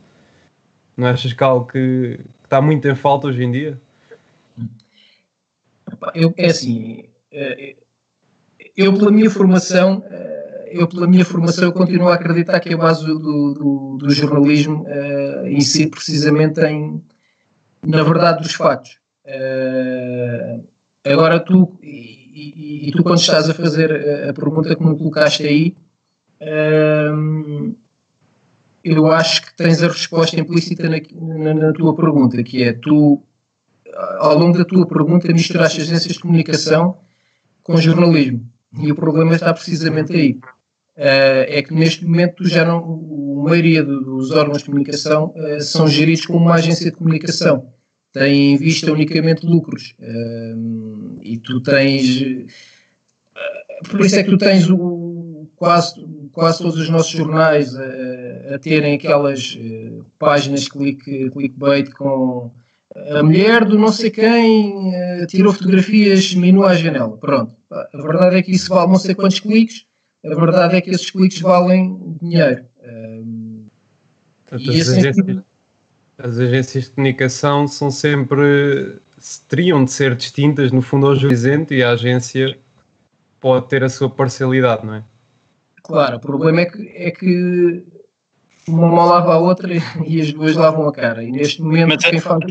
Não 0.95 1.08
achas 1.08 1.32
que 1.32 1.43
algo 1.43 1.65
que, 1.65 2.17
que 2.17 2.45
está 2.45 2.62
muito 2.62 2.88
em 2.88 2.95
falta 2.95 3.28
hoje 3.28 3.43
em 3.43 3.52
dia? 3.52 3.80
Eu, 6.13 6.34
é 6.38 6.47
assim, 6.47 7.10
eh, 7.32 7.75
eu 8.75 8.93
pela 8.93 9.12
minha 9.12 9.30
formação, 9.30 10.04
eh, 10.10 10.69
eu 10.71 10.88
pela 10.88 11.08
minha 11.08 11.25
formação 11.25 11.65
eu 11.65 11.73
continuo 11.73 12.10
a 12.10 12.15
acreditar 12.15 12.60
que 12.60 12.73
a 12.73 12.78
base 12.78 13.06
do, 13.06 13.17
do, 13.54 13.97
do 13.97 14.10
jornalismo 14.12 14.84
uh, 14.84 15.47
incide 15.47 15.89
precisamente 15.89 16.62
em, 16.62 17.04
na 17.86 18.04
verdade 18.04 18.43
dos 18.43 18.54
fatos. 18.54 18.99
Uh, 19.25 20.67
agora 21.04 21.39
tu, 21.39 21.80
e, 22.39 22.89
e, 22.89 22.91
tu 22.91 23.04
quando 23.04 23.19
estás 23.19 23.49
a 23.49 23.54
fazer 23.54 24.30
a 24.30 24.34
pergunta 24.34 24.75
que 24.75 24.84
me 24.84 24.97
colocaste 24.97 25.43
aí, 25.43 25.75
uh, 26.41 27.75
eu 28.84 29.12
acho 29.12 29.45
que 29.45 29.56
tens 29.56 29.84
a 29.84 29.88
resposta 29.88 30.39
implícita 30.39 30.88
na, 30.89 30.97
na, 31.38 31.54
na, 31.54 31.73
tua 31.73 31.95
pergunta, 31.95 32.41
que 32.43 32.63
é 32.63 32.73
tu, 32.73 33.21
ao 34.19 34.38
longo 34.38 34.58
da 34.58 34.65
tua 34.65 34.86
pergunta, 34.86 35.32
misturaste 35.32 35.82
agências 35.82 36.13
de 36.13 36.19
comunicação 36.19 36.97
com 37.62 37.78
jornalismo. 37.78 38.45
E 38.80 38.91
o 38.91 38.95
problema 38.95 39.36
está 39.36 39.54
precisamente 39.54 40.13
aí. 40.13 40.39
Uh, 40.95 41.45
é 41.47 41.62
que 41.62 41.73
neste 41.73 42.06
momento 42.06 42.47
já 42.47 42.65
não, 42.65 43.39
a 43.39 43.49
maioria 43.49 43.84
dos 43.84 44.32
órgãos 44.32 44.60
de 44.60 44.65
comunicação 44.65 45.34
uh, 45.36 45.62
são 45.62 45.88
geridos 45.88 46.25
como 46.25 46.39
uma 46.39 46.56
agência 46.56 46.86
de 46.86 46.95
comunicação. 46.95 47.73
Tem 48.12 48.54
em 48.54 48.58
vista 48.58 48.91
unicamente 48.91 49.45
lucros. 49.45 49.95
E 51.22 51.38
tu 51.38 51.62
tens. 51.62 52.24
por 53.89 54.02
isso 54.02 54.15
é 54.15 54.24
que 54.24 54.30
tu 54.32 54.38
tens 54.38 54.69
o, 54.69 55.48
quase, 55.56 56.04
quase 56.32 56.60
todos 56.60 56.80
os 56.80 56.89
nossos 56.89 57.12
jornais 57.12 57.76
a, 57.76 58.56
a 58.56 58.60
terem 58.60 58.95
aquelas 58.95 59.56
uh, 59.56 60.06
páginas 60.17 60.67
click, 60.67 61.30
clickbait 61.30 61.91
com 61.91 62.52
a 62.95 63.22
mulher 63.22 63.65
do 63.65 63.78
não 63.78 63.91
sei 63.91 64.10
quem 64.10 64.89
uh, 64.89 65.28
tirou 65.28 65.54
fotografias 65.54 66.34
minu 66.34 66.63
à 66.63 66.74
janela. 66.74 67.15
Pronto. 67.17 67.54
A 67.69 68.02
verdade 68.02 68.38
é 68.38 68.41
que 68.41 68.52
isso 68.52 68.69
vale 68.69 68.88
não 68.88 68.98
sei 68.98 69.13
quantos 69.13 69.39
cliques, 69.39 69.86
a 70.26 70.34
verdade 70.34 70.78
é 70.78 70.82
que 70.82 70.89
esses 70.89 71.12
cliques 71.12 71.39
valem 71.39 72.17
dinheiro. 72.22 72.65
Um, 72.84 73.65
as, 74.52 74.62
agências, 74.62 75.15
sentido... 75.15 75.45
as 76.22 76.38
agências 76.38 76.86
de 76.86 76.90
comunicação 76.92 77.68
são 77.68 77.90
sempre 77.90 78.98
teriam 79.48 79.84
de 79.84 79.92
ser 79.92 80.16
distintas 80.16 80.72
no 80.72 80.82
fundo 80.82 81.08
ao 81.08 81.16
juiz 81.16 81.44
e 81.46 81.84
a 81.84 81.92
agência 81.92 82.58
pode 83.40 83.68
ter 83.68 83.84
a 83.84 83.90
sua 83.90 84.10
parcialidade, 84.10 84.86
não 84.86 84.96
é? 84.96 85.04
Claro, 85.84 86.18
o 86.18 86.20
problema 86.20 86.62
é 86.62 86.66
que, 86.66 86.92
é 86.94 87.12
que 87.12 87.86
uma 88.68 88.88
mão 88.88 89.06
lava 89.06 89.34
a 89.34 89.38
outra 89.38 89.74
e 90.06 90.22
as 90.22 90.32
duas 90.34 90.56
lavam 90.56 90.88
a 90.88 90.92
cara. 90.92 91.24
E 91.24 91.32
neste 91.32 91.62
momento, 91.62 91.90
Mas, 91.90 92.06
quem 92.06 92.20
faz 92.20 92.44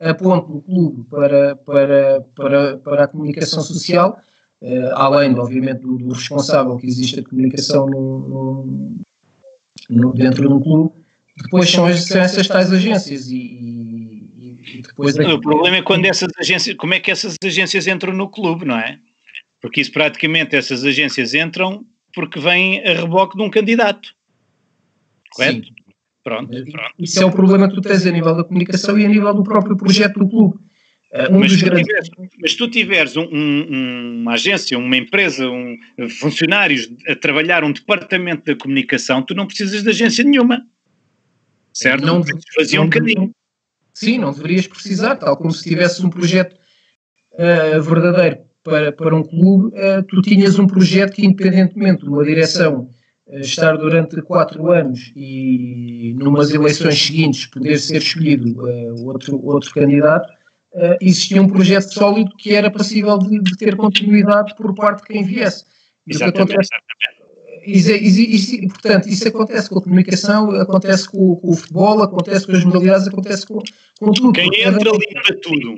a 0.00 0.14
ponte 0.14 0.52
do 0.52 0.60
clube 0.60 1.04
para, 1.08 1.56
para, 1.56 2.20
para, 2.34 2.76
para 2.78 3.04
a 3.04 3.08
comunicação 3.08 3.62
social, 3.62 4.20
uh, 4.60 4.90
além, 4.94 5.36
obviamente, 5.38 5.80
do, 5.80 5.96
do, 5.96 6.12
responsável 6.12 6.76
que 6.76 6.86
existe 6.86 7.20
a 7.20 7.24
comunicação 7.24 7.86
no, 7.86 8.18
no, 8.28 8.96
no, 9.88 10.12
dentro 10.12 10.46
de 10.46 10.52
um 10.52 10.60
clube, 10.60 10.92
depois 11.36 11.70
são, 11.70 11.92
são 11.96 12.20
essas 12.20 12.46
tais 12.46 12.72
agências 12.72 13.28
e, 13.28 13.36
e, 13.36 14.60
e 14.78 14.82
depois... 14.82 15.16
O 15.16 15.40
problema 15.40 15.76
é 15.78 15.82
quando 15.82 16.04
essas 16.06 16.30
agências, 16.38 16.76
como 16.76 16.94
é 16.94 17.00
que 17.00 17.10
essas 17.10 17.36
agências 17.44 17.86
entram 17.86 18.12
no 18.12 18.28
clube, 18.28 18.64
não 18.64 18.76
é? 18.78 18.98
Porque 19.60 19.80
isso 19.80 19.92
praticamente, 19.92 20.54
essas 20.54 20.84
agências 20.84 21.34
entram 21.34 21.84
porque 22.14 22.38
vem 22.38 22.86
a 22.86 22.94
reboque 22.94 23.36
de 23.36 23.42
um 23.42 23.50
candidato. 23.50 24.14
Correto? 25.32 25.66
Sim. 25.66 25.74
Pronto, 26.22 26.48
pronto. 26.50 26.94
Isso 26.98 27.22
é 27.22 27.26
o 27.26 27.30
problema 27.30 27.68
que 27.68 27.74
tu 27.74 27.82
tens 27.82 28.06
a 28.06 28.10
nível 28.10 28.34
da 28.34 28.44
comunicação 28.44 28.98
e 28.98 29.04
a 29.04 29.08
nível 29.08 29.34
do 29.34 29.42
próprio 29.42 29.76
projeto 29.76 30.20
do 30.20 30.28
clube. 30.28 30.54
Uh, 31.12 31.32
um 31.32 31.40
mas, 31.40 31.52
tu 31.52 31.64
grandes... 31.64 31.86
tiveres, 31.86 32.10
mas 32.40 32.54
tu 32.54 32.70
tiveres 32.70 33.16
um, 33.16 33.28
um, 33.30 34.20
uma 34.22 34.32
agência, 34.32 34.78
uma 34.78 34.96
empresa, 34.96 35.48
um, 35.48 35.76
funcionários 36.18 36.90
a 37.06 37.14
trabalhar 37.14 37.62
um 37.62 37.72
departamento 37.72 38.44
da 38.46 38.56
comunicação, 38.56 39.22
tu 39.22 39.34
não 39.34 39.46
precisas 39.46 39.82
de 39.82 39.90
agência 39.90 40.24
nenhuma. 40.24 40.66
Certo? 41.74 42.06
Não, 42.06 42.22
fazia 42.54 42.80
um 42.80 42.84
bocadinho. 42.84 43.32
Sim, 43.92 44.18
não 44.18 44.32
deverias 44.32 44.66
precisar, 44.66 45.16
tal 45.16 45.36
como 45.36 45.50
se 45.50 45.62
tivesse 45.64 46.04
um 46.04 46.10
projeto 46.10 46.56
uh, 47.32 47.82
verdadeiro 47.82 48.38
para, 48.62 48.92
para 48.92 49.14
um 49.14 49.22
clube, 49.22 49.76
uh, 49.76 50.02
tu 50.08 50.22
tinhas 50.22 50.58
um 50.58 50.66
projeto 50.66 51.14
que, 51.14 51.26
independentemente 51.26 52.02
de 52.02 52.08
uma 52.08 52.24
direção 52.24 52.88
uh, 53.26 53.38
estar 53.38 53.76
durante 53.76 54.20
quatro 54.22 54.70
anos 54.70 55.12
e 55.14 56.14
numas 56.18 56.50
eleições 56.50 57.00
seguintes 57.00 57.46
poder 57.46 57.78
ser 57.78 57.98
escolhido 57.98 58.56
outro, 59.04 59.44
outro 59.44 59.72
candidato, 59.72 60.28
existia 61.00 61.40
um 61.40 61.46
projeto 61.46 61.94
sólido 61.94 62.36
que 62.36 62.52
era 62.52 62.68
passível 62.68 63.16
de, 63.16 63.40
de, 63.40 63.56
ter 63.56 63.76
continuidade 63.76 64.56
por 64.56 64.74
parte 64.74 65.02
de 65.02 65.06
quem 65.06 65.24
viesse. 65.24 65.64
E 66.04 66.16
o 66.16 66.18
acontece, 67.66 68.34
isso, 68.34 68.68
portanto, 68.68 69.08
isso 69.08 69.28
acontece 69.28 69.68
com 69.70 69.78
a 69.78 69.82
comunicação, 69.82 70.50
acontece 70.52 71.08
com, 71.08 71.36
com, 71.36 71.50
o 71.50 71.56
futebol, 71.56 72.02
acontece 72.02 72.46
com 72.46 72.52
as 72.52 72.64
modalidades, 72.64 73.08
acontece 73.08 73.46
com, 73.46 73.58
com 73.98 74.12
tudo. 74.12 74.32
Quem 74.32 74.48
entra 74.62 74.90
ali 74.90 75.06
para 75.12 75.36
tudo. 75.42 75.76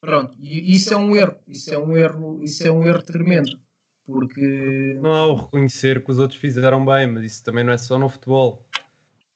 Pronto, 0.00 0.36
e 0.38 0.74
isso 0.74 0.92
é 0.92 0.96
um 0.96 1.16
erro, 1.16 1.36
isso 1.48 1.72
é 1.72 1.78
um 1.78 1.96
erro, 1.96 2.42
isso 2.42 2.66
é 2.66 2.70
um 2.70 2.84
erro 2.84 3.02
tremendo, 3.02 3.58
porque... 4.04 4.98
Não 5.00 5.12
há 5.12 5.26
o 5.26 5.34
reconhecer 5.34 6.04
que 6.04 6.10
os 6.10 6.18
outros 6.18 6.38
fizeram 6.38 6.84
bem, 6.84 7.06
mas 7.06 7.24
isso 7.24 7.44
também 7.44 7.64
não 7.64 7.72
é 7.72 7.78
só 7.78 7.98
no 7.98 8.08
futebol. 8.08 8.64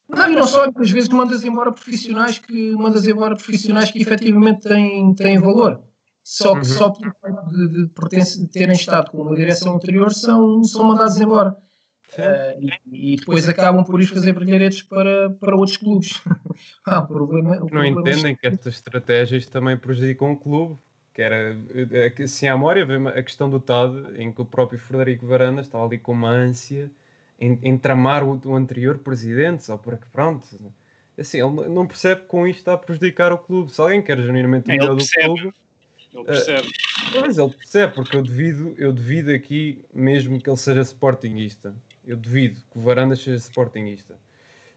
Não, 0.08 0.30
e 0.30 0.34
não 0.34 0.46
só, 0.46 0.66
às 0.74 0.90
vezes 0.90 1.08
mandas 1.08 1.44
embora 1.44 1.72
profissionais 1.72 2.38
que 2.38 2.72
mandas 2.72 3.06
embora 3.06 3.34
profissionais 3.34 3.90
que 3.90 4.00
efetivamente 4.00 4.68
têm, 4.68 5.14
têm 5.14 5.38
valor. 5.38 5.87
Só 6.28 6.52
que 6.52 6.58
uhum. 6.58 6.64
só 6.64 6.90
pelo 6.90 7.10
facto 7.22 7.50
de, 7.52 7.68
de, 7.68 8.36
de, 8.36 8.48
terem 8.48 8.74
estado 8.74 9.10
com 9.10 9.22
uma 9.22 9.34
direção 9.34 9.76
anterior 9.76 10.12
são, 10.12 10.62
são 10.62 10.84
mandados 10.84 11.18
embora. 11.18 11.56
Uh, 12.12 12.68
e, 12.92 13.12
e, 13.12 13.16
depois 13.16 13.48
acabam 13.48 13.82
por 13.82 13.98
ir 13.98 14.06
fazer 14.08 14.34
brilharetes 14.34 14.82
para, 14.82 15.30
para 15.30 15.56
outros 15.56 15.78
clubes. 15.78 16.20
ah, 16.84 17.00
problema, 17.00 17.56
não 17.56 17.66
problema 17.66 18.00
entendem 18.00 18.32
é... 18.32 18.36
que 18.36 18.46
estas 18.46 18.74
estratégias 18.74 19.46
também 19.46 19.78
prejudicam 19.78 20.32
o 20.32 20.36
clube. 20.36 20.76
Que 21.14 21.22
era, 21.22 21.56
assim, 22.22 22.46
à 22.46 22.52
memória, 22.52 22.86
a 23.08 23.22
questão 23.22 23.48
do 23.48 23.58
TAD, 23.58 24.20
em 24.22 24.30
que 24.30 24.42
o 24.42 24.44
próprio 24.44 24.78
Frederico 24.78 25.26
Varandas 25.26 25.64
estava 25.64 25.86
ali 25.86 25.98
com 25.98 26.12
uma 26.12 26.28
ânsia 26.28 26.90
em, 27.38 27.58
em 27.62 27.78
tramar 27.78 28.22
o, 28.22 28.38
o, 28.44 28.54
anterior 28.54 28.98
presidente, 28.98 29.64
só 29.64 29.78
porque, 29.78 30.04
pronto, 30.12 30.46
assim, 31.18 31.38
ele 31.38 31.68
não 31.70 31.86
percebe 31.86 32.20
que 32.20 32.26
com 32.26 32.46
isto 32.46 32.58
está 32.58 32.74
a 32.74 32.78
prejudicar 32.78 33.32
o 33.32 33.38
clube. 33.38 33.72
Se 33.72 33.80
alguém 33.80 34.02
quer 34.02 34.18
genuinamente 34.18 34.70
o 34.70 34.74
melhor 34.74 34.94
do 34.94 35.04
clube. 35.04 35.54
Ele 36.12 36.24
percebe. 36.24 36.68
Uh, 36.68 37.20
mas 37.20 37.38
ele 37.38 37.52
percebe, 37.52 37.94
porque 37.94 38.16
eu 38.16 38.22
devido, 38.22 38.74
eu 38.78 38.92
devido 38.92 39.30
aqui 39.30 39.84
mesmo 39.92 40.40
que 40.40 40.48
ele 40.48 40.56
seja 40.56 40.80
sportinguista. 40.80 41.74
Eu 42.06 42.16
devido 42.16 42.62
que 42.70 42.78
o 42.78 42.80
Varandas 42.80 43.20
seja 43.20 43.36
sportinguista. 43.36 44.18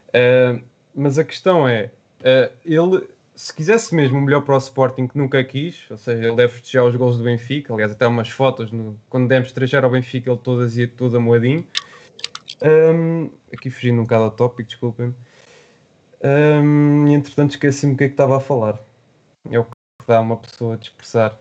Uh, 0.10 0.64
mas 0.94 1.18
a 1.18 1.24
questão 1.24 1.68
é, 1.68 1.92
uh, 2.20 2.52
ele, 2.66 3.08
se 3.36 3.54
quisesse 3.54 3.96
mesmo 3.96 4.18
o 4.18 4.22
melhor 4.22 4.42
para 4.42 4.56
o 4.56 4.58
Sporting 4.58 5.08
que 5.08 5.18
nunca 5.18 5.44
quis, 5.44 5.86
ou 5.90 5.98
seja, 5.98 6.28
ele 6.28 6.36
deve 6.36 6.54
festejar 6.54 6.86
os 6.86 6.96
gols 6.96 7.18
do 7.18 7.24
Benfica, 7.24 7.74
aliás, 7.74 7.92
até 7.92 8.06
umas 8.06 8.30
fotos, 8.30 8.72
no, 8.72 9.00
quando 9.10 9.28
demos 9.28 9.52
3 9.52 9.74
ao 9.76 9.90
Benfica, 9.90 10.30
ele 10.30 10.40
todas 10.40 10.78
ia 10.78 10.88
todo 10.88 11.18
amoadinho. 11.18 11.66
Um, 12.62 13.32
aqui 13.52 13.70
fugindo 13.70 14.00
um 14.00 14.04
bocado 14.04 14.26
ao 14.26 14.32
tópico, 14.32 14.68
desculpem-me. 14.68 15.16
Um, 16.24 17.08
entretanto, 17.08 17.52
esqueci-me 17.52 17.94
o 17.94 17.98
que 17.98 18.04
é 18.04 18.08
que 18.08 18.14
estava 18.14 18.38
a 18.38 18.40
falar. 18.40 18.80
É 19.50 19.60
o 19.60 19.66
dá 20.08 20.20
uma 20.20 20.38
pessoa 20.38 20.76
a 20.76 20.78
dispersar. 20.78 21.38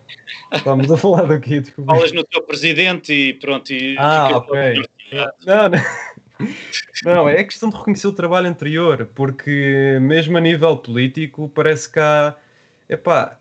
Estamos 0.53 0.91
a 0.91 0.97
falar 0.97 1.25
daqui, 1.25 1.59
desculpa. 1.59 1.93
Falas 1.93 2.11
no 2.11 2.23
teu 2.23 2.41
presidente 2.43 3.13
e 3.13 3.33
pronto. 3.35 3.71
E 3.71 3.95
ah, 3.97 4.29
ok. 4.37 4.83
Não, 5.13 5.69
não. 5.69 5.81
Não, 7.03 7.29
é 7.29 7.43
questão 7.43 7.69
de 7.69 7.77
reconhecer 7.77 8.07
o 8.07 8.13
trabalho 8.13 8.47
anterior, 8.47 9.07
porque 9.13 9.99
mesmo 10.01 10.37
a 10.37 10.41
nível 10.41 10.77
político 10.77 11.49
parece 11.49 11.91
que 11.91 11.99
há. 11.99 12.35
Epá, 12.89 13.39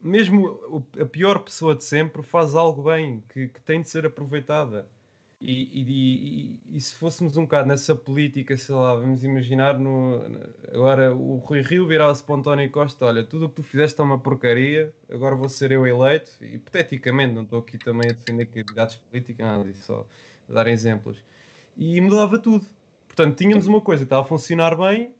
mesmo 0.00 0.86
a 0.98 1.04
pior 1.04 1.40
pessoa 1.40 1.74
de 1.74 1.84
sempre 1.84 2.22
faz 2.22 2.54
algo 2.54 2.84
bem, 2.84 3.22
que, 3.32 3.48
que 3.48 3.60
tem 3.60 3.82
de 3.82 3.88
ser 3.88 4.06
aproveitada. 4.06 4.88
E, 5.42 5.52
e, 5.52 6.60
e, 6.70 6.76
e, 6.76 6.80
se 6.82 6.94
fôssemos 6.94 7.34
um 7.38 7.44
bocado 7.44 7.66
nessa 7.66 7.94
política, 7.96 8.54
sei 8.58 8.74
lá, 8.74 8.94
vamos 8.94 9.24
imaginar 9.24 9.78
no, 9.78 10.20
agora 10.68 11.16
o 11.16 11.36
Rui 11.36 11.62
Rio 11.62 11.88
virava-se 11.88 12.22
para 12.22 12.34
o 12.34 12.38
António 12.38 12.70
Costa, 12.70 13.06
olha, 13.06 13.24
tudo 13.24 13.46
o 13.46 13.48
que 13.48 13.54
tu 13.54 13.62
fizeste 13.62 13.98
é 13.98 14.04
uma 14.04 14.18
porcaria, 14.18 14.94
agora 15.08 15.34
vou 15.34 15.48
ser 15.48 15.70
eu 15.72 15.86
eleito, 15.86 16.32
hipoteticamente, 16.44 17.32
não 17.32 17.44
estou 17.44 17.60
aqui 17.60 17.78
também 17.78 18.10
a 18.10 18.12
defender 18.12 18.44
candidatos 18.46 18.96
políticos, 18.96 19.42
nada 19.42 19.74
só 19.76 20.06
a 20.46 20.52
dar 20.52 20.66
exemplos, 20.66 21.24
e 21.74 21.98
mudava 22.02 22.38
tudo. 22.38 22.66
Portanto, 23.06 23.38
tínhamos 23.38 23.66
uma 23.66 23.80
coisa 23.80 24.00
que 24.00 24.06
estava 24.06 24.22
a 24.22 24.28
funcionar 24.28 24.76
bem, 24.76 25.14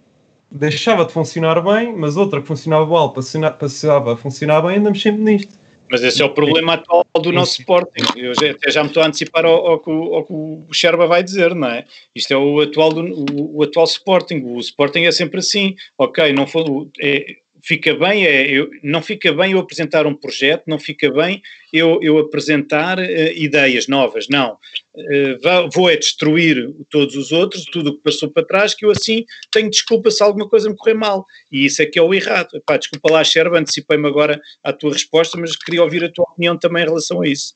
deixava 0.52 1.06
de 1.06 1.14
funcionar 1.14 1.62
bem, 1.62 1.96
mas 1.96 2.18
outra 2.18 2.42
que 2.42 2.46
funcionava 2.46 2.84
mal 2.84 3.14
passava 3.14 4.12
a 4.12 4.16
funcionar 4.18 4.60
bem, 4.60 4.76
andamos 4.76 5.00
sempre 5.00 5.22
nisto. 5.22 5.59
Mas 5.90 6.04
esse 6.04 6.22
é 6.22 6.24
o 6.24 6.32
problema 6.32 6.74
atual 6.74 7.04
do 7.20 7.32
nosso 7.32 7.60
Sporting. 7.60 8.04
Eu 8.16 8.32
já, 8.34 8.52
até 8.52 8.70
já 8.70 8.82
me 8.82 8.88
estou 8.88 9.02
a 9.02 9.06
antecipar 9.06 9.44
ao, 9.44 9.66
ao, 9.66 9.82
ao, 9.84 10.14
ao, 10.14 10.24
que 10.24 10.32
o 10.32 10.64
Sherba 10.72 11.06
vai 11.08 11.20
dizer, 11.22 11.52
não 11.52 11.66
é? 11.66 11.84
Isto 12.14 12.32
é 12.32 12.36
o 12.36 12.60
atual, 12.60 12.92
do, 12.92 13.02
o, 13.02 13.58
o 13.58 13.62
atual 13.64 13.86
Sporting. 13.86 14.42
O 14.44 14.60
Sporting 14.60 15.00
é 15.00 15.10
sempre 15.10 15.40
assim. 15.40 15.74
Ok, 15.98 16.32
não 16.32 16.46
foi, 16.46 16.62
é, 17.00 17.26
fica 17.62 17.94
bem, 17.94 18.26
é, 18.26 18.50
eu, 18.50 18.70
não 18.82 19.02
fica 19.02 19.32
bem 19.32 19.52
eu 19.52 19.58
apresentar 19.58 20.06
um 20.06 20.14
projeto, 20.14 20.64
não 20.66 20.78
fica 20.78 21.10
bem 21.12 21.42
eu, 21.72 22.00
eu 22.02 22.18
apresentar 22.18 22.98
uh, 22.98 23.02
ideias 23.36 23.86
novas, 23.86 24.28
não. 24.28 24.56
Uh, 24.94 25.68
vou 25.72 25.88
é 25.88 25.96
destruir 25.96 26.74
todos 26.90 27.14
os 27.16 27.32
outros, 27.32 27.64
tudo 27.66 27.90
o 27.90 27.96
que 27.96 28.02
passou 28.02 28.30
para 28.30 28.46
trás, 28.46 28.74
que 28.74 28.84
eu 28.84 28.90
assim 28.90 29.24
tenho 29.50 29.70
desculpa 29.70 30.10
se 30.10 30.22
alguma 30.22 30.48
coisa 30.48 30.68
me 30.68 30.76
correr 30.76 30.94
mal. 30.94 31.24
E 31.50 31.64
isso 31.64 31.80
é 31.82 31.86
que 31.86 31.98
é 31.98 32.02
o 32.02 32.12
errado. 32.14 32.56
Epá, 32.56 32.76
desculpa 32.76 33.12
lá, 33.12 33.22
Sherba, 33.22 33.58
antecipei-me 33.58 34.08
agora 34.08 34.40
à 34.64 34.72
tua 34.72 34.92
resposta, 34.92 35.38
mas 35.38 35.56
queria 35.56 35.82
ouvir 35.82 36.04
a 36.04 36.10
tua 36.10 36.24
opinião 36.24 36.58
também 36.58 36.82
em 36.82 36.86
relação 36.86 37.22
a 37.22 37.28
isso. 37.28 37.54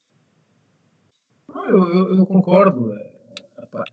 Eu, 1.48 1.94
eu, 1.94 2.16
eu 2.18 2.26
concordo. 2.26 2.94
Epá, 3.60 3.84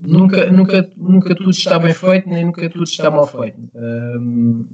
nunca, 0.00 0.50
nunca, 0.50 0.90
nunca 0.96 1.34
tudo 1.34 1.50
está 1.50 1.78
bem 1.78 1.94
feito, 1.94 2.28
nem 2.28 2.44
nunca 2.44 2.68
tudo 2.68 2.84
está 2.84 3.10
mal 3.10 3.26
feito. 3.26 3.58
Um, 3.74 4.68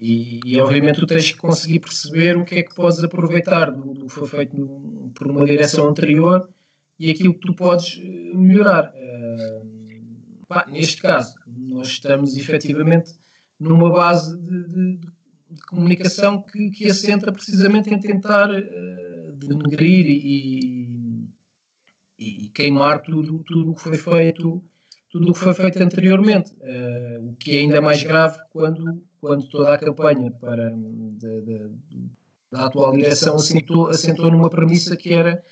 e, 0.00 0.40
e, 0.46 0.58
obviamente 0.58 0.98
tu 0.98 1.06
tens 1.06 1.30
que 1.30 1.36
conseguir 1.36 1.78
perceber 1.80 2.34
o 2.38 2.44
que 2.44 2.54
é 2.54 2.62
que 2.62 2.74
podes 2.74 3.04
aproveitar 3.04 3.70
do, 3.70 3.92
do 3.92 4.06
que 4.06 4.12
foi 4.12 4.26
feito 4.26 4.56
no, 4.56 5.10
por 5.14 5.26
uma 5.26 5.44
direção 5.44 5.88
anterior 5.88 6.48
e 6.98 7.10
aquilo 7.10 7.34
que 7.34 7.46
tu 7.46 7.54
podes 7.54 8.00
eh, 8.02 8.34
melhorar. 8.34 8.94
Uh, 8.94 10.46
pá, 10.48 10.64
neste 10.66 11.02
caso, 11.02 11.34
nós 11.46 11.88
estamos 11.88 12.34
efetivamente 12.34 13.12
numa 13.58 13.90
base 13.90 14.38
de, 14.38 14.68
de, 14.68 14.96
de 15.50 15.60
comunicação 15.68 16.42
que, 16.44 16.70
que 16.70 16.88
assenta 16.88 17.30
precisamente 17.30 17.92
em 17.92 18.00
tentar 18.00 18.48
uh, 18.50 19.32
denegrir 19.34 20.06
e, 20.06 20.96
e, 22.18 22.46
e, 22.46 22.48
queimar 22.48 23.02
tudo, 23.02 23.40
tudo 23.40 23.70
o 23.70 23.74
que 23.74 23.82
foi 23.82 23.98
feito 23.98 24.64
tudo 25.10 25.30
o 25.30 25.32
que 25.32 25.40
foi 25.40 25.54
feito 25.54 25.82
anteriormente, 25.82 26.52
uh, 26.52 27.30
o 27.30 27.36
que 27.36 27.56
é 27.56 27.60
ainda 27.60 27.80
mais 27.80 28.02
grave 28.02 28.38
quando 28.50 29.02
quando 29.20 29.46
toda 29.48 29.74
a 29.74 29.78
campanha 29.78 30.30
para, 30.30 30.70
de, 30.70 31.42
de, 31.42 31.70
da 32.50 32.66
atual 32.66 32.92
direção 32.92 33.36
assentou, 33.36 33.88
assentou 33.88 34.30
numa 34.30 34.48
premissa 34.48 34.96
que 34.96 35.12
era, 35.12 35.42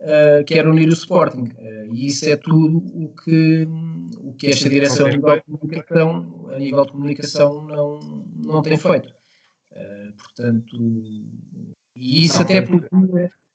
uh, 0.00 0.44
que 0.44 0.54
era 0.54 0.70
unir 0.70 0.88
o 0.88 0.92
Sporting. 0.92 1.48
Uh, 1.58 1.92
e 1.92 2.06
isso 2.06 2.28
é 2.28 2.36
tudo 2.36 2.78
o 2.78 3.08
que, 3.08 3.66
o 4.18 4.32
que 4.34 4.46
esta 4.46 4.68
direção 4.68 5.06
a 5.06 5.10
nível 5.10 5.34
de 5.34 5.42
comunicação, 5.42 6.48
a 6.50 6.58
nível 6.58 6.84
de 6.84 6.92
comunicação 6.92 7.64
não, 7.64 7.98
não 7.98 8.62
tem 8.62 8.78
feito. 8.78 9.12
Portanto, 10.16 10.74
e 11.98 12.24
isso 12.24 12.40
até 12.40 12.64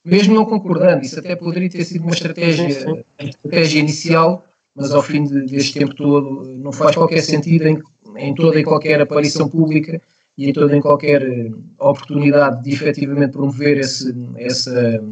mesmo 0.04 0.34
não 0.34 0.44
concordando, 0.44 1.02
isso 1.02 1.18
até 1.18 1.34
poderia 1.34 1.68
ter 1.68 1.84
sido 1.84 2.02
uma 2.02 2.12
estratégia, 2.12 2.86
uma 2.86 3.28
estratégia 3.28 3.80
inicial, 3.80 4.44
mas 4.74 4.92
ao 4.92 5.02
fim 5.02 5.24
de, 5.24 5.46
deste 5.46 5.78
tempo 5.78 5.94
todo 5.94 6.44
não 6.44 6.72
faz 6.72 6.96
qualquer 6.96 7.20
sentido 7.20 7.66
em 7.66 7.82
em 8.16 8.34
toda 8.34 8.58
e 8.58 8.64
qualquer 8.64 9.00
aparição 9.00 9.48
pública 9.48 10.00
e 10.36 10.48
em 10.48 10.52
toda 10.52 10.76
e 10.76 10.80
qualquer 10.80 11.22
eh, 11.22 11.50
oportunidade 11.78 12.62
de 12.62 12.72
efetivamente 12.72 13.32
promover 13.32 13.78
esse, 13.78 14.14
essa, 14.36 15.04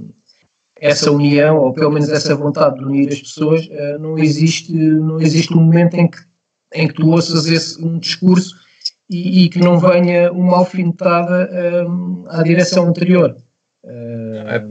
essa 0.78 1.10
união, 1.10 1.58
ou 1.58 1.72
pelo 1.72 1.90
menos 1.90 2.08
essa 2.08 2.34
vontade 2.34 2.78
de 2.78 2.84
unir 2.84 3.08
as 3.08 3.20
pessoas, 3.20 3.68
eh, 3.70 3.98
não 3.98 4.18
existe, 4.18 4.72
não 4.72 5.20
existe 5.20 5.52
um 5.52 5.60
momento 5.60 5.94
em 5.94 6.08
que, 6.08 6.18
em 6.74 6.88
que 6.88 6.94
tu 6.94 7.10
ouças 7.10 7.46
esse, 7.46 7.82
um 7.84 7.98
discurso 7.98 8.56
e, 9.08 9.44
e 9.44 9.48
que 9.48 9.58
não 9.58 9.78
venha 9.78 10.32
uma 10.32 10.56
alfinetada 10.58 11.86
um, 11.86 12.24
eh, 12.26 12.36
à 12.36 12.42
direção 12.42 12.88
anterior. 12.88 13.36
É, 13.82 14.66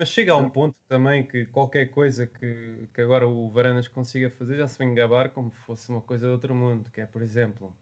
mas 0.00 0.08
chega 0.08 0.32
a 0.32 0.36
um 0.38 0.48
ponto 0.48 0.80
também 0.88 1.26
que 1.26 1.44
qualquer 1.44 1.90
coisa 1.90 2.26
que, 2.26 2.88
que 2.94 3.00
agora 3.02 3.28
o 3.28 3.50
Varanas 3.50 3.86
consiga 3.86 4.30
fazer 4.30 4.56
já 4.56 4.66
se 4.66 4.78
vem 4.78 4.94
gabar 4.94 5.28
como 5.28 5.52
se 5.52 5.58
fosse 5.58 5.90
uma 5.90 6.00
coisa 6.00 6.26
de 6.26 6.32
outro 6.32 6.54
mundo, 6.54 6.90
que 6.90 7.02
é, 7.02 7.06
por 7.06 7.20
exemplo, 7.20 7.76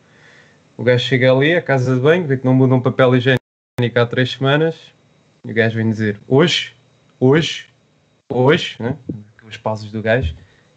o 0.77 0.83
gajo 0.83 1.05
chega 1.05 1.31
ali 1.31 1.55
à 1.55 1.63
casa 1.63 1.95
de 1.95 2.01
banho, 2.01 2.27
vê 2.27 2.37
que 2.37 2.45
não 2.45 2.53
muda 2.53 2.75
um 2.75 2.81
papel 2.81 3.15
higiênico 3.15 3.39
há 3.95 4.05
três 4.05 4.33
semanas, 4.33 4.93
e 5.47 5.53
o 5.53 5.55
gajo 5.55 5.77
vem 5.77 5.89
dizer, 5.89 6.21
hoje, 6.27 6.75
hoje, 7.21 7.69
hoje, 8.29 8.77
né, 8.81 8.97
os 9.47 9.57
passos 9.57 9.93
do 9.93 10.03
gajo, 10.03 10.35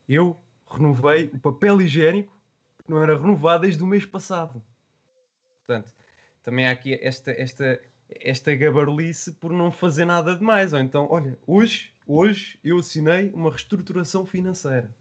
eu 0.07 0.39
renovei 0.69 1.25
o 1.33 1.39
papel 1.39 1.81
higiênico 1.81 2.39
que 2.85 2.91
não 2.91 3.01
era 3.01 3.17
renovado 3.17 3.63
desde 3.63 3.81
o 3.81 3.87
mês 3.87 4.05
passado. 4.05 4.61
Portanto, 5.65 5.91
também 6.43 6.67
há 6.67 6.71
aqui 6.71 6.99
esta, 7.01 7.31
esta 7.31 7.81
esta 8.19 8.55
gabarulice 8.55 9.31
por 9.33 9.51
não 9.51 9.71
fazer 9.71 10.05
nada 10.05 10.35
de 10.35 10.43
mais. 10.43 10.73
Ou 10.73 10.79
então, 10.79 11.07
olha, 11.09 11.37
hoje, 11.47 11.93
hoje 12.05 12.59
eu 12.63 12.79
assinei 12.79 13.31
uma 13.33 13.49
reestruturação 13.49 14.25
financeira. 14.25 14.91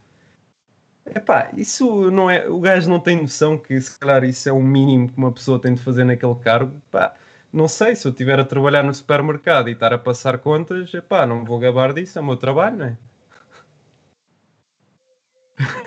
Epá, 1.07 1.51
isso 1.57 2.11
não 2.11 2.31
é. 2.31 2.49
O 2.49 2.61
gajo 2.61 2.89
não 2.89 3.01
tem 3.01 3.21
noção 3.21 3.59
que 3.59 3.81
se 3.81 3.99
calhar 3.99 4.23
isso 4.25 4.49
é 4.49 4.53
o 4.53 4.63
mínimo 4.63 5.11
que 5.11 5.19
uma 5.19 5.33
pessoa 5.33 5.61
tem 5.61 5.75
de 5.75 5.83
fazer 5.83 6.05
naquele 6.05 6.35
cargo. 6.37 6.77
Epá, 6.77 7.15
não 7.53 7.67
sei, 7.67 7.97
se 7.97 8.07
eu 8.07 8.13
estiver 8.13 8.39
a 8.39 8.45
trabalhar 8.45 8.85
no 8.85 8.95
supermercado 8.95 9.69
e 9.69 9.73
estar 9.73 9.93
a 9.93 9.99
passar 9.99 10.39
contas, 10.39 10.95
epá, 10.95 11.27
não 11.27 11.41
me 11.41 11.47
vou 11.47 11.59
gabar 11.59 11.93
disso, 11.93 12.19
é 12.19 12.23
o 12.23 12.25
meu 12.25 12.37
trabalho, 12.37 12.77
não 12.77 12.87
é? 12.87 12.97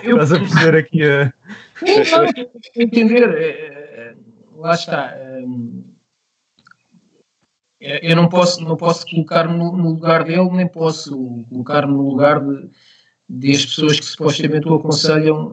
Eu, 0.02 0.22
Estás 0.22 0.32
a 0.32 0.38
perceber 0.38 0.78
aqui 0.78 1.02
a. 1.02 1.32
Não, 1.82 2.82
entender, 2.82 3.28
é, 3.30 3.48
é, 3.48 4.14
lá 4.56 4.74
está. 4.74 5.16
Eu 8.02 8.16
não 8.16 8.28
posso, 8.28 8.62
não 8.64 8.76
posso 8.76 9.06
colocar-me 9.08 9.58
no 9.58 9.90
lugar 9.90 10.24
dele, 10.24 10.48
nem 10.52 10.66
posso 10.66 11.44
colocar-me 11.50 11.92
no 11.92 12.08
lugar 12.08 12.40
de, 12.40 12.68
das 13.28 13.66
pessoas 13.66 14.00
que 14.00 14.06
supostamente 14.06 14.68
o 14.68 14.74
aconselham 14.74 15.52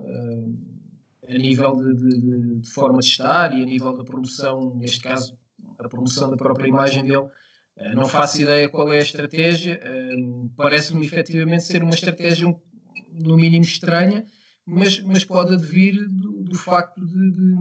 a 1.27 1.33
nível 1.33 1.75
de, 1.75 1.93
de, 1.93 2.59
de, 2.61 2.69
forma 2.69 2.99
de 2.99 3.05
estar 3.05 3.57
e 3.57 3.61
a 3.61 3.65
nível 3.65 3.97
da 3.97 4.03
promoção, 4.03 4.75
neste 4.75 5.01
caso, 5.01 5.37
a 5.77 5.89
promoção 5.89 6.31
da 6.31 6.37
própria 6.37 6.67
imagem 6.67 7.03
dele. 7.03 7.27
Não 7.95 8.07
faço 8.07 8.41
ideia 8.41 8.69
qual 8.69 8.91
é 8.93 8.99
a 8.99 9.01
estratégia, 9.01 9.81
parece-me 10.55 11.05
efetivamente 11.05 11.63
ser 11.63 11.83
uma 11.83 11.93
estratégia 11.93 12.47
no 13.11 13.35
mínimo 13.35 13.63
estranha, 13.63 14.25
mas, 14.65 14.99
mas 15.01 15.25
pode 15.25 15.53
advir 15.53 16.07
do, 16.07 16.43
do 16.43 16.57
facto 16.57 17.03
de, 17.05 17.31
de, 17.31 17.55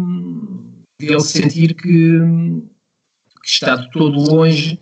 de, 1.00 1.12
ele 1.12 1.20
sentir 1.20 1.74
que, 1.74 2.20
que, 3.42 3.48
está 3.48 3.76
de 3.76 3.90
todo 3.90 4.18
longe 4.18 4.81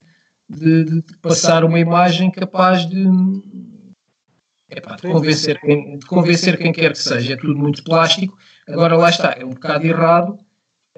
de, 0.48 0.84
de 0.84 1.16
passar 1.18 1.64
uma 1.64 1.78
imagem 1.78 2.30
capaz 2.30 2.86
de, 2.86 3.06
epá, 4.70 4.96
de, 4.96 5.02
convencer 5.02 5.60
quem, 5.60 5.98
de 5.98 6.06
convencer 6.06 6.56
quem 6.56 6.72
quer 6.72 6.92
que 6.92 6.98
seja. 6.98 7.34
É 7.34 7.36
tudo 7.36 7.56
muito 7.56 7.84
plástico. 7.84 8.36
Agora 8.66 8.96
lá 8.96 9.10
está, 9.10 9.34
é 9.38 9.44
um 9.44 9.50
bocado 9.50 9.86
errado 9.86 10.38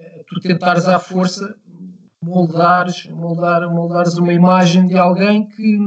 eh, 0.01 0.23
tu 0.27 0.39
tentares 0.39 0.87
à 0.87 0.99
força 0.99 1.59
moldares, 2.23 3.05
moldar, 3.07 3.69
moldares 3.69 4.15
uma 4.15 4.33
imagem 4.33 4.85
de 4.85 4.97
alguém 4.97 5.47
que 5.47 5.77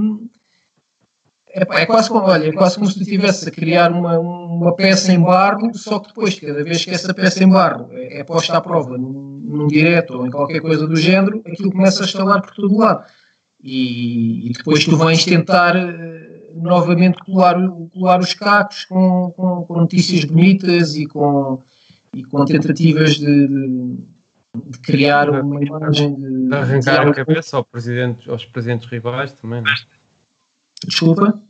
é, 1.54 1.82
é, 1.82 1.86
quase 1.86 2.08
como, 2.08 2.26
olha, 2.26 2.48
é 2.48 2.52
quase 2.52 2.74
como 2.74 2.88
se 2.88 2.96
tu 2.96 3.02
estivesse 3.02 3.48
a 3.48 3.52
criar 3.52 3.92
uma, 3.92 4.18
uma 4.18 4.74
peça 4.74 5.12
em 5.12 5.22
barro, 5.22 5.72
só 5.72 6.00
que 6.00 6.08
depois, 6.08 6.38
cada 6.38 6.64
vez 6.64 6.84
que 6.84 6.90
essa 6.90 7.14
peça 7.14 7.44
em 7.44 7.48
barro 7.48 7.90
é, 7.92 8.18
é 8.18 8.24
posta 8.24 8.56
à 8.56 8.60
prova 8.60 8.98
num, 8.98 9.40
num 9.44 9.66
direto 9.68 10.18
ou 10.18 10.26
em 10.26 10.30
qualquer 10.32 10.60
coisa 10.60 10.84
do 10.84 10.96
género, 10.96 11.40
aquilo 11.46 11.70
começa 11.70 12.02
a 12.02 12.06
estalar 12.06 12.42
por 12.42 12.50
todo 12.50 12.76
lado. 12.76 13.04
E, 13.62 14.48
e 14.48 14.52
depois 14.52 14.84
tu 14.84 14.96
vais 14.96 15.24
tentar 15.24 15.76
uh, 15.76 16.60
novamente 16.60 17.18
colar, 17.24 17.56
colar 17.92 18.18
os 18.18 18.34
cacos 18.34 18.84
com, 18.86 19.30
com, 19.30 19.62
com, 19.62 19.78
notícias 19.78 20.24
bonitas 20.24 20.96
e 20.96 21.06
com, 21.06 21.62
e 22.12 22.24
com 22.24 22.44
tentativas 22.44 23.14
de, 23.14 23.46
de, 23.46 23.96
de 24.70 24.78
criar 24.80 25.30
uma 25.30 25.64
imagem 25.64 26.16
de. 26.16 26.48
de 26.48 26.54
arrancar 26.54 27.06
a 27.06 27.14
cabeça 27.14 27.56
ao 27.56 27.64
presidente, 27.64 28.28
aos 28.28 28.44
presidentes 28.44 28.88
rivais 28.88 29.32
também, 29.32 29.62
não 29.62 29.70
é? 29.70 29.74
Desculpa? 30.86 31.40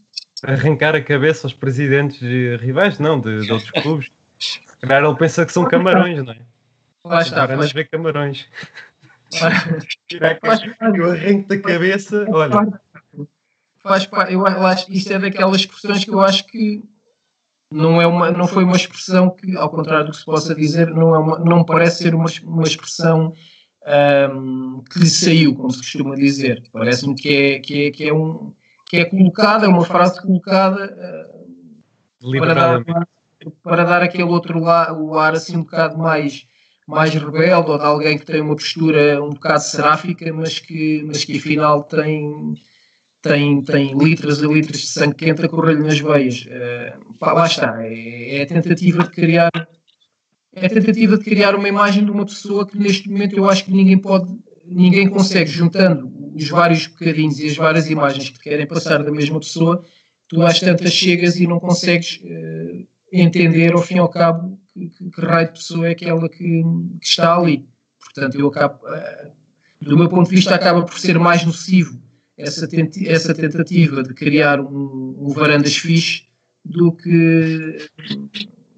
Arrancar 0.42 0.94
a 0.94 1.02
cabeça 1.02 1.46
aos 1.46 1.54
presidentes 1.54 2.20
rivais, 2.60 2.98
não, 2.98 3.20
de, 3.20 3.46
de 3.46 3.52
outros 3.52 3.70
clubes. 3.70 4.10
Se 4.38 4.60
calhar 4.80 5.04
ele 5.04 5.16
pensa 5.16 5.46
que 5.46 5.52
são 5.52 5.64
camarões, 5.64 6.22
não 6.22 6.32
é? 6.32 6.40
Lá 7.04 7.22
está. 7.22 7.44
Agora 7.44 7.66
ver 7.66 7.88
camarões. 7.88 8.46
O 11.00 11.10
arranco 11.10 11.48
da 11.48 11.58
cabeça, 11.58 12.26
olha. 12.30 12.80
Faz 13.82 14.06
parte, 14.06 14.32
eu 14.32 14.46
acho 14.46 14.90
isto 14.90 15.12
é 15.12 15.18
daquelas 15.18 15.56
expressões 15.56 16.04
que 16.04 16.10
eu 16.10 16.20
acho 16.20 16.46
que 16.46 16.82
não, 17.70 18.00
é 18.00 18.06
uma, 18.06 18.30
não 18.30 18.46
foi 18.46 18.64
uma 18.64 18.76
expressão 18.76 19.30
que, 19.30 19.56
ao 19.56 19.68
contrário 19.68 20.06
do 20.06 20.12
que 20.12 20.18
se 20.18 20.24
possa 20.24 20.54
dizer, 20.54 20.90
não, 20.90 21.14
é 21.14 21.18
uma, 21.18 21.38
não 21.38 21.64
parece 21.64 22.04
ser 22.04 22.14
uma, 22.14 22.30
uma 22.44 22.62
expressão 22.62 23.34
um, 24.32 24.82
que 24.90 25.00
lhe 25.00 25.06
saiu, 25.06 25.54
como 25.54 25.70
se 25.70 25.78
costuma 25.78 26.14
dizer. 26.14 26.62
Parece-me 26.72 27.14
que 27.14 27.28
é, 27.28 27.58
que, 27.58 27.86
é, 27.86 27.90
que, 27.90 28.08
é 28.08 28.14
um, 28.14 28.54
que 28.94 29.00
é 29.00 29.04
colocada, 29.04 29.66
é 29.66 29.68
uma 29.68 29.84
frase 29.84 30.22
colocada 30.22 31.34
uh, 32.22 32.38
para, 32.38 32.54
dar, 32.54 32.84
para 33.60 33.84
dar 33.84 34.02
aquele 34.02 34.22
outro 34.22 34.60
lado, 34.60 35.04
o 35.04 35.18
ar 35.18 35.32
assim 35.32 35.56
um 35.56 35.62
bocado 35.62 35.98
mais, 35.98 36.46
mais 36.86 37.12
rebelde 37.12 37.72
ou 37.72 37.78
de 37.78 37.84
alguém 37.84 38.16
que 38.16 38.24
tem 38.24 38.40
uma 38.40 38.54
postura 38.54 39.20
um 39.20 39.30
bocado 39.30 39.64
seráfica, 39.64 40.32
mas 40.32 40.60
que, 40.60 41.02
mas 41.04 41.24
que 41.24 41.38
afinal 41.38 41.82
tem, 41.82 42.54
tem, 43.20 43.62
tem 43.62 43.98
litros 43.98 44.40
e 44.40 44.46
litros 44.46 44.82
de 44.82 44.86
sangue 44.86 45.16
quente 45.16 45.44
a 45.44 45.48
correr-lhe 45.48 45.82
nas 45.82 45.98
veias. 45.98 46.46
Uh, 46.46 47.18
pá, 47.18 47.32
lá 47.32 47.46
está, 47.46 47.84
é, 47.84 48.36
é, 48.36 48.42
a 48.42 48.46
tentativa 48.46 49.02
de 49.02 49.10
criar 49.10 49.50
é 50.52 50.66
a 50.66 50.70
tentativa 50.70 51.18
de 51.18 51.24
criar 51.24 51.56
uma 51.56 51.68
imagem 51.68 52.04
de 52.04 52.12
uma 52.12 52.24
pessoa 52.24 52.64
que 52.64 52.78
neste 52.78 53.10
momento 53.10 53.34
eu 53.36 53.50
acho 53.50 53.64
que 53.64 53.72
ninguém 53.72 53.98
pode, 53.98 54.32
ninguém 54.66 55.08
consegue, 55.08 55.50
juntando 55.50 56.12
os 56.34 56.48
vários 56.48 56.86
bocadinhos 56.86 57.38
e 57.38 57.46
as 57.46 57.56
várias 57.56 57.88
imagens 57.88 58.28
que 58.30 58.38
te 58.38 58.44
querem 58.44 58.66
passar 58.66 59.02
da 59.02 59.10
mesma 59.10 59.38
pessoa, 59.38 59.84
tu 60.28 60.42
às 60.42 60.58
tantas 60.60 60.92
chegas 60.92 61.38
e 61.38 61.46
não 61.46 61.60
consegues 61.60 62.20
uh, 62.24 62.86
entender 63.12 63.72
ao 63.72 63.82
fim 63.82 63.96
e 63.96 63.98
ao 63.98 64.08
cabo 64.08 64.58
que, 64.72 64.88
que, 64.88 65.10
que, 65.10 65.20
raio 65.20 65.48
de 65.48 65.52
pessoa 65.54 65.86
é 65.86 65.92
aquela 65.92 66.28
que, 66.28 66.62
que 67.00 67.06
está 67.06 67.36
ali. 67.36 67.68
Portanto, 67.98 68.38
eu 68.38 68.48
acabo, 68.48 68.84
uh, 68.86 69.32
do 69.80 69.96
meu 69.96 70.08
ponto 70.08 70.28
de 70.28 70.34
vista, 70.34 70.54
acaba 70.54 70.82
por 70.82 70.98
ser 70.98 71.18
mais 71.18 71.44
nocivo 71.44 72.02
essa, 72.36 72.66
tenti 72.66 73.08
essa 73.08 73.32
tentativa 73.32 74.02
de 74.02 74.12
criar 74.12 74.60
um, 74.60 75.16
um 75.20 75.28
varandas 75.28 75.76
fixe 75.76 76.26
do 76.64 76.92
que, 76.92 77.88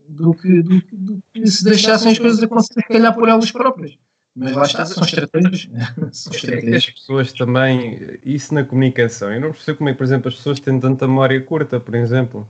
do 0.08 0.34
que, 0.34 0.62
do, 0.62 0.82
do 0.92 1.22
que 1.32 1.46
se 1.46 1.64
deixassem 1.64 2.12
as 2.12 2.18
coisas 2.18 2.42
acontecer, 2.42 2.74
se 2.74 2.88
calhar, 2.88 3.14
por 3.14 3.28
elas 3.28 3.50
próprias. 3.50 3.96
Mas 4.36 4.52
lá 4.52 4.64
está, 4.64 4.84
são 4.84 5.02
estratégias. 5.02 5.68
são 6.12 6.32
estratégias. 6.32 6.72
É 6.72 6.76
as 6.76 6.90
pessoas 6.90 7.32
também, 7.32 8.18
isso 8.22 8.52
na 8.52 8.62
comunicação, 8.64 9.32
eu 9.32 9.40
não 9.40 9.50
percebo 9.52 9.78
como 9.78 9.88
é 9.88 9.92
que, 9.92 9.98
por 9.98 10.04
exemplo, 10.04 10.28
as 10.28 10.34
pessoas 10.34 10.60
têm 10.60 10.78
tanta 10.78 11.08
memória 11.08 11.40
curta, 11.40 11.80
por 11.80 11.94
exemplo. 11.94 12.46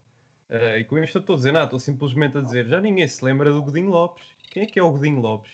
Uh, 0.51 0.79
e 0.79 0.85
com 0.85 0.99
isto 0.99 1.19
eu 1.19 1.21
estou 1.21 1.35
a 1.35 1.37
dizer 1.37 1.53
nada, 1.53 1.67
estou 1.67 1.79
simplesmente 1.79 2.39
a 2.39 2.41
dizer, 2.41 2.67
já 2.67 2.81
ninguém 2.81 3.07
se 3.07 3.25
lembra 3.25 3.53
do 3.53 3.63
Godinho 3.63 3.91
Lopes. 3.91 4.27
Quem 4.51 4.65
é 4.65 4.67
que 4.67 4.79
é 4.79 4.83
o 4.83 4.91
Godinho 4.91 5.21
Lopes? 5.21 5.53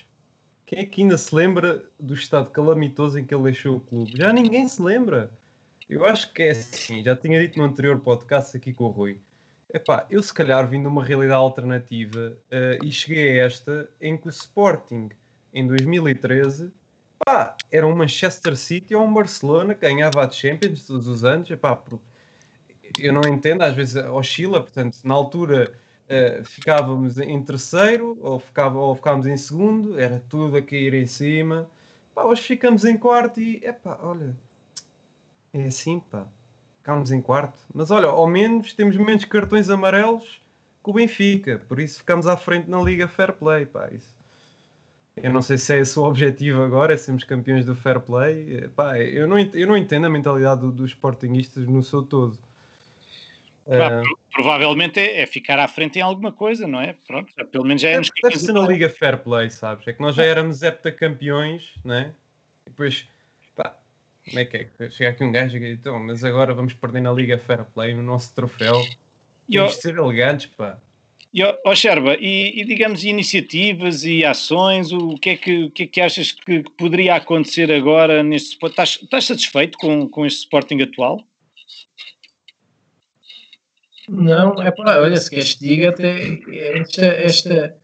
Quem 0.65 0.79
é 0.79 0.87
que 0.87 1.03
ainda 1.03 1.19
se 1.19 1.35
lembra 1.35 1.85
do 2.01 2.15
estado 2.15 2.51
calamitoso 2.51 3.19
em 3.19 3.27
que 3.27 3.35
ele 3.35 3.45
deixou 3.45 3.77
o 3.77 3.81
clube? 3.81 4.13
Já 4.17 4.33
ninguém 4.33 4.67
se 4.67 4.81
lembra. 4.81 5.31
Eu 5.89 6.07
acho 6.07 6.33
que 6.33 6.45
é 6.45 6.51
assim, 6.53 7.05
já 7.05 7.15
tinha 7.15 7.39
dito 7.41 7.59
no 7.59 7.65
anterior 7.65 8.01
podcast 8.01 8.57
aqui 8.57 8.73
com 8.73 8.85
o 8.85 8.89
Rui. 8.89 9.21
Epá, 9.73 10.07
eu 10.09 10.23
se 10.23 10.33
calhar 10.33 10.67
vim 10.67 10.81
de 10.81 10.89
uma 10.89 11.05
realidade 11.05 11.41
alternativa 11.41 12.39
uh, 12.47 12.85
e 12.85 12.91
cheguei 12.91 13.41
a 13.41 13.45
esta 13.45 13.91
em 14.01 14.17
que 14.17 14.29
o 14.29 14.31
Sporting 14.31 15.11
em 15.53 15.67
2013, 15.67 16.73
pá, 17.25 17.57
era 17.71 17.87
um 17.87 17.95
Manchester 17.95 18.57
City 18.57 18.95
ou 18.95 19.05
um 19.05 19.13
Barcelona 19.13 19.75
que 19.75 19.81
ganhava 19.81 20.25
a 20.25 20.31
Champions 20.31 20.87
todos 20.87 21.07
os 21.07 21.25
anos, 21.25 21.51
epá, 21.51 21.81
eu 22.99 23.13
não 23.13 23.23
entendo, 23.23 23.63
às 23.63 23.75
vezes 23.75 23.97
oscila, 23.97 24.61
portanto, 24.61 24.99
na 25.05 25.15
altura 25.15 25.73
uh, 26.09 26.45
ficávamos 26.45 27.19
em 27.19 27.43
terceiro 27.43 28.19
ou, 28.21 28.39
ficava, 28.39 28.79
ou 28.79 28.97
ficávamos 28.97 29.27
em 29.27 29.37
segundo, 29.37 29.99
era 29.99 30.23
tudo 30.29 30.57
a 30.57 30.63
cair 30.63 30.95
em 30.95 31.07
cima, 31.07 31.71
pá, 32.15 32.25
hoje 32.25 32.43
ficamos 32.43 32.85
em 32.85 32.97
quarto 32.97 33.41
e, 33.41 33.65
epá, 33.65 33.99
olha, 34.03 34.37
é 35.53 35.65
assim, 35.65 36.01
pá, 36.01 36.27
ficámos 36.79 37.13
em 37.13 37.21
quarto, 37.21 37.61
mas 37.75 37.91
olha, 37.91 38.09
ao 38.09 38.27
menos 38.27 38.73
temos 38.73 38.97
menos 38.97 39.25
cartões 39.27 39.69
amarelos 39.69 40.41
que 40.83 40.91
o 40.91 40.95
Benfica, 40.95 41.63
por 41.69 41.79
isso 41.79 41.99
ficamos 41.99 42.27
à 42.27 42.37
frente 42.37 42.69
na 42.69 42.83
Liga 42.83 43.07
Fair 43.07 43.35
Play, 43.35 43.67
pá, 43.67 43.91
isso 43.93 44.22
eu 45.17 45.33
não 45.33 45.43
sei 45.43 45.59
se 45.59 45.75
é 45.75 45.81
esse 45.81 45.99
o 45.99 46.05
objetivo 46.05 46.63
agora, 46.63 46.95
é 46.95 46.97
sermos 46.97 47.25
campeões 47.25 47.65
do 47.65 47.75
fair 47.75 48.01
play. 48.01 48.69
Pá, 48.69 48.99
eu, 48.99 49.27
não, 49.27 49.39
eu 49.39 49.67
não 49.67 49.77
entendo 49.77 50.07
a 50.07 50.11
mentalidade 50.11 50.63
dos 50.63 50.75
do 50.75 50.85
sportingistas 50.87 51.67
no 51.67 51.83
seu 51.83 52.03
todo. 52.03 52.39
Uh, 53.65 54.03
provavelmente 54.33 54.99
é, 54.99 55.21
é, 55.21 55.27
ficar 55.27 55.59
à 55.59 55.69
frente 55.69 55.99
em 55.99 56.03
alguma 56.03 56.33
coisa, 56.33 56.67
não 56.67 56.81
é? 56.81 56.97
Pronto, 57.07 57.33
pelo 57.47 57.65
menos 57.65 57.81
já 57.81 57.91
é, 57.91 57.99
nos 57.99 58.11
Deve 58.23 58.39
ser 58.39 58.53
na 58.53 58.67
Liga 58.67 58.89
Fair 58.89 59.19
Play, 59.19 59.51
sabes? 59.51 59.87
É 59.87 59.93
que 59.93 60.01
nós 60.01 60.17
já 60.17 60.25
éramos 60.25 60.63
heptacampeões, 60.63 61.75
não 61.85 61.95
é? 61.95 62.15
E 62.67 62.71
depois, 62.71 63.07
pá, 63.55 63.79
como 64.25 64.39
é 64.39 64.45
que 64.45 64.69
é? 64.79 64.91
Chega 64.91 65.11
aqui 65.11 65.23
um 65.23 65.31
gajo 65.31 65.57
e 65.57 65.61
diz, 65.61 65.79
então, 65.79 65.99
mas 66.01 66.25
agora 66.25 66.55
vamos 66.55 66.73
perder 66.75 67.03
na 67.03 67.13
Liga 67.13 67.39
Fair 67.39 67.65
Play, 67.67 67.95
no 67.95 68.03
nosso 68.03 68.35
troféu. 68.35 68.83
Temos 69.49 69.77
de 69.77 69.83
ser 69.83 69.97
elegantes, 69.97 70.47
pá. 70.47 70.79
E, 71.33 71.43
oh, 71.65 71.75
Sherba, 71.75 72.15
e, 72.21 72.61
e, 72.61 72.65
digamos 72.65 73.05
iniciativas 73.05 74.05
e 74.05 74.23
ações, 74.23 74.93
o 74.93 75.15
que 75.17 75.31
é 75.31 75.37
que, 75.37 75.65
o 75.65 75.71
que, 75.71 75.85
é 75.85 75.87
que 75.87 76.01
achas 76.01 76.31
que, 76.31 76.63
poderia 76.77 77.15
acontecer 77.15 77.73
agora 77.73 78.23
neste 78.23 78.59
Estás, 78.63 78.99
estás 79.03 79.25
satisfeito 79.25 79.79
com, 79.79 80.07
com 80.11 80.27
este 80.27 80.41
Sporting 80.41 80.83
atual? 80.83 81.23
Não, 84.11 84.55
é 84.63 84.71
para, 84.71 85.01
olha, 85.01 85.17
se 85.17 85.31
queres 85.31 85.55
que 85.55 85.61
diga, 85.61 85.89
até 85.89 86.39
esta, 86.79 87.07
esta, 87.07 87.77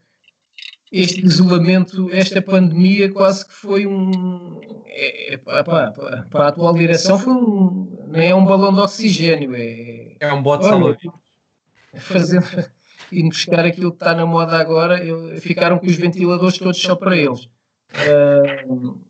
este 0.91 1.25
isolamento, 1.25 2.07
esta 2.11 2.41
pandemia 2.43 3.11
quase 3.11 3.47
que 3.47 3.53
foi 3.53 3.87
um. 3.87 4.59
É, 4.85 5.33
é, 5.33 5.37
para, 5.37 5.63
para, 5.63 6.23
para, 6.29 6.45
a 6.45 6.47
atual 6.49 6.73
direção 6.73 7.17
foi 7.17 7.33
um. 7.33 7.97
Não 8.09 8.19
é 8.19 8.35
um 8.35 8.45
balão 8.45 8.73
de 8.73 8.79
oxigênio, 8.79 9.55
é. 9.55 10.17
É 10.19 10.33
um 10.33 10.43
bote 10.43 10.65
salarial. 10.65 11.13
Fazendo 11.95 12.45
e 13.11 13.23
buscar 13.23 13.65
aquilo 13.65 13.91
que 13.91 13.97
está 13.97 14.13
na 14.13 14.25
moda 14.25 14.57
agora, 14.57 15.03
eu, 15.03 15.37
ficaram 15.37 15.79
com 15.79 15.85
os 15.85 15.95
ventiladores 15.95 16.57
todos 16.57 16.79
só 16.79 16.95
para 16.95 17.15
eles. 17.15 17.45
Uh, 17.91 19.05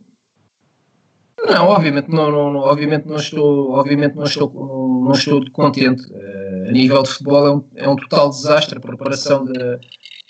não, 1.46 1.68
obviamente 1.68 2.08
não, 2.08 2.30
não, 2.30 2.60
obviamente 2.60 3.06
não 3.06 3.16
estou, 3.16 3.72
obviamente 3.72 4.14
não 4.14 4.24
estou, 4.24 4.52
não 5.04 5.12
estou 5.12 5.50
contente. 5.50 6.06
Uh, 6.10 6.68
a 6.68 6.72
nível 6.72 7.02
de 7.02 7.10
futebol 7.10 7.46
é 7.46 7.50
um, 7.50 7.64
é 7.76 7.88
um 7.88 7.96
total 7.96 8.30
desastre. 8.30 8.78
A 8.78 8.80
preparação, 8.80 9.44
de, 9.44 9.78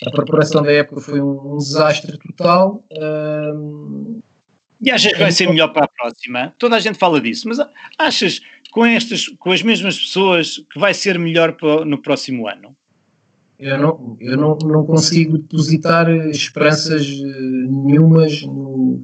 a 0.05 0.11
preparação 0.11 0.63
da 0.63 0.71
época 0.71 1.01
foi 1.01 1.21
um, 1.21 1.53
um 1.55 1.57
desastre 1.57 2.17
total. 2.17 2.83
Uh, 2.91 4.21
e 4.81 4.89
achas 4.89 5.13
que 5.13 5.19
vai 5.19 5.31
ser 5.31 5.47
melhor 5.47 5.71
para 5.71 5.85
a 5.85 5.87
próxima? 5.87 6.55
Toda 6.57 6.75
a 6.75 6.79
gente 6.79 6.97
fala 6.97 7.21
disso, 7.21 7.47
mas 7.47 7.59
achas 7.99 8.41
com 8.71 8.85
estas, 8.85 9.27
com 9.27 9.51
as 9.51 9.61
mesmas 9.61 9.99
pessoas, 9.99 10.57
que 10.71 10.79
vai 10.79 10.93
ser 10.93 11.19
melhor 11.19 11.53
para, 11.53 11.85
no 11.85 12.01
próximo 12.01 12.47
ano? 12.47 12.75
Eu 13.61 13.77
não, 13.77 14.17
eu 14.19 14.35
não, 14.35 14.57
não 14.57 14.83
consigo 14.83 15.37
depositar 15.37 16.09
esperanças 16.09 17.05
eh, 17.05 17.67
nenhumas 17.69 18.41
no, 18.41 19.03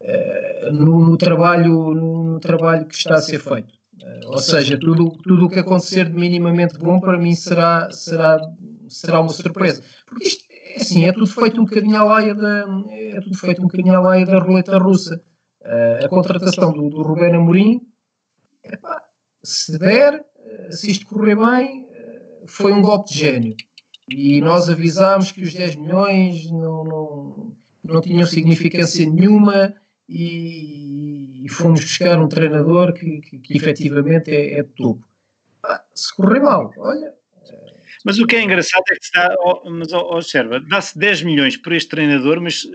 eh, 0.00 0.70
no, 0.72 0.98
no, 0.98 1.16
trabalho, 1.16 1.94
no 1.94 2.40
trabalho 2.40 2.86
que 2.86 2.96
está 2.96 3.14
a 3.14 3.22
ser 3.22 3.38
feito. 3.38 3.74
Eh, 4.02 4.20
ou 4.26 4.38
seja, 4.38 4.76
tudo, 4.76 5.10
tudo 5.22 5.46
o 5.46 5.48
que 5.48 5.60
acontecer 5.60 6.06
de 6.06 6.12
minimamente 6.12 6.76
bom 6.76 6.98
para 6.98 7.16
mim 7.16 7.36
será, 7.36 7.88
será, 7.92 8.40
será 8.88 9.20
uma 9.20 9.28
surpresa. 9.28 9.80
Porque 10.04 10.26
isto 10.26 10.44
é 10.50 10.74
assim, 10.80 11.04
é 11.04 11.12
tudo 11.12 11.28
feito 11.28 11.60
um 11.60 11.64
bocadinho 11.64 11.98
à 11.98 12.02
laia 12.02 12.34
da, 12.34 12.66
é 12.90 13.20
tudo 13.20 13.38
feito 13.38 13.60
um 13.60 13.66
bocadinho 13.66 13.94
à 13.94 14.00
laia 14.00 14.26
da 14.26 14.40
roleta 14.40 14.76
russa. 14.76 15.22
a 16.04 16.08
contratação 16.08 16.72
do, 16.72 16.90
do 16.90 17.00
Rubén 17.00 17.36
Amorim, 17.36 17.86
epá, 18.64 19.04
se 19.40 19.78
der, 19.78 20.26
se 20.68 20.90
isto 20.90 21.06
correr 21.06 21.36
bem, 21.36 21.88
foi 22.44 22.72
um 22.72 22.82
golpe 22.82 23.10
de 23.10 23.18
gênio. 23.18 23.67
E 24.10 24.40
nós 24.40 24.68
avisámos 24.68 25.32
que 25.32 25.42
os 25.42 25.52
10 25.52 25.76
milhões 25.76 26.50
não, 26.50 26.84
não, 26.84 27.56
não 27.84 28.00
tinham 28.00 28.26
significância 28.26 29.08
nenhuma 29.08 29.74
e, 30.08 31.44
e 31.44 31.48
fomos 31.50 31.80
buscar 31.80 32.18
um 32.18 32.28
treinador 32.28 32.92
que, 32.92 33.20
que, 33.20 33.38
que 33.38 33.56
efetivamente 33.56 34.30
é, 34.30 34.58
é 34.58 34.62
de 34.62 34.70
topo. 34.70 35.06
Ah, 35.62 35.84
se 35.94 36.14
correr 36.14 36.40
mal, 36.40 36.72
olha. 36.78 37.14
Mas 38.04 38.18
o 38.18 38.26
que 38.26 38.36
é 38.36 38.42
engraçado 38.42 38.84
é 38.90 38.94
que 38.94 39.04
se 39.04 39.12
dá, 39.12 39.34
oh, 39.40 39.68
mas 39.70 39.92
oh, 39.92 40.16
observa, 40.16 40.60
dá-se 40.60 40.98
10 40.98 41.22
milhões 41.22 41.56
por 41.56 41.72
este 41.72 41.90
treinador, 41.90 42.40
mas 42.40 42.66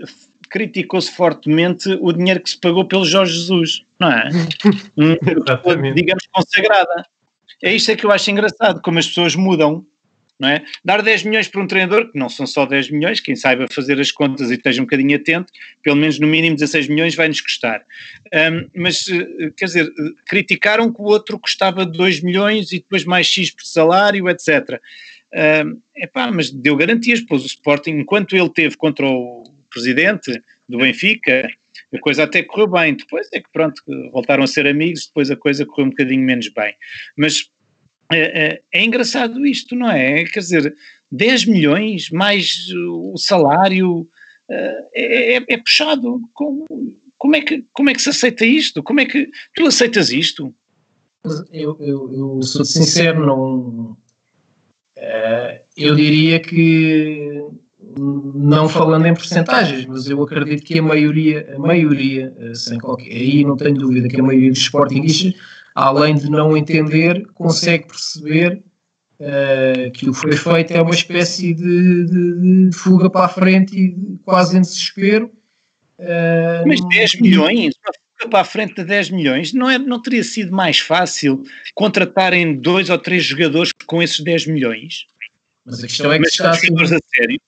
criticou-se 0.50 1.10
fortemente 1.10 1.88
o 2.00 2.12
dinheiro 2.12 2.40
que 2.40 2.50
se 2.50 2.60
pagou 2.60 2.86
pelo 2.86 3.04
Jorge 3.04 3.32
Jesus, 3.32 3.82
não 3.98 4.12
é? 4.12 4.28
digamos 5.94 6.26
consagrada. 6.30 7.04
É 7.62 7.72
isto 7.72 7.90
é 7.90 7.96
que 7.96 8.04
eu 8.04 8.12
acho 8.12 8.30
engraçado, 8.30 8.80
como 8.82 8.98
as 8.98 9.06
pessoas 9.06 9.34
mudam 9.34 9.84
não 10.38 10.48
é? 10.48 10.64
Dar 10.84 11.02
10 11.02 11.24
milhões 11.24 11.48
para 11.48 11.60
um 11.60 11.66
treinador, 11.66 12.10
que 12.10 12.18
não 12.18 12.28
são 12.28 12.46
só 12.46 12.66
10 12.66 12.90
milhões, 12.90 13.20
quem 13.20 13.36
saiba 13.36 13.66
fazer 13.70 14.00
as 14.00 14.10
contas 14.10 14.50
e 14.50 14.54
esteja 14.54 14.80
um 14.80 14.84
bocadinho 14.84 15.16
atento, 15.16 15.52
pelo 15.82 15.96
menos 15.96 16.18
no 16.18 16.26
mínimo 16.26 16.56
16 16.56 16.88
milhões 16.88 17.14
vai-nos 17.14 17.40
custar. 17.40 17.84
Um, 18.32 18.68
mas, 18.74 19.06
eh, 19.08 19.52
quer 19.56 19.66
dizer, 19.66 19.92
criticaram 20.26 20.92
que 20.92 21.00
o 21.00 21.04
outro 21.04 21.38
custava 21.38 21.86
2 21.86 22.20
milhões 22.22 22.72
e 22.72 22.78
depois 22.78 23.04
mais 23.04 23.26
X 23.26 23.50
por 23.50 23.64
salário, 23.64 24.28
etc. 24.28 24.80
Um, 25.34 25.80
epá, 25.96 26.30
mas 26.30 26.50
deu 26.50 26.76
garantias, 26.76 27.20
pois 27.20 27.42
o 27.42 27.46
Sporting, 27.46 27.92
enquanto 27.92 28.36
ele 28.36 28.50
teve 28.50 28.76
contra 28.76 29.06
o 29.06 29.44
presidente 29.70 30.42
do 30.68 30.78
Benfica, 30.78 31.48
a 31.92 31.98
coisa 32.00 32.24
até 32.24 32.42
correu 32.42 32.68
bem. 32.68 32.94
Depois 32.94 33.28
é 33.32 33.40
que, 33.40 33.50
pronto, 33.52 33.82
voltaram 34.12 34.44
a 34.44 34.46
ser 34.46 34.66
amigos, 34.66 35.06
depois 35.06 35.30
a 35.30 35.36
coisa 35.36 35.66
correu 35.66 35.86
um 35.86 35.90
bocadinho 35.90 36.22
menos 36.22 36.48
bem. 36.48 36.74
Mas 37.16 37.50
é, 38.10 38.46
é, 38.46 38.62
é, 38.72 38.84
engraçado 38.84 39.46
isto, 39.46 39.74
não 39.74 39.90
é? 39.90 40.24
Quer 40.24 40.40
dizer, 40.40 40.74
10 41.10 41.46
milhões 41.46 42.10
mais 42.10 42.68
o 42.74 43.16
salário 43.16 44.08
é, 44.50 44.84
é, 44.94 45.36
é, 45.36 45.44
é 45.48 45.56
puxado. 45.58 46.20
Como, 46.32 46.66
como, 47.18 47.36
é 47.36 47.40
que, 47.40 47.64
como 47.72 47.90
é 47.90 47.94
que 47.94 48.02
se 48.02 48.10
aceita 48.10 48.44
isto? 48.44 48.82
Como 48.82 49.00
é 49.00 49.06
que 49.06 49.30
tu 49.54 49.66
aceitas 49.66 50.10
isto? 50.10 50.54
Eu, 51.50 51.76
eu, 51.80 52.12
eu 52.12 52.42
sou 52.42 52.64
sincero, 52.64 53.24
não. 53.24 53.96
Uh, 54.96 55.58
eu 55.76 55.94
diria 55.96 56.38
que 56.38 57.42
não 57.96 58.68
falando 58.68 59.06
em 59.06 59.14
porcentagens, 59.14 59.86
mas 59.86 60.08
eu 60.08 60.22
acredito 60.22 60.62
que 60.64 60.78
a 60.78 60.82
maioria, 60.82 61.54
a 61.54 61.58
maioria, 61.58 62.34
sem 62.54 62.78
qualquer, 62.78 63.12
aí 63.12 63.44
não 63.44 63.56
tenho 63.56 63.74
dúvida 63.74 64.08
que 64.08 64.20
a 64.20 64.22
maioria 64.22 64.50
dos 64.50 64.60
sportingistas 64.60 65.40
além 65.74 66.14
de 66.14 66.30
não 66.30 66.56
entender, 66.56 67.26
consegue 67.34 67.88
perceber 67.88 68.62
uh, 69.18 69.90
que 69.90 70.08
o 70.08 70.12
que 70.12 70.18
foi 70.18 70.36
feito 70.36 70.72
é 70.72 70.80
uma 70.80 70.94
espécie 70.94 71.52
de, 71.52 72.04
de, 72.04 72.68
de, 72.68 72.76
fuga 72.76 73.10
para 73.10 73.26
a 73.26 73.28
frente 73.28 73.76
e 73.76 74.18
quase 74.24 74.56
em 74.56 74.60
desespero. 74.60 75.32
Uh, 75.98 76.66
Mas 76.66 76.80
10 76.80 77.20
milhões, 77.20 77.74
uma 77.84 77.92
fuga 78.18 78.30
para 78.30 78.40
a 78.40 78.44
frente 78.44 78.74
de 78.74 78.84
10 78.84 79.10
milhões, 79.10 79.52
não, 79.52 79.68
é, 79.68 79.78
não 79.78 80.00
teria 80.00 80.22
sido 80.22 80.52
mais 80.52 80.78
fácil 80.78 81.42
contratarem 81.74 82.56
dois 82.56 82.88
ou 82.88 82.98
três 82.98 83.24
jogadores 83.24 83.72
com 83.84 84.00
esses 84.00 84.20
10 84.20 84.46
milhões? 84.46 85.06
Mas 85.64 85.82
a 85.82 85.86
questão 85.88 86.12
é 86.12 86.18
que 86.18 86.28
está 86.28 86.50
a 86.50 86.54
ser... 86.54 86.72
a 86.72 86.98
sério? 87.16 87.40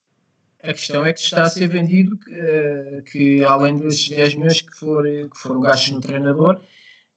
A 0.63 0.73
questão 0.73 1.05
é 1.05 1.13
que 1.13 1.19
está 1.19 1.43
a 1.43 1.49
ser 1.49 1.67
vendido 1.67 2.17
que, 2.17 2.31
uh, 2.31 3.03
que 3.03 3.43
além 3.45 3.77
desses 3.77 4.09
10 4.09 4.35
milhões 4.35 4.61
que, 4.61 4.75
for, 4.75 5.05
que 5.05 5.37
foram 5.37 5.61
gastos 5.61 5.91
no 5.91 6.01
treinador, 6.01 6.59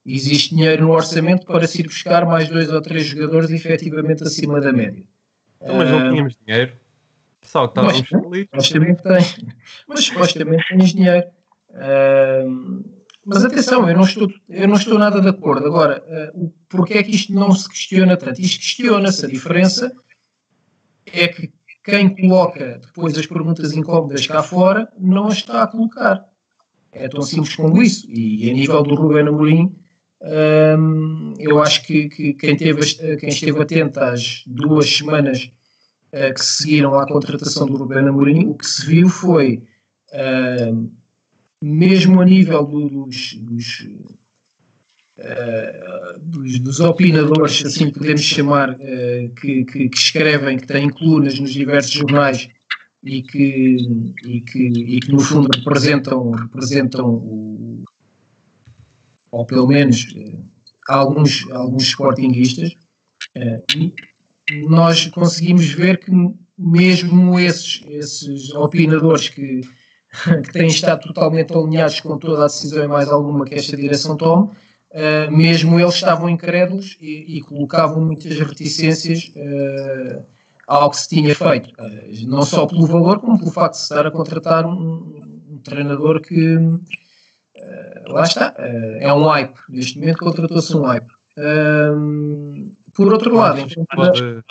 existe 0.05 0.55
dinheiro 0.55 0.85
no 0.85 0.91
orçamento 0.91 1.45
para 1.45 1.67
se 1.67 1.81
ir 1.81 1.87
buscar 1.87 2.25
mais 2.25 2.49
dois 2.49 2.71
ou 2.71 2.81
três 2.81 3.05
jogadores 3.05 3.51
efetivamente 3.51 4.23
acima 4.23 4.59
da 4.59 4.73
média. 4.73 5.03
Então, 5.61 5.77
mas 5.77 5.89
não 5.89 6.09
tínhamos 6.09 6.37
dinheiro. 6.45 6.73
Só 7.43 7.67
que 7.67 7.79
estávamos 7.79 8.07
felizes. 8.07 8.47
Supostamente 8.49 9.03
tem. 9.03 9.55
Mas 9.87 10.05
supostamente 10.05 10.65
tens 10.69 10.93
dinheiro. 10.93 11.27
Uh, 11.69 13.01
mas 13.25 13.45
atenção, 13.45 13.87
eu 13.87 13.95
não, 13.95 14.03
estou, 14.03 14.27
eu 14.49 14.67
não 14.67 14.75
estou 14.75 14.97
nada 14.97 15.21
de 15.21 15.29
acordo. 15.29 15.65
Agora, 15.67 16.03
uh, 16.35 16.53
porquê 16.67 16.95
é 16.95 17.03
que 17.03 17.11
isto 17.11 17.33
não 17.33 17.51
se 17.53 17.69
questiona 17.69 18.17
tanto? 18.17 18.41
Isto 18.41 18.59
questiona-se. 18.59 19.25
A 19.25 19.29
diferença 19.29 19.91
é 21.05 21.27
que 21.27 21.51
quem 21.83 22.09
coloca 22.09 22.79
depois 22.79 23.17
as 23.17 23.25
perguntas 23.25 23.73
incómodas 23.73 24.25
cá 24.27 24.43
fora 24.43 24.91
não 24.97 25.27
as 25.27 25.35
está 25.37 25.63
a 25.63 25.67
colocar. 25.67 26.31
É 26.91 27.07
tão 27.07 27.21
simples 27.21 27.55
como 27.55 27.81
isso. 27.81 28.05
E 28.09 28.49
a 28.49 28.53
nível 28.53 28.83
do 28.83 28.95
Ruben 28.95 29.27
Amorim, 29.27 29.75
um, 30.21 31.33
eu 31.39 31.61
acho 31.61 31.83
que, 31.83 32.07
que 32.07 32.33
quem, 32.35 32.55
teve, 32.55 32.81
quem, 33.17 33.29
esteve 33.29 33.59
atento 33.59 33.99
às 33.99 34.43
duas 34.45 34.87
semanas 34.87 35.51
uh, 36.13 36.33
que 36.33 36.45
seguiram 36.45 36.93
à 36.99 37.07
contratação 37.07 37.65
do 37.65 37.77
Rubén 37.77 38.07
Amorim, 38.07 38.45
o 38.45 38.53
que 38.53 38.67
se 38.67 38.85
viu 38.85 39.09
foi, 39.09 39.67
uh, 40.13 40.91
mesmo 41.63 42.21
a 42.21 42.25
nível 42.25 42.63
do, 42.63 42.87
dos, 42.87 43.33
dos, 43.33 43.79
uh, 45.17 46.19
dos, 46.19 46.59
dos, 46.59 46.79
opinadores, 46.79 47.65
assim 47.65 47.91
podemos 47.91 48.21
chamar, 48.21 48.77
que, 48.77 49.65
que, 49.65 49.89
que, 49.89 49.97
escrevem, 49.97 50.57
que 50.57 50.67
têm 50.67 50.87
colunas 50.89 51.39
nos 51.39 51.51
diversos 51.51 51.93
jornais 51.93 52.47
e 53.03 53.23
que, 53.23 53.77
e 54.23 54.41
que, 54.41 54.67
e 54.67 54.99
que 54.99 55.11
no 55.11 55.19
fundo 55.19 55.49
representam, 55.55 56.29
representam 56.29 57.09
o 57.09 57.50
ou 59.31 59.45
pelo 59.45 59.67
menos 59.67 60.07
eh, 60.15 60.37
alguns, 60.87 61.49
alguns 61.51 61.83
sportinguistas, 61.83 62.73
eh, 63.35 63.61
nós 64.67 65.07
conseguimos 65.07 65.65
ver 65.71 65.99
que 65.99 66.11
mesmo 66.57 67.39
esses, 67.39 67.83
esses 67.87 68.53
opinadores 68.53 69.29
que, 69.29 69.61
que 70.43 70.51
têm 70.51 70.67
estado 70.67 71.01
totalmente 71.01 71.53
alinhados 71.53 71.99
com 72.01 72.17
toda 72.17 72.43
a 72.43 72.47
decisão 72.47 72.83
e 72.83 72.87
mais 72.87 73.09
alguma 73.09 73.45
que 73.45 73.55
esta 73.55 73.75
direção 73.75 74.15
tome, 74.15 74.51
uh, 74.91 75.31
mesmo 75.31 75.79
eles 75.79 75.95
estavam 75.95 76.29
incrédulos 76.29 76.97
e, 76.99 77.37
e 77.37 77.41
colocavam 77.41 78.03
muitas 78.03 78.37
reticências 78.37 79.31
uh, 79.35 80.23
ao 80.67 80.89
que 80.91 80.97
se 80.97 81.09
tinha 81.09 81.33
feito, 81.33 81.69
uh, 81.69 82.27
não 82.27 82.43
só 82.43 82.67
pelo 82.67 82.85
valor, 82.85 83.19
como 83.19 83.39
pelo 83.39 83.51
facto 83.51 83.73
de 83.73 83.77
se 83.79 83.83
estar 83.83 84.05
a 84.05 84.11
contratar 84.11 84.65
um, 84.65 85.45
um 85.49 85.57
treinador 85.63 86.21
que, 86.21 86.57
Uh, 87.57 88.11
lá 88.13 88.23
está, 88.23 88.55
uh, 88.57 88.97
é 88.99 89.13
um 89.13 89.25
hype. 89.25 89.59
Neste 89.69 89.99
momento 89.99 90.19
contratou-se 90.19 90.75
um 90.75 90.83
hype. 90.83 91.07
Uh, 91.37 92.75
por 92.93 93.11
outro 93.11 93.35
lado, 93.35 93.59
enquanto, 93.59 94.43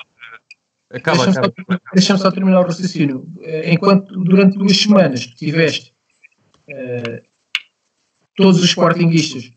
acaba, 0.90 1.24
deixa-me, 1.24 1.46
só, 1.46 1.80
deixa 1.94 2.16
só, 2.18 2.30
terminar 2.30 2.60
o 2.60 2.64
raciocínio. 2.64 3.26
Eh, 3.42 3.72
enquanto 3.72 4.18
durante 4.24 4.58
duas 4.58 4.76
semanas 4.76 5.26
tiveste 5.26 5.94
todos 8.36 8.62
os 8.62 8.70
sportinguistas, 8.70 9.50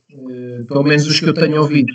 pelo 0.68 0.84
menos 0.84 1.08
os 1.08 1.20
que 1.20 1.30
eu 1.30 1.34
tenho 1.34 1.62
ouvido, 1.62 1.94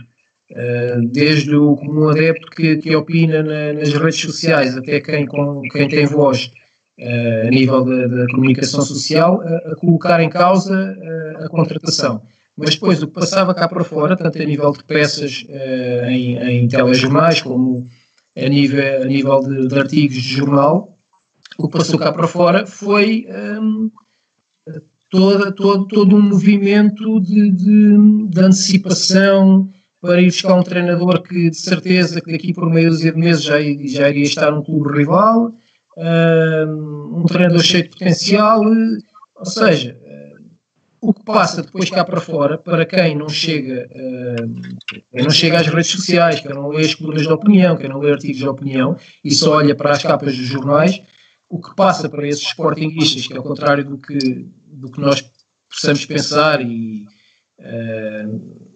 desde 1.10 1.54
o 1.54 1.76
comum 1.76 2.08
adepto 2.08 2.48
que, 2.50 2.76
que 2.78 2.96
opina 2.96 3.42
na, 3.42 3.74
nas 3.74 3.92
redes 3.92 4.20
sociais 4.20 4.76
até 4.76 5.00
quem, 5.00 5.26
com, 5.26 5.60
quem 5.72 5.88
tem 5.88 6.06
voz 6.06 6.50
a 7.00 7.50
nível 7.50 7.84
da, 7.84 8.26
comunicação 8.26 8.82
social, 8.82 9.40
a, 9.42 9.72
a, 9.72 9.76
colocar 9.76 10.20
em 10.20 10.28
causa 10.28 10.96
uh, 10.98 11.44
a 11.44 11.48
contratação. 11.48 12.22
Mas 12.56 12.70
depois 12.70 13.00
o 13.02 13.06
que 13.06 13.12
passava 13.12 13.54
cá 13.54 13.68
para 13.68 13.84
fora, 13.84 14.16
tanto 14.16 14.40
a 14.42 14.44
nível 14.44 14.72
de 14.72 14.82
peças 14.82 15.46
uh, 15.48 16.04
em, 16.08 16.36
em 16.36 16.68
telejornais, 16.68 17.40
como 17.40 17.86
a 18.36 18.48
nível, 18.48 19.02
a 19.02 19.04
nível 19.04 19.40
de, 19.40 19.68
de, 19.68 19.78
artigos 19.78 20.16
de 20.16 20.36
jornal, 20.36 20.96
o 21.56 21.68
que 21.68 21.78
passou 21.78 21.98
cá 21.98 22.12
para 22.12 22.26
fora 22.26 22.66
foi 22.66 23.26
um, 23.60 23.90
toda, 25.10 25.52
todo, 25.52 25.86
todo 25.86 26.16
um 26.16 26.22
movimento 26.22 27.20
de, 27.20 27.50
de, 27.50 28.28
de 28.28 28.40
antecipação, 28.40 29.68
para 30.00 30.20
ir 30.20 30.26
buscar 30.26 30.54
um 30.54 30.62
treinador 30.62 31.22
que 31.22 31.50
de 31.50 31.56
certeza 31.56 32.20
que 32.20 32.30
daqui 32.30 32.52
por 32.52 32.70
meio 32.70 32.96
de 32.96 33.12
meses 33.12 33.42
já, 33.42 33.60
já 33.60 34.08
iria 34.08 34.22
estar 34.22 34.50
num 34.50 34.62
clube 34.62 34.96
rival, 34.96 35.52
um 35.98 37.24
treinador 37.26 37.62
cheio 37.62 37.84
de 37.84 37.90
potencial, 37.90 38.62
ou 39.36 39.46
seja, 39.46 39.98
o 41.00 41.12
que 41.12 41.24
passa 41.24 41.62
depois 41.62 41.90
cá 41.90 42.04
para 42.04 42.20
fora, 42.20 42.58
para 42.58 42.84
quem 42.84 43.16
não 43.16 43.28
chega, 43.28 43.88
quem 44.86 45.22
não 45.22 45.30
chega 45.30 45.60
às 45.60 45.66
redes 45.66 45.90
sociais, 45.90 46.40
quem 46.40 46.52
não 46.52 46.68
lê 46.68 46.84
as 46.84 46.94
colunas 46.94 47.22
de 47.22 47.32
opinião, 47.32 47.76
quem 47.76 47.88
não 47.88 47.98
lê 47.98 48.12
artigos 48.12 48.38
de 48.38 48.48
opinião 48.48 48.96
e 49.24 49.30
só 49.30 49.56
olha 49.56 49.74
para 49.74 49.92
as 49.92 50.02
capas 50.02 50.36
dos 50.36 50.46
jornais, 50.46 51.00
o 51.48 51.60
que 51.60 51.74
passa 51.74 52.08
para 52.08 52.26
esses 52.26 52.42
sportinguistas, 52.42 53.26
que 53.26 53.34
é 53.34 53.40
o 53.40 53.42
contrário 53.42 53.84
do 53.84 53.96
que, 53.96 54.46
do 54.66 54.90
que 54.90 55.00
nós 55.00 55.24
possamos 55.68 56.04
pensar 56.04 56.60
e 56.60 57.06
uh, 57.60 58.68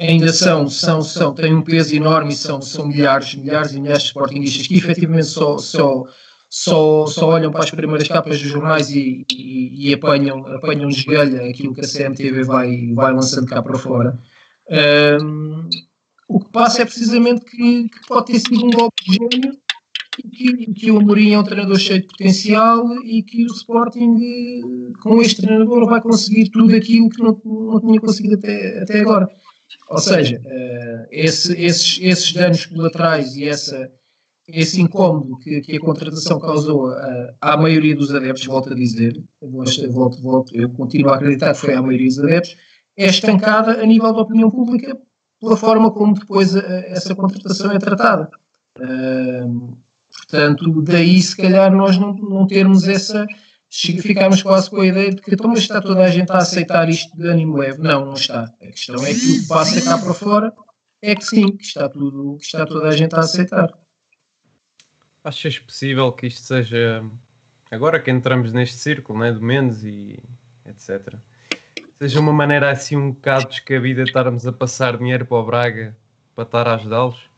ainda 0.00 0.32
são, 0.32 0.68
são, 0.68 1.02
são, 1.02 1.34
têm 1.34 1.54
um 1.54 1.62
peso 1.62 1.94
enorme 1.94 2.32
e 2.32 2.36
são, 2.36 2.60
são 2.62 2.86
milhares, 2.86 3.34
milhares 3.34 3.72
e 3.72 3.80
milhares 3.80 4.02
de 4.02 4.08
sportinguistas 4.08 4.66
que 4.66 4.76
efetivamente 4.76 5.26
só, 5.26 5.58
só, 5.58 6.04
só, 6.48 7.06
só 7.06 7.28
olham 7.28 7.50
para 7.50 7.64
as 7.64 7.70
primeiras 7.70 8.08
capas 8.08 8.40
dos 8.40 8.50
jornais 8.50 8.90
e, 8.90 9.26
e, 9.30 9.88
e 9.88 9.94
apanham, 9.94 10.46
apanham 10.46 10.88
desgalha 10.88 11.48
aquilo 11.48 11.74
que 11.74 11.80
a 11.80 11.88
CMTV 11.88 12.42
vai, 12.44 12.92
vai 12.94 13.12
lançando 13.12 13.46
cá 13.46 13.62
para 13.62 13.78
fora. 13.78 14.18
Um, 15.22 15.68
o 16.28 16.40
que 16.40 16.50
passa 16.50 16.82
é 16.82 16.84
precisamente 16.84 17.44
que, 17.44 17.88
que, 17.88 18.06
pode 18.06 18.32
ter 18.32 18.40
sido 18.40 18.66
um 18.66 18.70
golpe 18.70 19.02
de 19.04 19.12
gênio 19.14 19.58
e 20.18 20.28
que, 20.28 20.74
que 20.74 20.90
o 20.90 20.98
Amorim 20.98 21.32
é 21.32 21.38
um 21.38 21.44
treinador 21.44 21.78
cheio 21.78 22.00
de 22.00 22.06
potencial 22.06 23.02
e 23.02 23.22
que 23.22 23.44
o 23.44 23.46
Sporting, 23.46 24.92
com 25.00 25.20
este 25.22 25.42
treinador, 25.42 25.86
vai 25.86 26.00
conseguir 26.00 26.50
tudo 26.50 26.74
aquilo 26.74 27.08
que 27.08 27.22
não, 27.22 27.40
não 27.44 27.80
tinha 27.80 28.00
conseguido 28.00 28.34
até, 28.34 28.82
até 28.82 29.00
agora. 29.00 29.30
Ou 29.88 29.98
seja, 29.98 30.38
uh, 30.38 31.06
esse, 31.10 31.52
esses, 31.58 31.98
esses 32.02 32.32
danos 32.32 32.66
colaterais 32.66 33.36
e 33.36 33.44
essa, 33.48 33.90
esse 34.48 34.80
incómodo 34.80 35.36
que, 35.36 35.60
que 35.60 35.76
a 35.76 35.80
contratação 35.80 36.40
causou 36.40 36.90
uh, 36.90 37.34
à 37.40 37.56
maioria 37.56 37.94
dos 37.94 38.14
adeptos, 38.14 38.46
volto 38.46 38.72
a 38.72 38.74
dizer, 38.74 39.22
volto, 39.90 40.22
volto, 40.22 40.56
eu 40.56 40.70
continuo 40.70 41.12
a 41.12 41.16
acreditar 41.16 41.52
que 41.52 41.60
foi 41.60 41.74
à 41.74 41.82
maioria 41.82 42.08
dos 42.08 42.18
adeptos, 42.18 42.56
é 42.96 43.06
estancada 43.06 43.82
a 43.82 43.86
nível 43.86 44.12
da 44.12 44.22
opinião 44.22 44.50
pública 44.50 44.98
pela 45.38 45.56
forma 45.56 45.90
como 45.90 46.14
depois 46.14 46.56
a, 46.56 46.60
essa 46.86 47.14
contratação 47.14 47.70
é 47.72 47.78
tratada. 47.78 48.30
Uh, 48.78 49.76
portanto, 50.16 50.82
daí 50.82 51.20
se 51.20 51.36
calhar 51.36 51.70
nós 51.70 51.98
não, 51.98 52.14
não 52.14 52.46
termos 52.46 52.88
essa 52.88 53.26
ficámos 53.70 54.42
quase 54.42 54.70
com 54.70 54.80
a 54.80 54.86
ideia 54.86 55.14
de 55.14 55.20
que 55.20 55.34
então, 55.34 55.48
mas 55.48 55.58
está 55.58 55.80
toda 55.80 56.02
a 56.02 56.08
gente 56.08 56.32
a 56.32 56.38
aceitar 56.38 56.88
isto 56.88 57.14
de 57.16 57.28
ânimo 57.28 57.58
leve. 57.58 57.82
Não, 57.82 58.06
não 58.06 58.14
está. 58.14 58.50
A 58.62 58.66
questão 58.66 59.04
é 59.04 59.12
que 59.12 59.30
o 59.30 59.40
que 59.42 59.46
passa 59.46 59.82
cá 59.82 59.98
para 59.98 60.14
fora 60.14 60.54
é 61.02 61.14
que 61.14 61.24
sim, 61.24 61.54
que 61.54 61.64
está, 61.64 61.86
tudo, 61.88 62.38
que 62.38 62.46
está 62.46 62.64
toda 62.64 62.88
a 62.88 62.96
gente 62.96 63.14
a 63.14 63.20
aceitar. 63.20 63.70
Achas 65.28 65.58
possível 65.58 66.10
que 66.10 66.26
isto 66.26 66.40
seja, 66.40 67.04
agora 67.70 68.00
que 68.00 68.10
entramos 68.10 68.50
neste 68.54 68.76
círculo 68.76 69.18
né, 69.18 69.30
do 69.30 69.42
Mendes 69.42 69.84
e 69.84 70.18
etc., 70.64 71.16
seja 71.92 72.18
uma 72.18 72.32
maneira 72.32 72.70
assim 72.70 72.96
um 72.96 73.12
bocado 73.12 73.48
descabida 73.48 74.04
de 74.04 74.08
estarmos 74.08 74.46
a 74.46 74.52
passar 74.54 74.96
dinheiro 74.96 75.26
para 75.26 75.36
o 75.36 75.44
Braga 75.44 75.94
para 76.34 76.44
estar 76.44 76.66
a 76.66 76.76
ajudá-los? 76.76 77.28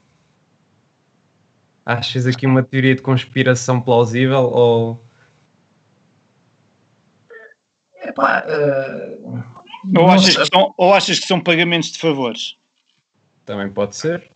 Achas 1.84 2.28
aqui 2.28 2.47
uma 2.47 2.62
teoria 2.62 2.95
de 2.95 3.03
conspiração 3.03 3.80
plausível 3.80 4.43
ou 4.43 5.01
Epá, 8.05 8.45
uh, 8.47 9.43
ou, 9.99 10.09
achas 10.09 10.36
que 10.36 10.47
são, 10.47 10.74
ou 10.76 10.95
achas 10.95 11.18
que 11.18 11.26
são 11.26 11.41
pagamentos 11.41 11.91
de 11.91 11.99
favores? 11.99 12.55
Também 13.45 13.68
pode 13.68 13.97
ser. 13.97 14.30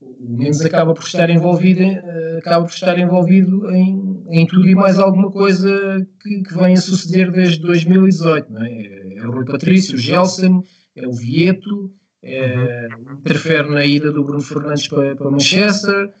O 0.00 0.38
Mendes 0.38 0.62
acaba 0.62 0.94
por 0.94 1.04
estar 1.04 1.28
envolvido, 1.28 1.82
uh, 1.82 2.38
acaba 2.38 2.64
por 2.64 2.72
estar 2.72 2.98
envolvido 2.98 3.70
em, 3.70 4.24
em 4.28 4.46
tudo 4.46 4.66
e 4.66 4.74
mais 4.74 4.98
alguma 4.98 5.30
coisa 5.30 6.06
que, 6.22 6.42
que 6.42 6.54
vem 6.54 6.74
a 6.74 6.80
suceder 6.80 7.30
desde 7.30 7.60
2018. 7.60 8.50
Não 8.50 8.62
é? 8.62 9.16
é 9.16 9.26
o 9.26 9.30
Rui 9.30 9.44
Patrício, 9.44 9.96
o 9.96 9.98
Gelson, 9.98 10.62
é 10.94 11.06
o 11.06 11.12
Vieto, 11.12 11.92
é, 12.22 12.88
interfere 13.18 13.68
na 13.68 13.84
ida 13.84 14.10
do 14.10 14.24
Bruno 14.24 14.40
Fernandes 14.40 14.88
para, 14.88 15.14
para 15.14 15.30
Manchester. 15.30 16.14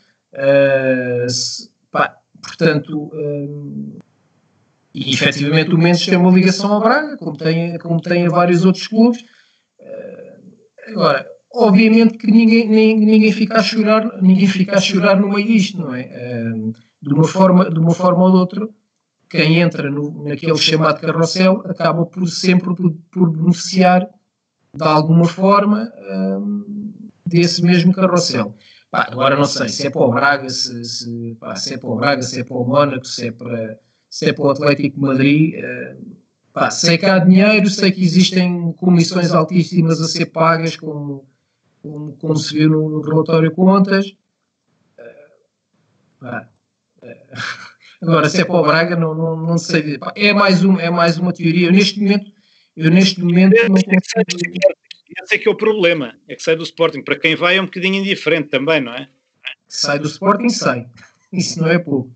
Se, 1.28 1.70
pá, 1.90 2.18
portanto, 2.42 3.10
e 4.94 5.14
efetivamente 5.14 5.74
o 5.74 5.78
Mendes 5.78 6.04
tem 6.04 6.18
uma 6.18 6.30
ligação 6.30 6.74
ao 6.74 6.80
Braga, 6.80 7.16
como 7.16 7.36
tem, 7.36 7.78
como 7.78 8.02
tem 8.02 8.26
a 8.26 8.30
vários 8.30 8.66
outros 8.66 8.86
clubes. 8.86 9.24
Agora, 10.86 11.26
obviamente 11.56 12.18
que 12.18 12.30
ninguém, 12.30 12.68
ninguém, 12.68 12.96
ninguém, 12.96 13.32
fica 13.32 13.58
a 13.58 13.62
chorar, 13.62 14.22
ninguém 14.22 14.46
fica 14.46 14.76
a 14.76 14.80
chorar 14.80 15.18
no 15.18 15.28
meio 15.28 15.46
disto, 15.46 15.78
não 15.78 15.94
é? 15.94 16.04
De, 17.00 17.14
uma 17.14 17.24
forma, 17.24 17.70
de 17.70 17.78
uma 17.78 17.94
forma 17.94 18.24
ou 18.24 18.30
de 18.30 18.36
outra, 18.36 18.68
quem 19.28 19.60
entra 19.60 19.90
no, 19.90 20.24
naquele 20.24 20.56
chamado 20.56 21.00
carrossel 21.00 21.62
acaba 21.66 22.06
por 22.06 22.28
sempre 22.28 22.74
por, 22.74 22.92
por 23.10 23.30
beneficiar 23.30 24.08
de 24.74 24.84
alguma 24.84 25.24
forma 25.26 25.92
um, 26.38 27.08
desse 27.26 27.62
mesmo 27.62 27.92
carrossel. 27.92 28.54
Pá, 28.90 29.08
agora 29.10 29.36
não 29.36 29.44
sei 29.44 29.68
se 29.68 29.86
é 29.86 29.90
para 29.90 30.02
o 30.02 30.12
Braga, 30.12 30.48
se, 30.48 30.84
se, 30.84 31.36
pá, 31.40 31.56
se 31.56 31.74
é 31.74 31.78
para 31.78 31.90
o 31.90 31.96
Braga, 31.96 32.22
se 32.22 32.40
é 32.40 32.44
para 32.44 32.56
o 32.56 32.64
Mónaco, 32.64 33.06
se 33.06 33.26
é 33.26 33.32
para 33.32 33.78
se 34.08 34.26
é 34.26 34.32
para 34.32 34.44
o 34.44 34.50
Atlético 34.50 35.00
Madrid. 35.00 35.54
Uh, 35.56 36.16
pá, 36.52 36.70
sei 36.70 36.96
que 36.96 37.06
há 37.06 37.18
dinheiro, 37.18 37.68
sei 37.68 37.90
que 37.90 38.02
existem 38.02 38.72
comissões 38.72 39.32
altíssimas 39.32 40.00
a 40.00 40.06
ser 40.06 40.26
pagas, 40.26 40.76
como, 40.76 41.26
como, 41.86 42.12
como 42.16 42.36
se 42.36 42.54
viu 42.54 42.70
no, 42.70 42.88
no 42.88 43.00
relatório 43.00 43.50
Contas. 43.52 44.16
Uh, 44.98 46.20
pá, 46.20 46.48
uh, 47.02 47.06
agora, 48.02 48.28
se 48.28 48.40
é 48.40 48.44
para 48.44 48.56
o 48.56 48.62
Braga, 48.62 48.96
não, 48.96 49.14
não, 49.14 49.36
não 49.36 49.58
sei. 49.58 49.98
É, 50.14 50.32
mais 50.32 50.64
um, 50.64 50.78
é 50.78 50.90
mais 50.90 51.18
uma 51.18 51.32
teoria. 51.32 51.68
Eu, 51.68 51.72
neste 51.72 52.00
momento, 52.00 52.32
eu 52.76 52.90
neste 52.90 53.22
momento 53.22 53.54
não 53.68 53.74
consigo. 53.74 54.58
Esse 55.22 55.36
é 55.36 55.38
que 55.38 55.48
é 55.48 55.50
o 55.50 55.56
problema, 55.56 56.14
é 56.28 56.34
que 56.34 56.42
sai 56.42 56.56
do 56.56 56.64
Sporting. 56.64 57.02
Para 57.02 57.18
quem 57.18 57.36
vai 57.36 57.56
é 57.56 57.62
um 57.62 57.66
bocadinho 57.66 57.94
indiferente 57.94 58.48
também, 58.48 58.80
não 58.80 58.92
é? 58.92 59.08
Sai 59.68 59.98
do 59.98 60.08
Sporting, 60.08 60.48
sai. 60.48 60.90
Isso 61.32 61.60
não 61.60 61.68
é 61.68 61.78
pouco. 61.78 62.12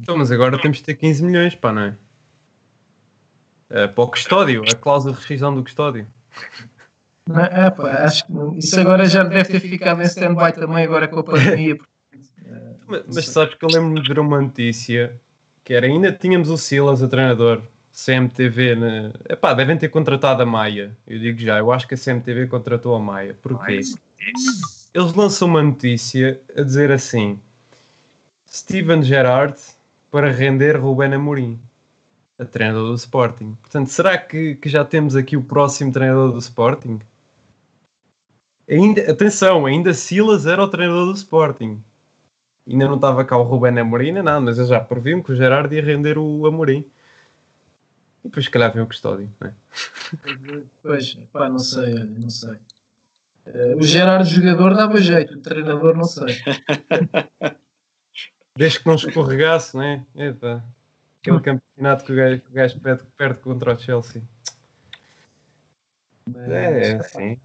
Então, 0.00 0.16
mas 0.18 0.32
agora 0.32 0.60
temos 0.60 0.78
de 0.78 0.84
ter 0.84 0.96
15 0.96 1.22
milhões, 1.22 1.54
pá, 1.54 1.72
não 1.72 1.82
é? 1.82 1.96
é 3.70 3.86
para 3.86 4.04
o 4.04 4.08
custódio, 4.08 4.64
a 4.68 4.74
cláusula 4.74 5.14
de 5.14 5.20
rescisão 5.20 5.54
do 5.54 5.62
custódio. 5.62 6.06
Não, 7.26 7.40
é, 7.40 7.70
pá, 7.70 8.04
acho 8.04 8.26
que 8.26 8.32
isso 8.58 8.78
agora 8.80 9.06
já 9.06 9.22
deve 9.22 9.44
ter 9.44 9.60
ficado 9.60 10.00
em 10.00 10.04
stand-by 10.04 10.52
também, 10.52 10.84
agora 10.84 11.06
com 11.06 11.20
a 11.20 11.24
pandemia. 11.24 11.78
mas, 12.86 13.02
mas 13.14 13.28
sabes 13.28 13.54
que 13.54 13.64
eu 13.64 13.68
lembro-me 13.68 14.02
de 14.02 14.08
ver 14.08 14.18
uma 14.18 14.40
notícia 14.40 15.20
que 15.64 15.74
era 15.74 15.86
ainda 15.86 16.12
tínhamos 16.12 16.50
o 16.50 16.56
Silas, 16.56 17.02
o 17.02 17.08
treinador, 17.08 17.62
CMTV, 17.92 18.74
na... 18.74 19.12
Epá, 19.28 19.54
devem 19.54 19.76
ter 19.76 19.88
contratado 19.88 20.42
a 20.42 20.46
Maia. 20.46 20.96
Eu 21.06 21.18
digo 21.18 21.38
já, 21.38 21.58
eu 21.58 21.70
acho 21.70 21.86
que 21.86 21.94
a 21.94 21.98
CMTV 21.98 22.48
contratou 22.48 22.94
a 22.94 22.98
Maia. 22.98 23.36
Porquê? 23.40 23.80
Eles 24.94 25.14
lançam 25.14 25.48
uma 25.48 25.62
notícia 25.62 26.40
a 26.56 26.62
dizer 26.62 26.90
assim: 26.90 27.40
Steven 28.48 29.02
Gerrard 29.02 29.56
para 30.10 30.30
render 30.30 30.76
Ruben 30.76 31.14
Amorim, 31.14 31.58
a 32.38 32.44
treinador 32.44 32.88
do 32.88 32.94
Sporting. 32.94 33.56
Portanto, 33.60 33.88
será 33.88 34.18
que, 34.18 34.56
que 34.56 34.68
já 34.68 34.84
temos 34.84 35.16
aqui 35.16 35.36
o 35.36 35.42
próximo 35.42 35.92
treinador 35.92 36.32
do 36.32 36.38
Sporting? 36.38 36.98
Ainda, 38.68 39.10
atenção, 39.10 39.66
ainda 39.66 39.92
Silas 39.92 40.46
era 40.46 40.62
o 40.62 40.68
treinador 40.68 41.06
do 41.06 41.14
Sporting. 41.14 41.82
Ainda 42.68 42.86
não 42.86 42.94
estava 42.94 43.24
cá 43.24 43.36
o 43.36 43.42
Ruben 43.42 43.78
Amorim, 43.78 44.12
nem 44.12 44.22
nada, 44.22 44.40
mas 44.40 44.58
eu 44.58 44.66
já 44.66 44.80
previ-me 44.80 45.22
que 45.22 45.32
o 45.32 45.36
Gerard 45.36 45.74
ia 45.74 45.82
render 45.82 46.16
o 46.16 46.46
Amorim. 46.46 46.88
E 48.22 48.28
depois, 48.28 48.44
se 48.44 48.50
calhar, 48.50 48.72
vem 48.72 48.82
o 48.82 48.86
Custódio, 48.86 49.28
não 49.40 49.48
é? 49.48 49.54
Pois, 50.80 51.14
pá, 51.32 51.48
não 51.48 51.58
sei, 51.58 51.92
não 51.94 52.30
sei. 52.30 52.58
Uh, 53.44 53.76
o 53.76 53.82
Gerard 53.82 54.28
jogador 54.30 54.74
dava 54.74 55.00
jeito, 55.00 55.34
o 55.34 55.40
treinador 55.40 55.96
não 55.96 56.04
sei. 56.04 56.36
Desde 58.56 58.78
que 58.78 58.86
não 58.86 58.94
escorregasse, 58.94 59.76
né? 59.76 60.06
Epa. 60.14 60.62
Aquele 61.20 61.40
campeonato 61.42 62.04
que 62.04 62.12
o 62.12 62.16
gajo, 62.16 62.42
o 62.48 62.52
gajo 62.52 62.80
perde, 62.80 63.02
perde 63.16 63.40
contra 63.40 63.74
o 63.74 63.78
Chelsea. 63.78 64.22
Mas, 66.30 66.50
é, 66.50 66.92
é 66.92 67.02
sim. 67.02 67.38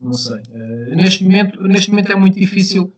Não 0.00 0.12
sei. 0.12 0.42
Uh, 0.48 0.94
neste, 0.94 1.24
momento, 1.24 1.62
neste 1.62 1.90
momento 1.90 2.12
é 2.12 2.16
muito 2.16 2.38
difícil 2.38 2.92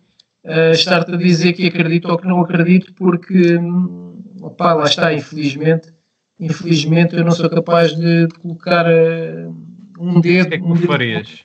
uh, 0.44 0.70
estar-te 0.72 1.12
a 1.12 1.16
dizer 1.16 1.52
que 1.52 1.66
acredito 1.66 2.08
ou 2.08 2.18
que 2.18 2.26
não 2.26 2.40
acredito, 2.40 2.92
porque 2.94 3.56
hum, 3.56 4.22
opá, 4.40 4.74
lá 4.74 4.84
está, 4.84 5.12
infelizmente, 5.12 5.92
infelizmente 6.38 7.16
eu 7.16 7.24
não 7.24 7.32
sou 7.32 7.48
capaz 7.48 7.94
de, 7.94 8.26
de 8.26 8.34
colocar 8.34 8.86
uh, 8.86 9.56
um 9.98 10.20
dedo. 10.20 10.46
O 10.46 10.48
que 10.48 10.54
é 10.54 10.58
que 10.58 10.64
um 10.64 10.76
farias? 10.76 11.44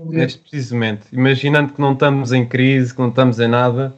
Um 0.00 0.10
neste 0.10 0.38
precisamente, 0.38 1.02
imaginando 1.12 1.72
que 1.72 1.80
não 1.80 1.94
estamos 1.94 2.32
em 2.32 2.46
crise, 2.46 2.94
que 2.94 3.00
não 3.00 3.08
estamos 3.08 3.40
em 3.40 3.48
nada, 3.48 3.92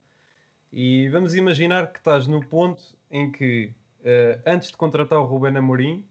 e 0.72 1.08
vamos 1.10 1.34
imaginar 1.34 1.92
que 1.92 1.98
estás 1.98 2.26
no 2.26 2.46
ponto 2.46 2.96
em 3.10 3.30
que, 3.30 3.74
uh, 4.00 4.40
antes 4.46 4.70
de 4.70 4.76
contratar 4.76 5.18
o 5.18 5.24
Ruben 5.24 5.56
Amorim, 5.56 6.06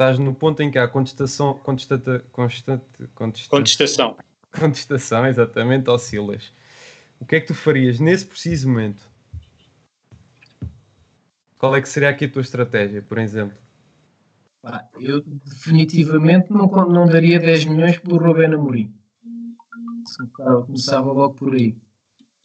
estás 0.00 0.18
no 0.18 0.34
ponto 0.34 0.62
em 0.62 0.70
que 0.70 0.78
há 0.78 0.88
contestação, 0.88 1.58
contestata, 1.58 2.24
constante, 2.32 3.06
contestação. 3.14 3.58
contestação. 3.58 4.16
Contestação, 4.50 5.26
exatamente, 5.26 5.90
oscilas. 5.90 6.50
O 7.20 7.26
que 7.26 7.36
é 7.36 7.40
que 7.40 7.48
tu 7.48 7.54
farias 7.54 8.00
nesse 8.00 8.24
preciso 8.24 8.66
momento? 8.66 9.02
Qual 11.58 11.76
é 11.76 11.82
que 11.82 11.88
seria 11.88 12.08
aqui 12.08 12.24
a 12.24 12.30
tua 12.30 12.40
estratégia, 12.40 13.02
por 13.02 13.18
exemplo? 13.18 13.58
eu 14.98 15.22
definitivamente 15.22 16.50
não, 16.50 16.66
não 16.66 17.06
daria 17.06 17.38
10 17.38 17.66
milhões 17.66 17.98
por 17.98 18.22
Rubén 18.22 18.54
Amorim. 18.54 18.94
Começava 20.34 21.12
logo 21.12 21.34
por 21.34 21.54
aí. 21.54 21.78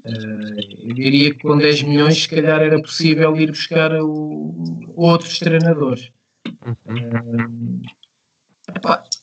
Uh, 0.05 0.89
eu 0.89 0.93
diria 0.93 1.33
que 1.33 1.41
com 1.41 1.57
10 1.57 1.83
milhões, 1.83 2.21
se 2.21 2.29
calhar, 2.29 2.61
era 2.61 2.81
possível 2.81 3.35
ir 3.35 3.47
buscar 3.47 3.91
o, 4.01 4.93
outros 4.95 5.39
treinadores. 5.39 6.13
Uhum. 6.65 7.81
Uh, 8.69 9.15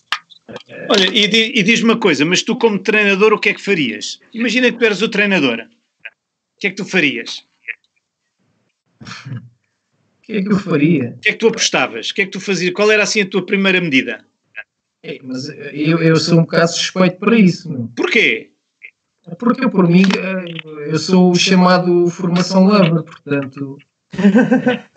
Olha, 0.89 1.09
e, 1.13 1.25
e 1.59 1.63
diz-me 1.63 1.91
uma 1.91 1.99
coisa, 1.99 2.25
mas 2.25 2.43
tu, 2.43 2.57
como 2.57 2.79
treinador, 2.79 3.33
o 3.33 3.39
que 3.39 3.51
é 3.51 3.55
que 3.55 3.63
farias? 3.63 4.21
Imagina 4.33 4.71
que 4.71 4.79
tu 4.79 4.85
eras 4.85 5.03
o 5.03 5.09
treinador. 5.09 5.61
O 5.61 6.61
que 6.61 6.67
é 6.69 6.71
que 6.71 6.77
tu 6.77 6.85
farias? 6.85 7.45
O 9.03 10.23
que 10.23 10.33
é 10.35 10.43
que 10.43 10.53
eu 10.53 10.59
faria? 10.59 11.15
O 11.17 11.21
que 11.21 11.29
é 11.29 11.33
que 11.33 11.39
tu 11.39 11.49
apostavas? 11.49 12.11
O 12.11 12.15
que 12.15 12.23
é 12.23 12.25
que 12.25 12.31
tu 12.31 12.41
fazias? 12.41 12.73
Qual 12.73 12.91
era 12.91 13.03
assim 13.03 13.23
a 13.23 13.27
tua 13.29 13.45
primeira 13.45 13.81
medida? 13.81 14.25
É, 15.03 15.19
mas 15.23 15.49
eu, 15.49 16.01
eu 16.01 16.17
sou 16.17 16.39
um 16.39 16.43
bocado 16.43 16.71
suspeito 16.71 17.17
para 17.17 17.37
isso. 17.37 17.69
Meu. 17.69 17.91
Porquê? 17.97 18.53
Porque 19.39 19.69
por 19.69 19.89
mim 19.89 20.03
eh, 20.03 20.91
eu 20.91 20.99
sou 20.99 21.31
o 21.31 21.35
chamado 21.35 22.09
formação 22.09 22.65
lover, 22.65 23.03
portanto. 23.03 23.79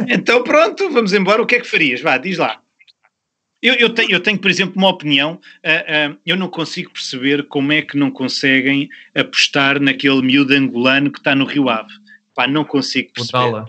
Então 0.08 0.44
pronto, 0.44 0.90
vamos 0.92 1.14
embora. 1.14 1.42
O 1.42 1.46
que 1.46 1.56
é 1.56 1.60
que 1.60 1.68
farias? 1.68 2.02
Vá, 2.02 2.18
diz 2.18 2.38
lá. 2.38 2.62
Eu, 3.62 3.74
eu, 3.76 3.90
tenho, 3.90 4.12
eu 4.12 4.20
tenho, 4.20 4.38
por 4.38 4.52
exemplo, 4.52 4.76
uma 4.78 4.90
opinião. 4.90 5.40
Uh, 5.66 6.14
uh, 6.14 6.18
eu 6.26 6.36
não 6.36 6.48
consigo 6.48 6.92
perceber 6.92 7.48
como 7.48 7.72
é 7.72 7.82
que 7.82 7.98
não 7.98 8.12
conseguem 8.12 8.90
apostar 9.16 9.80
naquele 9.80 10.22
miúdo 10.22 10.54
angolano 10.54 11.12
que 11.12 11.18
está 11.18 11.34
no 11.34 11.46
Rio 11.46 11.70
Ave. 11.70 11.92
Pá, 12.36 12.48
não 12.48 12.64
consigo 12.64 13.12
perceber. 13.14 13.38
O 13.38 13.52
Dala. 13.52 13.68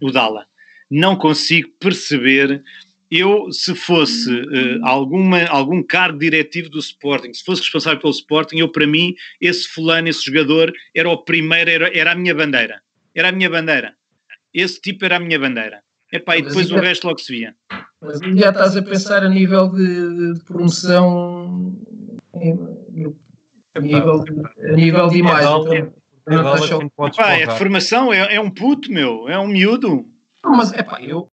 O 0.00 0.10
Dala 0.10 0.46
não 0.90 1.16
consigo 1.16 1.68
perceber. 1.80 2.62
Eu, 3.10 3.52
se 3.52 3.74
fosse 3.74 4.32
uh, 4.32 4.80
alguma, 4.82 5.44
algum 5.44 5.82
cargo 5.82 6.18
diretivo 6.18 6.70
do 6.70 6.78
Sporting, 6.78 7.32
se 7.32 7.44
fosse 7.44 7.62
responsável 7.62 8.00
pelo 8.00 8.12
Sporting, 8.12 8.58
eu, 8.58 8.68
para 8.68 8.86
mim, 8.86 9.14
esse 9.40 9.68
fulano, 9.68 10.08
esse 10.08 10.24
jogador, 10.24 10.72
era 10.94 11.08
o 11.08 11.18
primeiro, 11.18 11.70
era, 11.70 11.96
era 11.96 12.12
a 12.12 12.14
minha 12.14 12.34
bandeira. 12.34 12.82
Era 13.14 13.28
a 13.28 13.32
minha 13.32 13.50
bandeira. 13.50 13.94
Esse 14.54 14.80
tipo 14.80 15.04
era 15.04 15.16
a 15.16 15.20
minha 15.20 15.38
bandeira. 15.38 15.82
Epá, 16.12 16.36
e 16.36 16.42
depois 16.42 16.70
o 16.70 16.76
resto 16.76 17.08
logo 17.08 17.18
se 17.18 17.32
via. 17.32 17.56
Mas 18.00 18.20
já 18.20 18.50
estás 18.50 18.76
a 18.76 18.82
pensar 18.82 19.24
a 19.24 19.28
nível 19.28 19.68
de, 19.68 20.34
de 20.34 20.44
promoção, 20.44 21.76
a 22.32 23.80
nível 23.80 24.22
de, 24.22 24.32
a 24.64 24.72
nível 24.72 25.08
de 25.08 25.18
imagem. 25.18 25.92
Epá, 26.26 27.32
é 27.34 27.50
formação, 27.58 28.12
é, 28.12 28.36
é 28.36 28.40
um 28.40 28.50
puto, 28.50 28.92
meu, 28.92 29.28
é 29.28 29.38
um 29.38 29.48
miúdo. 29.48 30.06
Mas, 30.44 30.72
epá, 30.72 31.02
eu, 31.02 31.28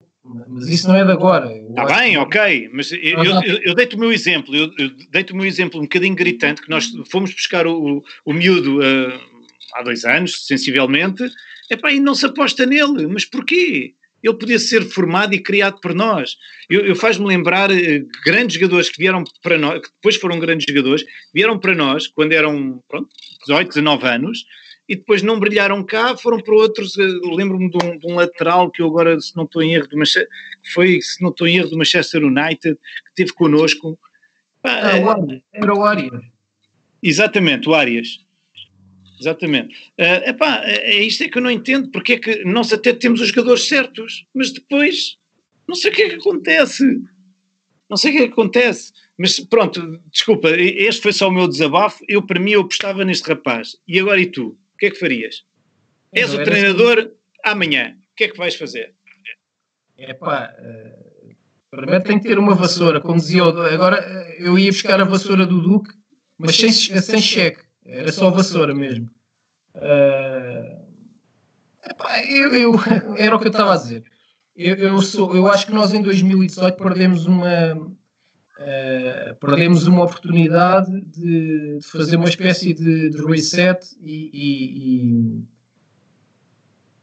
mas 0.48 0.68
isso 0.68 0.88
não 0.88 0.96
é 0.96 1.04
de 1.04 1.12
agora. 1.12 1.52
Está 1.52 1.84
bem, 1.84 2.12
que... 2.12 2.18
ok, 2.18 2.70
mas 2.72 2.92
eu, 2.92 2.98
eu, 2.98 3.42
eu, 3.42 3.58
eu 3.62 3.74
deito 3.74 3.96
o 3.96 4.00
meu 4.00 4.12
exemplo, 4.12 4.54
eu, 4.54 4.70
eu 4.78 4.90
deito 5.10 5.34
o 5.34 5.36
meu 5.36 5.46
exemplo 5.46 5.78
um 5.78 5.84
bocadinho 5.84 6.14
gritante, 6.14 6.62
que 6.62 6.70
nós 6.70 6.90
fomos 7.10 7.34
buscar 7.34 7.66
o, 7.66 8.02
o 8.24 8.32
miúdo 8.32 8.78
uh, 8.78 9.20
há 9.74 9.82
dois 9.82 10.04
anos, 10.04 10.46
sensivelmente, 10.46 11.24
epá, 11.70 11.92
e 11.92 12.00
não 12.00 12.14
se 12.14 12.26
aposta 12.26 12.66
nele, 12.66 13.06
mas 13.06 13.24
porquê? 13.24 13.94
Ele 14.22 14.36
podia 14.36 14.58
ser 14.58 14.82
formado 14.82 15.34
e 15.34 15.42
criado 15.42 15.80
por 15.80 15.94
nós. 15.94 16.36
Eu, 16.68 16.80
eu 16.80 16.94
faz-me 16.94 17.26
lembrar 17.26 17.70
uh, 17.70 18.08
grandes 18.24 18.56
jogadores 18.56 18.90
que 18.90 18.98
vieram 18.98 19.24
para 19.42 19.56
nós, 19.56 19.80
que 19.80 19.92
depois 19.92 20.16
foram 20.16 20.38
grandes 20.38 20.66
jogadores, 20.68 21.04
vieram 21.32 21.58
para 21.58 21.74
nós 21.74 22.06
quando 22.06 22.32
eram 22.32 22.82
pronto, 22.86 23.08
18, 23.46 23.68
19 23.68 24.06
anos, 24.06 24.44
e 24.90 24.96
depois 24.96 25.22
não 25.22 25.38
brilharam 25.38 25.84
cá, 25.84 26.16
foram 26.16 26.40
para 26.40 26.52
outros. 26.52 26.98
Eh, 26.98 27.20
lembro-me 27.22 27.70
de, 27.70 27.78
um, 27.86 27.96
de 27.96 28.06
um, 28.08 28.16
lateral 28.16 28.68
que 28.70 28.82
eu 28.82 28.88
agora, 28.88 29.20
se 29.20 29.36
não 29.36 29.44
estou 29.44 29.62
em 29.62 29.74
erro, 29.74 29.86
Manchester, 29.92 30.28
foi, 30.74 31.00
se 31.00 31.22
não 31.22 31.30
estou 31.30 31.46
em 31.46 31.58
erro, 31.58 31.70
do 31.70 31.78
Manchester 31.78 32.24
United, 32.24 32.74
que 32.74 33.10
esteve 33.10 33.32
connosco. 33.32 33.96
Ah, 34.64 34.98
era 35.52 35.74
o 35.74 35.84
Arias. 35.84 36.24
Exatamente, 37.00 37.68
o 37.68 37.74
Arias. 37.74 38.18
Exatamente. 39.20 39.74
Uh, 39.98 40.28
epá, 40.30 40.62
é, 40.64 40.92
é 40.92 41.02
isto 41.02 41.22
é 41.24 41.28
que 41.28 41.38
eu 41.38 41.42
não 41.42 41.50
entendo, 41.50 41.90
porque 41.90 42.14
é 42.14 42.18
que 42.18 42.44
nós 42.44 42.72
até 42.72 42.92
temos 42.92 43.20
os 43.20 43.28
jogadores 43.28 43.66
certos, 43.68 44.24
mas 44.34 44.50
depois 44.52 45.18
não 45.68 45.74
sei 45.74 45.90
o 45.90 45.94
que 45.94 46.02
é 46.02 46.08
que 46.08 46.14
acontece. 46.16 47.00
Não 47.88 47.96
sei 47.96 48.10
o 48.10 48.14
que 48.14 48.22
é 48.22 48.26
que 48.26 48.32
acontece. 48.32 48.92
Mas 49.18 49.40
pronto, 49.40 50.00
desculpa, 50.10 50.50
este 50.50 51.02
foi 51.02 51.12
só 51.12 51.28
o 51.28 51.32
meu 51.32 51.46
desabafo. 51.46 52.04
Eu, 52.08 52.22
para 52.22 52.40
mim, 52.40 52.52
eu 52.52 52.62
apostava 52.62 53.04
neste 53.04 53.28
rapaz. 53.28 53.76
E 53.86 53.98
agora 53.98 54.20
e 54.20 54.26
tu? 54.26 54.56
que 54.80 54.86
é 54.86 54.90
que 54.90 54.98
farias? 54.98 55.44
És 56.12 56.32
o 56.34 56.42
treinador 56.42 56.98
assim. 56.98 57.10
amanhã, 57.44 57.96
o 58.12 58.16
que 58.16 58.24
é 58.24 58.28
que 58.28 58.38
vais 58.38 58.56
fazer? 58.56 58.94
É 59.96 60.14
pá, 60.14 60.54
uh, 60.58 61.34
primeiro 61.70 62.02
tem 62.02 62.18
que 62.18 62.26
ter 62.26 62.38
uma 62.38 62.54
vassoura, 62.54 63.00
como 63.00 63.16
dizia 63.16 63.42
agora 63.44 63.98
eh, 63.98 64.36
eu 64.40 64.58
ia 64.58 64.72
buscar 64.72 64.98
a 64.98 65.04
vassoura 65.04 65.44
do 65.46 65.60
Duque, 65.60 65.92
mas 66.38 66.56
sem, 66.56 66.72
sem 66.72 67.20
cheque, 67.20 67.66
era 67.84 68.12
só 68.12 68.30
vassoura 68.30 68.74
mesmo. 68.74 69.10
Uh, 69.74 70.86
epá, 71.88 72.24
eu, 72.24 72.54
eu, 72.54 72.74
era 73.16 73.36
o 73.36 73.38
que 73.38 73.46
eu 73.46 73.50
estava 73.50 73.74
a 73.74 73.76
dizer. 73.76 74.04
Eu, 74.54 74.76
eu, 74.76 75.02
sou, 75.02 75.34
eu 75.34 75.46
acho 75.46 75.66
que 75.66 75.72
nós 75.72 75.94
em 75.94 76.02
2018 76.02 76.76
perdemos 76.76 77.26
uma, 77.26 77.90
Uh, 78.60 79.34
perdemos 79.36 79.86
uma 79.86 80.04
oportunidade 80.04 81.00
de, 81.06 81.78
de, 81.78 81.86
fazer 81.86 82.16
uma 82.16 82.28
espécie 82.28 82.74
de, 82.74 83.08
de 83.08 83.24
reset 83.24 83.96
e, 83.98 84.28
e, 84.34 85.08
e, 85.08 85.44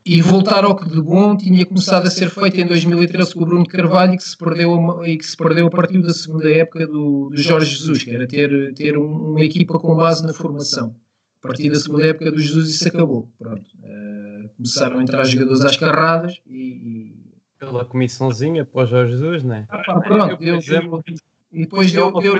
e, 0.08 0.22
voltar 0.22 0.64
ao 0.64 0.76
que 0.76 0.90
de 0.90 1.02
bom 1.02 1.36
tinha 1.36 1.66
começado 1.66 2.08
a 2.08 2.10
ser 2.10 2.30
feito 2.30 2.60
em 2.60 2.66
2013 2.66 3.34
com 3.34 3.44
o 3.44 3.46
Bruno 3.46 3.68
Carvalho 3.68 4.14
e 4.14 4.18
que 4.18 4.24
se 4.24 4.38
perdeu, 4.38 5.06
e 5.06 5.18
que 5.18 5.26
se 5.26 5.36
perdeu 5.36 5.68
a 5.68 5.70
partir 5.70 6.02
da 6.02 6.14
segunda 6.14 6.50
época 6.52 6.88
do, 6.88 7.30
do 7.30 7.38
Jorge 7.38 7.76
Jesus, 7.76 8.04
que 8.04 8.12
era 8.12 8.28
ter, 8.28 8.74
ter 8.74 8.98
uma 8.98 9.42
equipa 9.42 9.78
com 9.80 9.96
base 9.96 10.26
na 10.26 10.34
formação. 10.34 10.96
A 11.44 11.48
partir 11.48 11.70
da 11.70 11.80
segunda 11.80 12.08
época 12.08 12.32
do 12.32 12.40
Jesus 12.40 12.70
isso 12.70 12.88
acabou. 12.88 13.32
Pronto. 13.38 13.70
Uh, 13.80 14.50
começaram 14.56 15.00
a 15.00 15.04
entrar 15.04 15.24
jogadores 15.24 15.62
às 15.62 15.78
carradas 15.78 16.42
e, 16.48 17.22
pela 17.60 17.86
comissãozinha 17.86 18.66
para 18.66 18.84
o 18.84 18.86
Jorge 18.86 19.14
Jesus, 19.14 19.44
não 19.44 19.56
é? 19.56 19.66
Ah, 19.70 19.78
pá, 19.80 20.00
pronto, 20.00 20.44
eu, 20.44 20.56
por 20.56 20.64
exemplo, 20.64 21.04
e 21.52 21.62
depois 21.62 21.92
deu. 21.92 22.14
Eu 22.22 22.36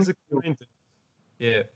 É. 1.40 1.68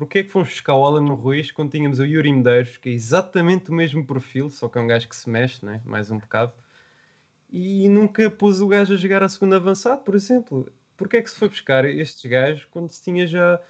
Porquê 0.00 0.20
é 0.20 0.22
que 0.22 0.30
fomos 0.30 0.48
buscar 0.48 0.74
o 0.76 0.86
Alan 0.86 1.12
Ruiz 1.12 1.50
quando 1.50 1.72
tínhamos 1.72 1.98
o 1.98 2.06
Yuri 2.06 2.32
Medeiros, 2.32 2.78
que 2.78 2.88
é 2.88 2.92
exatamente 2.92 3.68
o 3.68 3.74
mesmo 3.74 4.02
perfil, 4.02 4.48
só 4.48 4.66
que 4.66 4.78
é 4.78 4.80
um 4.80 4.86
gajo 4.86 5.06
que 5.06 5.14
se 5.14 5.28
mexe, 5.28 5.62
né? 5.62 5.82
mais 5.84 6.10
um 6.10 6.18
bocado, 6.18 6.54
e 7.52 7.86
nunca 7.86 8.30
pôs 8.30 8.62
o 8.62 8.66
gajo 8.66 8.94
a 8.94 8.96
jogar 8.96 9.22
a 9.22 9.28
segunda 9.28 9.56
avançado, 9.56 10.00
por 10.02 10.14
exemplo? 10.14 10.72
Porquê 10.96 11.18
é 11.18 11.20
que 11.20 11.30
se 11.30 11.36
foi 11.36 11.50
buscar 11.50 11.84
estes 11.84 12.24
gajos 12.30 12.64
quando 12.70 12.88
se 12.88 13.04
tinha 13.04 13.26
já. 13.26 13.60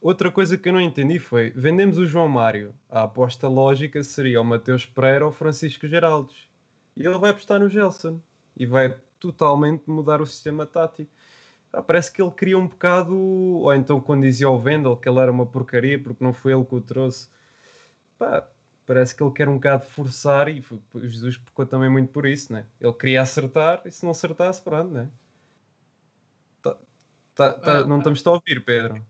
Outra 0.00 0.30
coisa 0.30 0.56
que 0.56 0.68
eu 0.68 0.72
não 0.72 0.80
entendi 0.80 1.18
foi: 1.18 1.50
vendemos 1.50 1.98
o 1.98 2.06
João 2.06 2.28
Mário, 2.28 2.76
a 2.88 3.02
aposta 3.02 3.48
lógica 3.48 4.04
seria 4.04 4.40
o 4.40 4.44
Mateus 4.44 4.86
Pereira 4.86 5.24
ou 5.24 5.32
o 5.32 5.34
Francisco 5.34 5.88
Geraldes, 5.88 6.48
e 6.94 7.04
ele 7.04 7.18
vai 7.18 7.30
apostar 7.30 7.58
no 7.58 7.68
Gelson 7.68 8.20
e 8.56 8.66
vai 8.66 9.00
totalmente 9.18 9.82
mudar 9.88 10.22
o 10.22 10.26
sistema 10.26 10.64
tático 10.64 11.10
parece 11.80 12.12
que 12.12 12.20
ele 12.20 12.30
queria 12.32 12.58
um 12.58 12.66
bocado, 12.66 13.16
ou 13.16 13.74
então 13.74 14.00
quando 14.00 14.22
dizia 14.22 14.46
ao 14.46 14.60
Vendel 14.60 14.96
que 14.96 15.08
ele 15.08 15.18
era 15.18 15.32
uma 15.32 15.46
porcaria 15.46 15.98
porque 15.98 16.22
não 16.22 16.32
foi 16.32 16.52
ele 16.52 16.64
que 16.64 16.74
o 16.74 16.80
trouxe, 16.80 17.28
pá, 18.18 18.48
parece 18.86 19.14
que 19.14 19.22
ele 19.22 19.32
quer 19.32 19.48
um 19.48 19.54
bocado 19.54 19.84
forçar 19.84 20.48
e 20.48 20.60
o 20.60 21.06
Jesus 21.06 21.38
pecou 21.38 21.64
também 21.64 21.88
muito 21.88 22.10
por 22.10 22.26
isso, 22.26 22.52
né? 22.52 22.66
Ele 22.80 22.92
queria 22.92 23.22
acertar 23.22 23.82
e 23.86 23.90
se 23.90 24.04
não 24.04 24.10
acertasse, 24.10 24.60
pronto, 24.60 24.92
né? 24.92 25.08
Tá, 26.60 26.76
tá, 27.34 27.52
tá, 27.54 27.78
ah, 27.78 27.86
não 27.86 27.98
estamos 27.98 28.26
a 28.26 28.30
ouvir, 28.32 28.62
Pedro. 28.64 29.06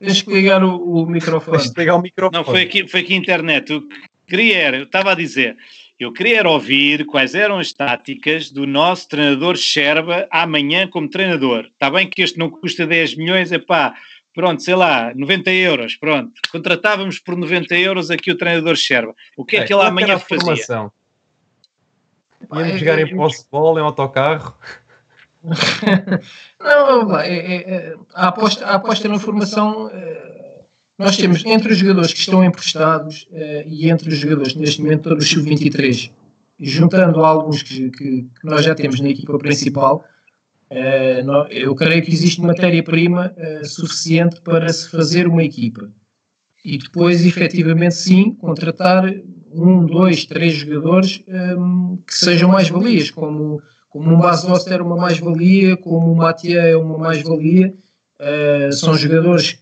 Tens 0.00 0.22
que 0.22 0.32
ligar 0.32 0.64
o, 0.64 1.02
o 1.02 1.06
microfone. 1.06 1.58
Tens 1.58 1.70
que 1.70 1.80
ligar 1.80 1.94
o 1.94 2.02
microfone. 2.02 2.36
Não, 2.36 2.44
foi 2.44 2.62
aqui, 2.62 2.88
foi 2.88 3.00
aqui 3.00 3.14
a 3.14 3.16
internet. 3.16 3.72
O 3.72 3.82
que 3.82 4.00
queria 4.26 4.58
era, 4.58 4.76
eu 4.78 4.84
estava 4.84 5.12
a 5.12 5.14
dizer, 5.14 5.56
eu 6.02 6.12
queria 6.12 6.46
ouvir 6.48 7.06
quais 7.06 7.34
eram 7.34 7.58
as 7.58 7.72
táticas 7.72 8.50
do 8.50 8.66
nosso 8.66 9.08
treinador 9.08 9.56
Sherba 9.56 10.26
amanhã 10.30 10.88
como 10.88 11.08
treinador. 11.08 11.66
Está 11.66 11.90
bem 11.90 12.08
que 12.08 12.22
este 12.22 12.38
não 12.38 12.50
custa 12.50 12.86
10 12.86 13.16
milhões, 13.16 13.52
é 13.52 13.58
pá, 13.58 13.94
pronto, 14.34 14.62
sei 14.62 14.74
lá, 14.74 15.12
90 15.14 15.50
euros, 15.52 15.96
pronto. 15.96 16.32
Contratávamos 16.50 17.18
por 17.18 17.36
90 17.36 17.74
euros 17.76 18.10
aqui 18.10 18.30
o 18.30 18.36
treinador 18.36 18.76
Sherba. 18.76 19.14
O 19.36 19.44
que 19.44 19.56
é, 19.56 19.60
é 19.60 19.64
que 19.64 19.72
ele 19.72 19.82
amanhã 19.82 20.18
fazia? 20.18 20.40
Formação? 20.40 20.92
Íamos 22.52 22.80
jogar 22.80 22.98
em 22.98 23.16
posse 23.16 23.44
de 23.44 23.50
bola, 23.50 23.80
em 23.80 23.84
autocarro. 23.84 24.56
não, 26.60 27.18
é, 27.18 27.28
é, 27.28 27.56
é, 27.56 27.94
a, 28.14 28.28
aposta, 28.28 28.64
a 28.66 28.74
aposta 28.74 29.08
na 29.08 29.18
formação 29.18 29.90
é, 29.92 30.31
nós 30.98 31.16
temos 31.16 31.44
entre 31.44 31.72
os 31.72 31.78
jogadores 31.78 32.12
que 32.12 32.20
estão 32.20 32.44
emprestados 32.44 33.28
uh, 33.30 33.62
e 33.66 33.90
entre 33.90 34.08
os 34.08 34.16
jogadores 34.16 34.54
neste 34.54 34.82
momento 34.82 35.08
todos 35.08 35.24
os 35.24 35.30
sub-23, 35.30 36.12
juntando 36.60 37.24
alguns 37.24 37.62
que, 37.62 37.90
que, 37.90 38.22
que, 38.22 38.44
nós 38.44 38.64
já 38.64 38.74
temos 38.74 39.00
na 39.00 39.08
equipa 39.08 39.36
principal, 39.38 40.04
Uh, 40.72 41.46
eu 41.50 41.74
creio 41.74 42.02
que 42.02 42.10
existe 42.10 42.40
matéria-prima 42.40 43.34
uh, 43.36 43.62
suficiente 43.62 44.40
para 44.40 44.72
se 44.72 44.88
fazer 44.88 45.26
uma 45.26 45.44
equipa. 45.44 45.92
E 46.64 46.78
depois, 46.78 47.26
efetivamente, 47.26 47.94
sim, 47.94 48.32
contratar 48.32 49.04
um, 49.52 49.84
dois, 49.84 50.24
três 50.24 50.54
jogadores 50.54 51.22
um, 51.58 51.98
que 52.06 52.14
sejam 52.14 52.48
mais-valias, 52.48 53.10
como, 53.10 53.60
como 53.90 54.14
um 54.14 54.18
Bas 54.18 54.46
é 54.66 54.80
uma 54.80 54.96
mais-valia, 54.96 55.76
como 55.76 56.10
o 56.10 56.16
Matia 56.16 56.62
é 56.62 56.76
uma 56.76 56.96
mais-valia. 56.96 57.74
Uh, 58.18 58.72
são 58.72 58.94
jogadores 58.94 59.58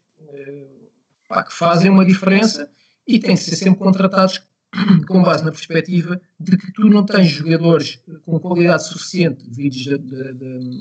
pá, 1.31 1.45
que 1.45 1.55
fazem 1.55 1.89
uma 1.89 2.05
diferença 2.05 2.69
e 3.07 3.21
têm 3.21 3.37
que 3.37 3.43
ser 3.43 3.55
sempre 3.55 3.79
contratados 3.79 4.43
com 5.07 5.23
base 5.23 5.45
na 5.45 5.53
perspectiva 5.53 6.21
de 6.39 6.57
que 6.57 6.73
tu 6.73 6.89
não 6.91 7.07
tens 7.07 7.29
jogadores 7.29 8.01
com 8.23 8.39
qualidade 8.41 8.85
suficiente, 8.85 9.45
vídeos 9.49 10.01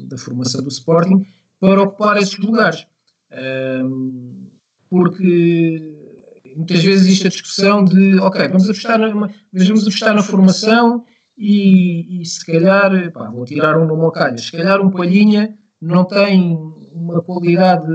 da, 0.08 0.18
formação 0.18 0.62
do 0.62 0.70
Sporting, 0.70 1.26
para 1.60 1.84
ocupar 1.84 2.18
esses 2.18 2.38
lugares. 2.40 2.88
Um, 3.32 4.48
porque 4.90 6.18
muitas 6.56 6.84
vezes 6.84 7.06
existe 7.06 7.28
a 7.28 7.30
discussão 7.30 7.84
de, 7.84 8.18
ok, 8.20 8.48
vamos 8.48 8.64
apostar 8.68 8.98
na, 8.98 9.08
vamos 9.10 9.82
apostar 9.84 10.16
na 10.16 10.24
formação 10.24 11.06
e, 11.38 12.22
e 12.22 12.26
se 12.26 12.44
calhar, 12.44 13.12
pá, 13.12 13.30
vou 13.30 13.46
tirar 13.46 13.78
um 13.80 13.86
nome 13.86 14.04
ao 14.04 14.12
calho, 14.12 14.40
se 14.40 14.52
calhar 14.52 14.82
um 14.82 14.90
Palhinha 14.90 15.56
não 15.80 16.06
tem 16.06 16.58
uma 16.92 17.22
qualidade 17.22 17.88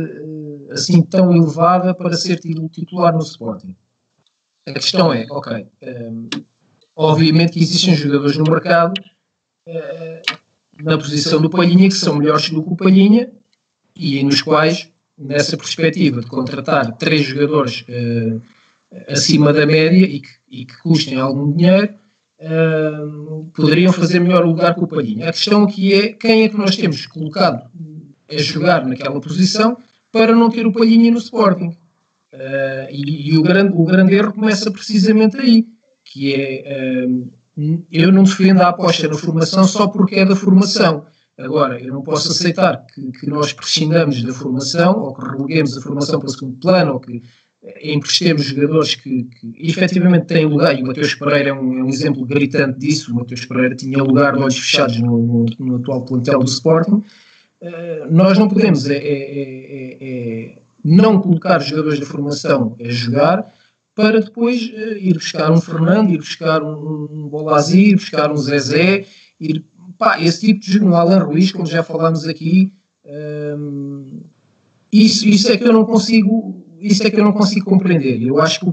assim 0.74 1.02
tão 1.02 1.34
elevada 1.34 1.94
para 1.94 2.12
ser 2.14 2.38
titular 2.38 3.12
no 3.12 3.20
Sporting. 3.20 3.74
A 4.66 4.72
questão 4.72 5.12
é, 5.12 5.26
ok, 5.30 5.52
um, 5.52 5.66
ehm, 5.82 6.28
obviamente 6.96 7.52
que 7.52 7.62
existem 7.62 7.94
jogadores 7.94 8.36
no 8.36 8.44
mercado 8.44 8.94
uh, 9.68 10.82
na 10.82 10.96
posição 10.96 11.40
do 11.40 11.50
Palhinha 11.50 11.88
que 11.88 11.94
são 11.94 12.16
melhores 12.16 12.50
do 12.50 12.62
que 12.62 12.72
o 12.72 12.76
Palhinha 12.76 13.30
e 13.94 14.22
nos 14.24 14.42
quais, 14.42 14.90
nessa 15.16 15.56
perspectiva 15.56 16.20
de 16.20 16.26
contratar 16.26 16.96
três 16.96 17.26
jogadores 17.26 17.84
uh, 17.88 18.42
acima 19.08 19.52
da 19.52 19.66
média 19.66 20.04
e 20.06 20.20
que, 20.20 20.30
e 20.48 20.64
que 20.64 20.78
custem 20.78 21.20
algum 21.20 21.52
dinheiro, 21.52 21.94
uh, 22.40 23.46
poderiam 23.54 23.92
fazer 23.92 24.18
melhor 24.18 24.44
lugar 24.44 24.74
que 24.74 24.82
o 24.82 24.88
Palhinha. 24.88 25.28
A 25.28 25.32
questão 25.32 25.64
aqui 25.64 25.92
é 25.92 26.12
quem 26.14 26.44
é 26.44 26.48
que 26.48 26.56
nós 26.56 26.74
temos 26.74 27.06
colocado 27.06 27.70
a 28.30 28.38
jogar 28.38 28.86
naquela 28.86 29.20
posição 29.20 29.76
para 30.14 30.32
não 30.32 30.48
ter 30.48 30.64
o 30.64 30.70
Palhinha 30.70 31.10
no 31.10 31.18
Sporting. 31.18 31.76
Uh, 32.32 32.86
e, 32.88 33.32
e 33.32 33.36
o, 33.36 33.42
grande, 33.42 33.74
o 33.76 33.84
grande 33.84 34.14
erro 34.14 34.32
começa 34.32 34.70
precisamente 34.70 35.36
aí, 35.36 35.66
que 36.04 36.34
é 36.34 37.06
uh, 37.06 37.32
eu 37.90 38.12
não 38.12 38.22
defendo 38.22 38.60
a 38.60 38.68
aposta 38.68 39.08
na 39.08 39.14
formação 39.14 39.64
só 39.64 39.88
porque 39.88 40.14
é 40.14 40.24
da 40.24 40.36
formação. 40.36 41.04
Agora, 41.36 41.80
eu 41.80 41.92
não 41.92 42.02
posso 42.02 42.30
aceitar 42.30 42.84
que, 42.94 43.10
que 43.10 43.26
nós 43.26 43.52
prescindamos 43.52 44.22
da 44.22 44.32
formação 44.32 45.00
ou 45.00 45.14
que 45.14 45.26
releguemos 45.26 45.76
a 45.76 45.80
formação 45.80 46.20
para 46.20 46.28
o 46.28 46.32
segundo 46.32 46.58
plano 46.58 46.92
ou 46.92 47.00
que 47.00 47.20
emprestemos 47.82 48.44
jogadores 48.44 48.94
que, 48.94 49.24
que 49.24 49.54
efetivamente 49.58 50.26
têm 50.26 50.46
lugar, 50.46 50.78
e 50.78 50.82
o 50.82 50.86
Mateus 50.86 51.14
Pereira 51.14 51.48
é 51.48 51.52
um, 51.52 51.78
é 51.78 51.82
um, 51.82 51.88
exemplo 51.88 52.24
gritante 52.24 52.78
disso. 52.78 53.12
O 53.12 53.16
Mateus 53.16 53.44
Pereira 53.46 53.74
tinha 53.74 54.02
lugar 54.02 54.34
de 54.34 54.42
olhos 54.42 54.58
fechados 54.58 55.00
no, 55.00 55.18
no, 55.18 55.46
no 55.58 55.76
atual 55.76 56.04
plantel 56.04 56.40
do 56.40 56.48
Sporting. 56.48 57.02
Uh, 57.64 58.12
nós 58.12 58.36
não 58.36 58.46
podemos 58.46 58.88
é, 58.90 58.96
é, 58.96 59.96
é, 60.00 60.58
não 60.84 61.18
colocar 61.18 61.58
jogadores 61.60 61.98
da 61.98 62.04
formação 62.04 62.76
a 62.78 62.88
jogar 62.90 63.50
para 63.94 64.20
depois 64.20 64.60
uh, 64.68 64.98
ir 64.98 65.14
buscar 65.14 65.50
um 65.50 65.60
Fernando, 65.60 66.10
ir 66.10 66.18
buscar 66.18 66.62
um, 66.62 67.08
um 67.10 67.30
ir 67.74 67.94
buscar 67.94 68.30
um 68.30 68.36
Zezé, 68.36 69.06
ir, 69.40 69.64
pá, 69.96 70.20
esse 70.20 70.46
tipo 70.46 70.60
de 70.60 70.82
um 70.82 70.94
Alan 70.94 71.20
Ruiz, 71.20 71.52
como 71.52 71.64
já 71.64 71.82
falámos 71.82 72.28
aqui, 72.28 72.70
um, 73.56 74.20
isso, 74.92 75.26
isso 75.26 75.50
é 75.50 75.56
que 75.56 75.64
eu 75.64 75.72
não 75.72 75.84
consigo 75.84 76.64
isso 76.84 77.06
é 77.06 77.10
que 77.10 77.18
eu 77.18 77.24
não 77.24 77.32
consigo 77.32 77.64
compreender. 77.64 78.22
Eu 78.22 78.40
acho 78.40 78.60
que 78.60 78.66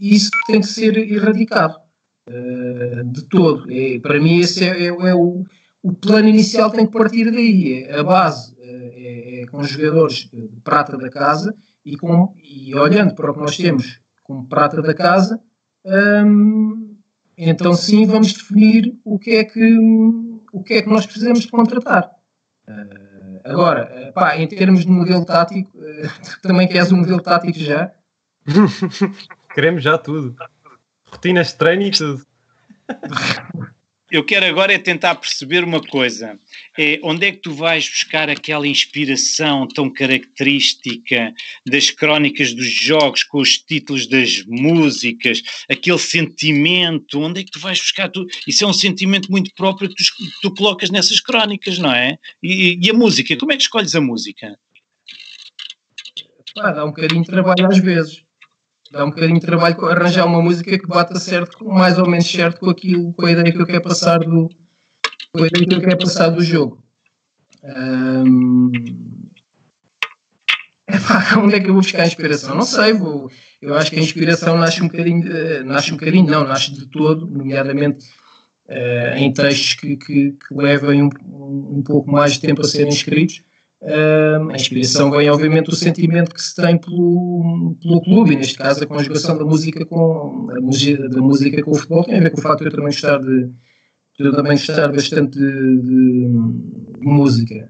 isso 0.00 0.30
tem 0.46 0.60
que 0.60 0.66
ser 0.68 0.96
erradicado 0.96 1.80
uh, 2.28 3.04
de 3.04 3.22
todo. 3.24 3.66
É, 3.70 3.98
para 3.98 4.20
mim, 4.20 4.38
esse 4.38 4.64
é, 4.64 4.84
é, 4.84 4.86
é, 4.86 5.14
o, 5.14 5.44
o 5.82 5.92
plano 5.92 6.28
inicial 6.28 6.70
tem 6.70 6.86
que 6.86 6.92
partir 6.92 7.30
daí. 7.30 7.88
A 7.90 8.02
base 8.02 8.54
é, 8.58 9.42
é, 9.42 9.46
com 9.46 9.58
os 9.58 9.68
jogadores 9.68 10.28
de 10.30 10.60
prata 10.62 10.96
da 10.96 11.08
casa 11.08 11.54
e, 11.84 11.96
com, 11.96 12.34
e 12.36 12.74
olhando 12.74 13.14
para 13.14 13.30
o 13.30 13.34
que 13.34 13.40
nós 13.40 13.56
temos 13.56 14.00
como 14.22 14.46
prata 14.46 14.82
da 14.82 14.94
casa, 14.94 15.40
hum, 16.24 16.96
então 17.36 17.74
sim 17.74 18.06
vamos 18.06 18.34
definir 18.34 18.94
o 19.04 19.18
que 19.18 19.36
é 19.36 19.44
que, 19.44 19.78
o 20.52 20.62
que, 20.62 20.74
é 20.74 20.82
que 20.82 20.88
nós 20.88 21.06
precisamos 21.06 21.40
de 21.40 21.48
contratar. 21.48 22.10
Uh, 22.68 23.40
agora, 23.42 24.12
pá, 24.14 24.36
em 24.36 24.46
termos 24.46 24.84
de 24.84 24.88
modelo 24.90 25.24
tático, 25.24 25.76
uh, 25.76 26.40
também 26.42 26.68
queres 26.68 26.92
um 26.92 26.98
modelo 26.98 27.22
tático 27.22 27.58
já? 27.58 27.90
Queremos 29.54 29.82
já 29.82 29.98
tudo. 29.98 30.36
Rotinas 31.06 31.48
de 31.48 31.54
treino 31.56 31.82
e 31.82 31.90
tudo. 31.90 32.24
eu 34.10 34.24
quero 34.24 34.46
agora 34.46 34.72
é 34.72 34.78
tentar 34.78 35.14
perceber 35.14 35.62
uma 35.64 35.80
coisa. 35.80 36.38
É, 36.78 36.98
onde 37.02 37.26
é 37.26 37.32
que 37.32 37.38
tu 37.38 37.52
vais 37.52 37.88
buscar 37.88 38.28
aquela 38.28 38.66
inspiração 38.66 39.66
tão 39.68 39.90
característica 39.90 41.32
das 41.66 41.90
crónicas 41.90 42.52
dos 42.52 42.66
jogos, 42.66 43.22
com 43.22 43.38
os 43.38 43.58
títulos 43.58 44.06
das 44.06 44.44
músicas, 44.46 45.42
aquele 45.68 45.98
sentimento? 45.98 47.20
Onde 47.20 47.40
é 47.40 47.44
que 47.44 47.50
tu 47.50 47.60
vais 47.60 47.78
buscar? 47.78 48.08
Tu, 48.08 48.26
isso 48.46 48.64
é 48.64 48.66
um 48.66 48.72
sentimento 48.72 49.30
muito 49.30 49.52
próprio 49.54 49.88
que 49.88 49.94
tu, 49.94 50.04
tu 50.42 50.54
colocas 50.54 50.90
nessas 50.90 51.20
crónicas, 51.20 51.78
não 51.78 51.92
é? 51.92 52.18
E, 52.42 52.78
e, 52.82 52.90
a 52.90 52.94
música, 52.94 53.36
como 53.36 53.52
é 53.52 53.56
que 53.56 53.62
escolhes 53.62 53.94
a 53.94 54.00
música? 54.00 54.58
Pá, 56.54 56.72
dá 56.72 56.84
um 56.84 56.88
bocadinho 56.88 57.22
de 57.22 57.28
trabalho 57.28 57.66
às 57.66 57.78
vezes 57.78 58.29
dá 58.90 59.04
um 59.04 59.10
bocadinho 59.10 59.38
de 59.38 59.46
trabalho 59.46 59.84
arranjar 59.86 60.26
uma 60.26 60.42
música 60.42 60.78
que 60.78 60.86
bata 60.86 61.18
certo, 61.18 61.64
mais 61.64 61.98
ou 61.98 62.08
menos 62.08 62.30
certo 62.30 62.60
com 62.60 62.70
aquilo, 62.70 63.12
com 63.12 63.26
a 63.26 63.32
ideia 63.32 63.52
que 63.52 63.60
eu 63.60 63.66
quero 63.66 63.82
passar 63.82 64.18
do, 64.18 64.48
com 65.32 65.44
a 65.44 65.46
ideia 65.46 65.66
que 65.66 65.74
eu 65.74 65.80
quero 65.80 65.98
passar 65.98 66.28
do 66.30 66.42
jogo. 66.42 66.84
Um, 67.62 68.72
onde 71.38 71.54
é 71.54 71.60
que 71.60 71.68
eu 71.68 71.74
vou 71.74 71.82
buscar 71.82 72.02
a 72.02 72.06
inspiração? 72.06 72.56
Não 72.56 72.64
sei, 72.64 72.92
vou, 72.92 73.30
eu 73.62 73.74
acho 73.76 73.90
que 73.90 73.98
a 73.98 74.02
inspiração 74.02 74.58
nasce 74.58 74.82
um 74.82 74.88
bocadinho, 74.88 75.64
nasce 75.64 75.92
um 75.92 75.96
bocadinho, 75.96 76.28
não, 76.28 76.44
nasce 76.44 76.72
de 76.72 76.86
todo, 76.86 77.26
nomeadamente 77.26 78.06
uh, 78.66 79.16
em 79.16 79.32
textos 79.32 79.74
que, 79.74 79.96
que, 79.96 80.32
que 80.32 80.54
levem 80.54 81.04
um, 81.04 81.10
um 81.78 81.82
pouco 81.82 82.10
mais 82.10 82.32
de 82.32 82.40
tempo 82.40 82.62
a 82.62 82.64
serem 82.64 82.88
escritos 82.88 83.42
a 83.82 84.54
inspiração 84.54 85.10
vem, 85.10 85.30
obviamente, 85.30 85.66
do 85.66 85.76
sentimento 85.76 86.34
que 86.34 86.42
se 86.42 86.54
tem 86.54 86.76
pelo, 86.76 87.76
pelo 87.82 88.02
clube, 88.02 88.34
e 88.34 88.36
neste 88.36 88.58
caso 88.58 88.84
a 88.84 88.86
conjugação 88.86 89.38
da 89.38 89.44
música 89.44 89.86
com 89.86 90.48
a 90.54 90.60
música, 90.60 91.08
da 91.08 91.20
música 91.20 91.62
com 91.62 91.70
o 91.70 91.74
futebol 91.74 92.04
tem 92.04 92.18
a 92.18 92.20
ver 92.20 92.30
com 92.30 92.40
o 92.40 92.42
facto 92.42 92.60
de 92.60 92.66
eu 92.66 92.70
também 92.70 92.86
gostar 92.86 93.18
de 93.18 93.50
eu 94.18 94.32
também 94.34 94.52
gostar 94.52 94.88
bastante 94.88 95.38
de, 95.38 95.76
de, 95.78 96.28
de 96.98 97.06
música. 97.06 97.68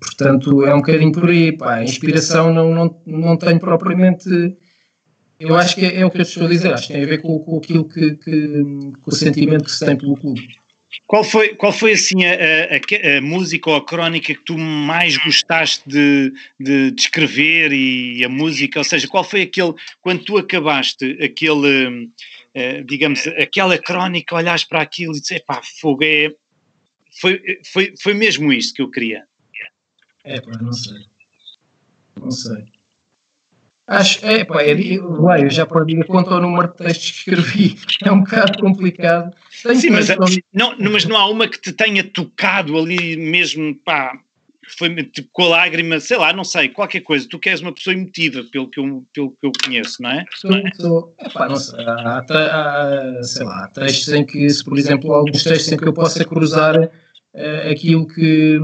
Portanto, 0.00 0.64
é 0.64 0.74
um 0.74 0.78
bocadinho 0.78 1.12
por 1.12 1.28
aí. 1.28 1.56
Pá. 1.56 1.74
A 1.74 1.84
inspiração 1.84 2.52
não, 2.52 2.74
não, 2.74 3.00
não 3.06 3.36
tenho 3.36 3.60
propriamente. 3.60 4.56
Eu 5.38 5.56
acho 5.56 5.74
que 5.74 5.84
é, 5.84 6.00
é, 6.00 6.06
o 6.06 6.10
que 6.10 6.18
eu 6.18 6.22
estou 6.22 6.46
a 6.46 6.48
dizer, 6.48 6.72
acho 6.72 6.86
que 6.86 6.92
tem 6.94 7.02
a 7.02 7.06
ver 7.06 7.18
com, 7.18 7.38
com 7.40 7.58
aquilo 7.58 7.84
que, 7.84 8.12
que, 8.16 8.62
com 9.00 9.10
o 9.10 9.12
sentimento 9.12 9.64
que 9.64 9.72
se 9.72 9.84
tem 9.84 9.96
pelo 9.96 10.16
clube. 10.16 10.48
Qual 11.06 11.24
foi, 11.24 11.54
qual 11.54 11.72
foi 11.72 11.92
assim 11.92 12.24
a, 12.24 12.34
a, 12.34 13.16
a, 13.16 13.20
música 13.20 13.70
ou 13.70 13.76
a 13.76 13.84
crónica 13.84 14.34
que 14.34 14.44
tu 14.44 14.58
mais 14.58 15.16
gostaste 15.16 15.82
de, 15.88 16.32
de, 16.58 16.90
de, 16.90 17.00
escrever 17.00 17.72
e 17.72 18.24
a 18.24 18.28
música? 18.28 18.78
Ou 18.78 18.84
seja, 18.84 19.08
qual 19.08 19.24
foi 19.24 19.42
aquele, 19.42 19.74
quando 20.00 20.24
tu 20.24 20.36
acabaste 20.36 21.18
aquele, 21.22 22.06
uh, 22.06 22.84
digamos, 22.84 23.26
aquela 23.26 23.78
crónica, 23.78 24.36
olhaste 24.36 24.68
para 24.68 24.82
aquilo 24.82 25.16
e 25.16 25.20
disse, 25.20 25.40
pá, 25.40 25.62
fogo, 25.80 26.04
é, 26.04 26.34
foi, 27.20 27.60
foi, 27.64 27.94
foi 28.00 28.14
mesmo 28.14 28.52
isto 28.52 28.74
que 28.74 28.82
eu 28.82 28.90
queria? 28.90 29.24
É, 30.24 30.40
pá, 30.40 30.52
não 30.60 30.72
sei. 30.72 31.04
Não 32.20 32.30
sei. 32.30 32.64
Acho, 33.86 34.24
é, 34.24 34.44
pá, 34.44 34.62
é, 34.62 34.72
eu 34.72 35.50
já 35.50 35.66
perdi 35.66 36.04
quanto 36.04 36.32
ao 36.32 36.40
número 36.40 36.68
de 36.68 36.76
textos 36.76 37.10
que 37.10 37.18
escrevi, 37.18 37.76
é 38.04 38.12
um 38.12 38.20
bocado 38.20 38.58
complicado. 38.60 39.34
Tenho 39.62 39.80
Sim, 39.80 39.90
mas, 39.90 40.08
não, 40.52 40.76
mas 40.78 41.04
não 41.04 41.16
há 41.16 41.28
uma 41.28 41.48
que 41.48 41.60
te 41.60 41.72
tenha 41.72 42.04
tocado 42.04 42.78
ali 42.78 43.16
mesmo, 43.16 43.74
pá, 43.84 44.12
foi 44.78 44.94
tipo 45.06 45.28
com 45.32 45.42
a 45.42 45.48
lágrima, 45.48 45.98
sei 45.98 46.16
lá, 46.16 46.32
não 46.32 46.44
sei, 46.44 46.68
qualquer 46.68 47.00
coisa. 47.00 47.26
Tu 47.28 47.38
queres 47.38 47.60
uma 47.60 47.72
pessoa 47.72 47.94
emotiva, 47.94 48.44
pelo 48.52 48.70
que 48.70 48.78
eu, 48.78 49.04
pelo 49.12 49.30
que 49.32 49.46
eu 49.46 49.52
conheço, 49.64 50.00
não 50.00 50.10
é? 50.10 50.24
Sou, 50.32 50.50
sou, 50.76 51.16
epá, 51.18 51.48
não 51.48 51.56
sei, 51.56 51.84
há, 51.84 52.24
há, 52.30 53.22
sei 53.22 53.44
lá, 53.44 53.64
há 53.64 53.68
textos 53.68 54.14
em 54.14 54.24
que, 54.24 54.48
se 54.48 54.64
por 54.64 54.78
exemplo, 54.78 55.12
alguns 55.12 55.42
textos 55.42 55.72
em 55.72 55.76
que 55.76 55.88
eu 55.88 55.92
possa 55.92 56.24
cruzar 56.24 56.88
uh, 57.34 57.70
aquilo, 57.70 58.06
que, 58.06 58.58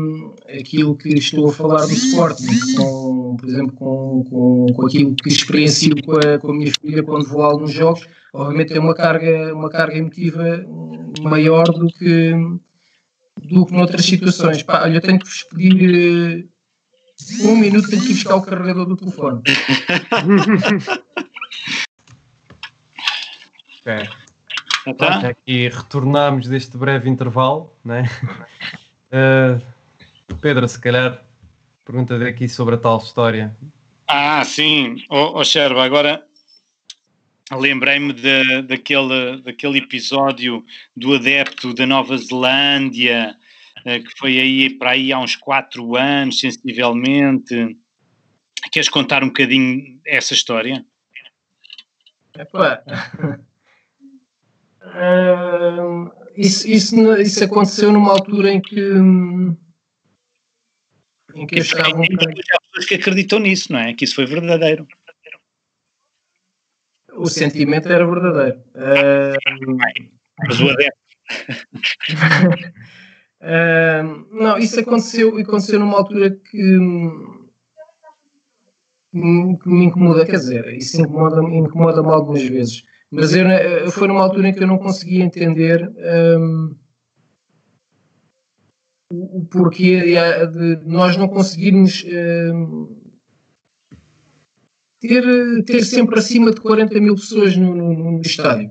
aquilo 0.59 0.97
que 0.97 1.11
estou 1.11 1.49
a 1.49 1.53
falar 1.53 1.87
do 1.87 1.93
Sporting, 1.93 2.75
com, 2.77 3.37
por 3.39 3.49
exemplo, 3.49 3.73
com, 3.73 4.25
com, 4.25 4.67
com 4.75 4.87
aquilo 4.87 5.15
que 5.15 5.29
experiencio 5.29 5.95
com 6.05 6.13
a, 6.13 6.39
com 6.39 6.51
a 6.51 6.55
minha 6.55 6.73
filha 6.81 7.03
quando 7.03 7.29
vou 7.29 7.43
a 7.43 7.47
alguns 7.47 7.73
jogos, 7.73 8.07
obviamente 8.33 8.69
tem 8.69 8.79
uma 8.79 8.95
carga, 8.95 9.55
uma 9.55 9.69
carga 9.71 9.97
emotiva 9.97 10.65
maior 11.23 11.65
do 11.65 11.87
que 11.87 12.33
do 13.43 13.65
que 13.67 13.73
noutras 13.73 14.05
situações. 14.05 14.63
Pá, 14.63 14.83
olha, 14.83 14.97
eu 14.97 15.01
tenho 15.01 15.19
que 15.19 15.27
vos 15.27 15.43
pedir 15.45 16.45
uh, 16.45 17.49
um 17.49 17.57
minuto, 17.57 17.89
tenho 17.89 18.03
que 18.03 18.11
ir 18.11 18.15
buscar 18.15 18.37
o 18.37 18.43
carregador 18.43 18.87
do 18.87 18.97
telefone. 18.97 19.43
ok. 23.81 24.28
Então? 24.87 25.09
Aqui 25.09 25.69
retornamos 25.69 26.47
deste 26.49 26.77
breve 26.77 27.09
intervalo, 27.09 27.73
né? 27.85 28.05
Uh, 29.11 29.63
Pedro, 30.41 30.69
se 30.69 30.81
calhar 30.81 31.25
pergunta 31.85 32.17
aqui 32.27 32.49
sobre 32.49 32.75
a 32.75 32.79
tal 32.79 32.99
história. 32.99 33.57
Ah, 34.07 34.45
sim, 34.45 35.03
oh, 35.11 35.39
oh 35.39 35.45
Sherba, 35.45 35.85
agora 35.85 36.25
lembrei-me 37.53 38.13
daquele, 38.67 39.41
daquele 39.43 39.79
episódio 39.79 40.65
do 40.97 41.15
adepto 41.15 41.73
da 41.73 41.87
Nova 41.87 42.17
Zelândia, 42.17 43.35
uh, 43.81 44.05
que 44.05 44.19
foi 44.19 44.39
aí 44.39 44.71
para 44.71 44.91
aí 44.91 45.13
há 45.13 45.19
uns 45.19 45.35
quatro 45.35 45.97
anos, 45.97 46.41
sensivelmente. 46.41 47.77
Queres 48.71 48.89
contar 48.89 49.23
um 49.23 49.29
bocadinho 49.29 50.01
essa 50.07 50.35
história? 50.35 50.85
Epá. 52.37 52.83
Uh, 54.89 56.11
isso, 56.37 56.69
isso, 56.69 57.13
isso 57.21 57.45
aconteceu 57.45 57.93
numa 57.93 58.13
altura 58.13 58.51
em 58.51 58.61
que 58.61 58.81
em 61.35 61.47
que 61.47 61.57
eu 61.57 61.63
estava 61.63 61.91
um 61.91 62.01
bocadinho... 62.01 62.45
Há 62.53 62.61
pessoas 62.61 62.87
que 62.87 62.95
acreditam 62.95 63.39
nisso, 63.39 63.73
não 63.73 63.81
é? 63.81 63.95
Que 63.95 64.05
isso 64.05 64.15
foi 64.15 64.27
verdadeiro. 64.27 64.87
O 67.13 67.27
sentimento 67.27 67.89
era 67.89 68.07
verdadeiro. 68.07 68.59
Uh, 68.75 69.77
Mas 70.47 70.61
o 70.61 70.71
adepto. 70.71 70.99
uh, 73.43 74.29
não, 74.41 74.59
isso 74.59 74.79
aconteceu, 74.81 75.37
aconteceu 75.37 75.81
numa 75.81 75.99
altura 75.99 76.31
que, 76.31 76.79
que 79.13 79.69
me 79.69 79.85
incomoda, 79.87 80.25
quer 80.25 80.37
dizer, 80.37 80.75
isso 80.75 81.01
incomoda-me 81.01 81.57
incomoda 81.57 82.01
algumas 82.01 82.43
vezes. 82.43 82.85
Mas 83.11 83.35
eu, 83.35 83.47
eh, 83.47 83.91
foi 83.91 84.07
numa 84.07 84.23
altura 84.23 84.49
em 84.49 84.53
que 84.53 84.63
eu 84.63 84.67
não 84.67 84.79
conseguia 84.79 85.25
entender 85.25 85.91
um, 86.39 86.77
o 89.11 89.45
porquê 89.47 90.01
de 90.53 90.85
nós 90.85 91.17
não 91.17 91.29
conseguirmos 91.29 92.05
um, 92.05 92.99
ter, 95.01 95.65
ter 95.65 95.85
sempre 95.85 96.19
acima 96.19 96.51
de 96.51 96.61
40 96.61 97.01
mil 97.01 97.15
pessoas 97.15 97.57
no, 97.57 97.75
no, 97.75 98.13
no 98.13 98.21
estádio. 98.21 98.71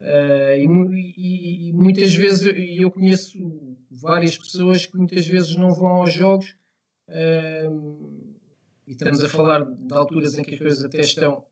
Uh, 0.00 0.56
e, 0.56 1.68
e, 1.68 1.72
muitas 1.74 2.14
vezes 2.14 2.50
eu 2.56 2.90
conheço 2.90 3.76
várias 3.90 4.36
pessoas 4.36 4.86
que 4.86 4.96
muitas 4.96 5.26
vezes 5.26 5.56
não 5.56 5.74
vão 5.74 5.88
aos 5.88 6.12
jogos 6.14 6.54
uh, 7.06 8.38
e 8.86 8.92
estamos 8.92 9.22
a 9.22 9.28
falar 9.28 9.62
de 9.62 9.92
alturas 9.92 10.38
em 10.38 10.42
que 10.42 10.54
as 10.54 10.58
coisas 10.58 10.84
até 10.84 11.00
estão 11.00 11.48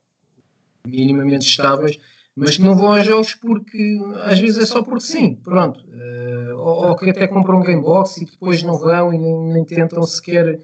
minimamente 0.87 1.47
estáveis 1.47 2.01
mas 2.39 2.57
que 2.57 2.63
não 2.63 2.77
vão 2.77 2.95
aos 2.95 3.05
jogos 3.05 3.35
porque 3.35 4.01
às 4.23 4.39
vezes 4.39 4.63
é 4.63 4.67
só 4.67 4.83
porque 4.83 5.01
sim, 5.01 5.35
pronto. 5.35 5.81
Uh, 5.81 6.57
ou, 6.57 6.89
ou, 6.89 6.97
que 6.97 7.11
até 7.11 7.27
compram 7.27 7.59
um 7.59 7.63
gamebox 7.63 8.19
e 8.19 8.27
depois 8.27 8.63
não 8.63 8.79
vão 8.79 9.13
e 9.13 9.19
nem, 9.19 9.53
nem 9.55 9.65
tentam 9.65 10.03
sequer 10.05 10.61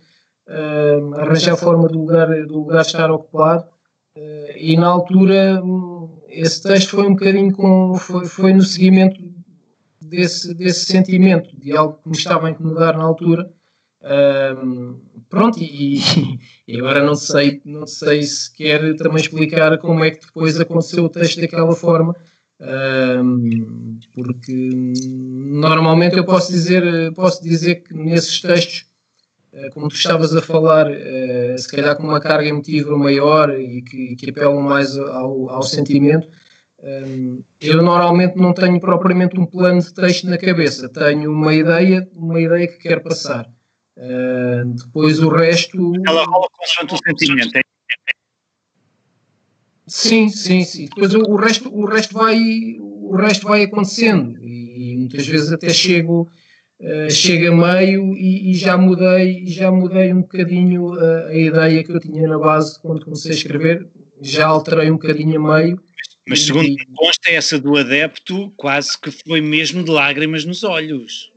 uh, 0.47 1.21
arranjar 1.21 1.55
a 1.55 1.57
forma 1.57 1.89
do 1.89 1.99
lugar, 1.99 2.29
do 2.47 2.61
lugar 2.61 2.83
estar 2.83 3.11
ocupado. 3.11 3.65
Uh, 4.17 4.57
e 4.57 4.77
na 4.77 4.87
altura 4.87 5.61
esse 6.29 6.63
texto 6.63 6.91
foi 6.91 7.07
um 7.09 7.15
bocadinho 7.15 7.53
com, 7.53 7.95
foi, 7.95 8.25
foi 8.25 8.53
no 8.53 8.63
seguimento 8.63 9.21
desse, 10.01 10.55
desse 10.55 10.85
sentimento, 10.85 11.57
de 11.59 11.77
algo 11.77 11.99
que 12.01 12.09
me 12.09 12.17
estava 12.17 12.47
a 12.47 12.51
incomodar 12.51 12.97
na 12.97 13.03
altura. 13.03 13.53
Pronto, 15.31 15.59
e, 15.59 15.99
e, 16.69 16.79
agora 16.79 17.03
não 17.03 17.15
sei, 17.15 17.61
não 17.65 17.87
sei 17.87 18.23
se 18.23 18.53
quer 18.53 18.95
também 18.97 19.17
explicar 19.17 19.77
como 19.79 20.05
é 20.05 20.11
que 20.11 20.27
depois 20.27 20.61
aconteceu 20.61 21.05
o 21.05 21.09
texto 21.09 21.41
daquela 21.41 21.75
forma, 21.75 22.15
um, 22.61 23.99
porque 24.15 24.71
normalmente 25.03 26.17
eu 26.17 26.25
posso 26.25 26.53
dizer, 26.53 27.13
posso 27.15 27.43
dizer 27.43 27.77
que 27.77 27.95
nesses 27.95 28.41
textos, 28.41 28.87
eh, 29.53 29.71
como 29.71 29.89
tu 29.89 29.97
estavas 29.97 30.37
a 30.37 30.43
falar, 30.43 30.89
eh, 30.91 31.57
se 31.59 31.69
calhar 31.69 31.97
com 31.97 32.05
uma 32.05 32.21
carga 32.21 32.49
emotiva 32.49 32.97
maior 32.97 33.59
e 33.59 33.83
que, 33.83 34.15
que 34.17 34.31
apelam 34.31 34.61
mais 34.61 34.97
ao, 34.97 35.51
ao 35.51 35.63
sentimento, 35.63 36.29
eu 37.61 37.83
normalmente 37.83 38.37
não 38.37 38.53
tenho 38.53 38.79
propriamente 38.79 39.41
um 39.41 39.47
plano 39.47 39.81
de 39.81 39.93
texto 39.93 40.29
na 40.29 40.37
cabeça, 40.37 40.89
tenho 40.89 41.33
uma 41.33 41.55
ideia, 41.55 42.07
uma 42.15 42.41
ideia 42.41 42.69
que 42.69 42.77
quero 42.77 43.01
passar. 43.01 43.49
Uh, 43.97 44.65
depois 44.75 45.21
o 45.21 45.29
resto. 45.29 45.93
Ela 46.07 46.25
rola 46.25 46.49
consoante 46.53 46.95
o 46.95 46.99
sentimento, 46.99 47.57
é? 47.57 47.63
Sim, 49.87 50.29
sim, 50.29 50.65
sim. 50.65 50.87
Depois 50.87 51.15
o, 51.15 51.21
o, 51.21 51.37
resto, 51.37 51.75
o, 51.75 51.85
resto 51.87 52.15
vai, 52.15 52.39
o 52.81 53.15
resto 53.17 53.47
vai 53.47 53.65
acontecendo 53.65 54.43
e 54.43 54.97
muitas 54.97 55.27
vezes 55.27 55.53
até 55.53 55.69
chego, 55.69 56.29
uh, 56.81 57.11
chego 57.11 57.53
a 57.53 57.75
meio 57.75 58.15
e, 58.15 58.51
e, 58.51 58.55
já 58.55 58.79
mudei, 58.79 59.47
já 59.47 59.71
mudei 59.71 60.13
um 60.13 60.23
bocadinho 60.23 60.95
a, 60.95 61.27
a, 61.27 61.37
ideia 61.37 61.85
que 61.85 61.93
eu 61.93 62.01
tinha 62.01 62.27
na 62.27 62.39
base 62.39 62.81
quando 62.81 63.05
comecei 63.05 63.33
a 63.33 63.35
escrever, 63.35 63.87
já 64.23 64.47
alterei 64.47 64.91
um 64.91 64.95
bocadinho 64.95 65.39
a 65.39 65.61
meio. 65.61 65.83
Mas 66.27 66.41
segundo 66.41 66.65
me 66.65 66.87
consta, 66.97 67.31
essa 67.31 67.61
do 67.61 67.77
adepto 67.77 68.51
quase 68.57 68.99
que 68.99 69.11
foi 69.11 69.43
mesmo 69.43 69.85
de 69.85 69.91
lágrimas 69.91 70.47
nos 70.47 70.65
olhos. 70.65 71.34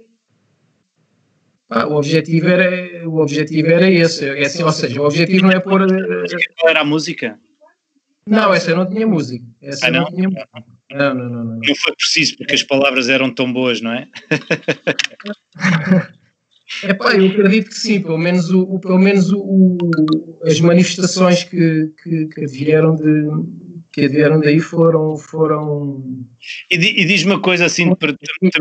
O 1.70 1.96
objetivo 1.96 2.48
era, 2.48 3.10
o 3.10 3.18
objetivo 3.18 3.68
era 3.68 3.90
esse, 3.92 4.26
é 4.26 4.46
assim, 4.46 4.64
ou 4.64 4.72
seja, 4.72 5.02
o 5.02 5.06
objetivo 5.06 5.48
não 5.48 5.52
é 5.52 5.60
pôr. 5.60 5.86
Qual 6.58 6.70
era 6.70 6.82
a 6.82 6.86
música? 6.86 7.38
Não, 8.26 8.54
essa 8.54 8.74
não 8.74 8.88
tinha 8.90 9.06
música. 9.06 9.46
Essa 9.62 9.88
ah, 9.88 9.92
não? 9.92 10.02
não 10.02 10.12
tinha. 10.12 10.30
Não, 10.92 11.14
não, 11.14 11.30
não, 11.30 11.44
não. 11.44 11.60
Não 11.60 11.76
foi 11.76 11.96
preciso, 11.96 12.38
porque 12.38 12.54
as 12.54 12.64
palavras 12.64 13.10
eram 13.10 13.34
tão 13.34 13.52
boas, 13.52 13.82
não 13.82 13.92
é? 13.92 14.08
É 16.84 16.94
pá, 16.94 17.16
eu 17.16 17.28
acredito 17.32 17.70
que 17.70 17.78
sim, 17.78 18.02
pelo 18.02 18.18
menos, 18.18 18.52
o, 18.52 18.78
pelo 18.80 19.00
menos 19.00 19.32
o, 19.32 19.78
as 20.44 20.60
manifestações 20.60 21.46
que, 21.46 21.94
que, 22.04 22.26
que, 22.26 22.46
vieram 22.46 22.94
de, 22.94 23.30
que 23.90 24.08
vieram 24.08 24.42
daí 24.42 24.60
foram. 24.60 25.16
foram... 25.16 26.28
E, 26.70 26.76
e 26.76 27.06
diz 27.06 27.24
uma 27.24 27.40
coisa 27.40 27.66
assim, 27.66 27.96
para, 27.96 28.14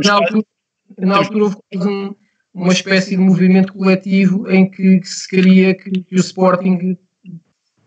na, 0.05 0.13
altura, 0.13 0.43
na 0.99 1.17
altura 1.17 1.45
houve 1.45 1.57
um, 1.75 2.15
uma 2.57 2.73
espécie 2.73 3.11
de 3.11 3.19
movimento 3.19 3.75
coletivo 3.75 4.51
em 4.51 4.69
que, 4.69 5.01
se 5.05 5.29
queria 5.29 5.75
que, 5.75 5.91
que, 5.91 6.15
o 6.15 6.19
Sporting 6.19 6.97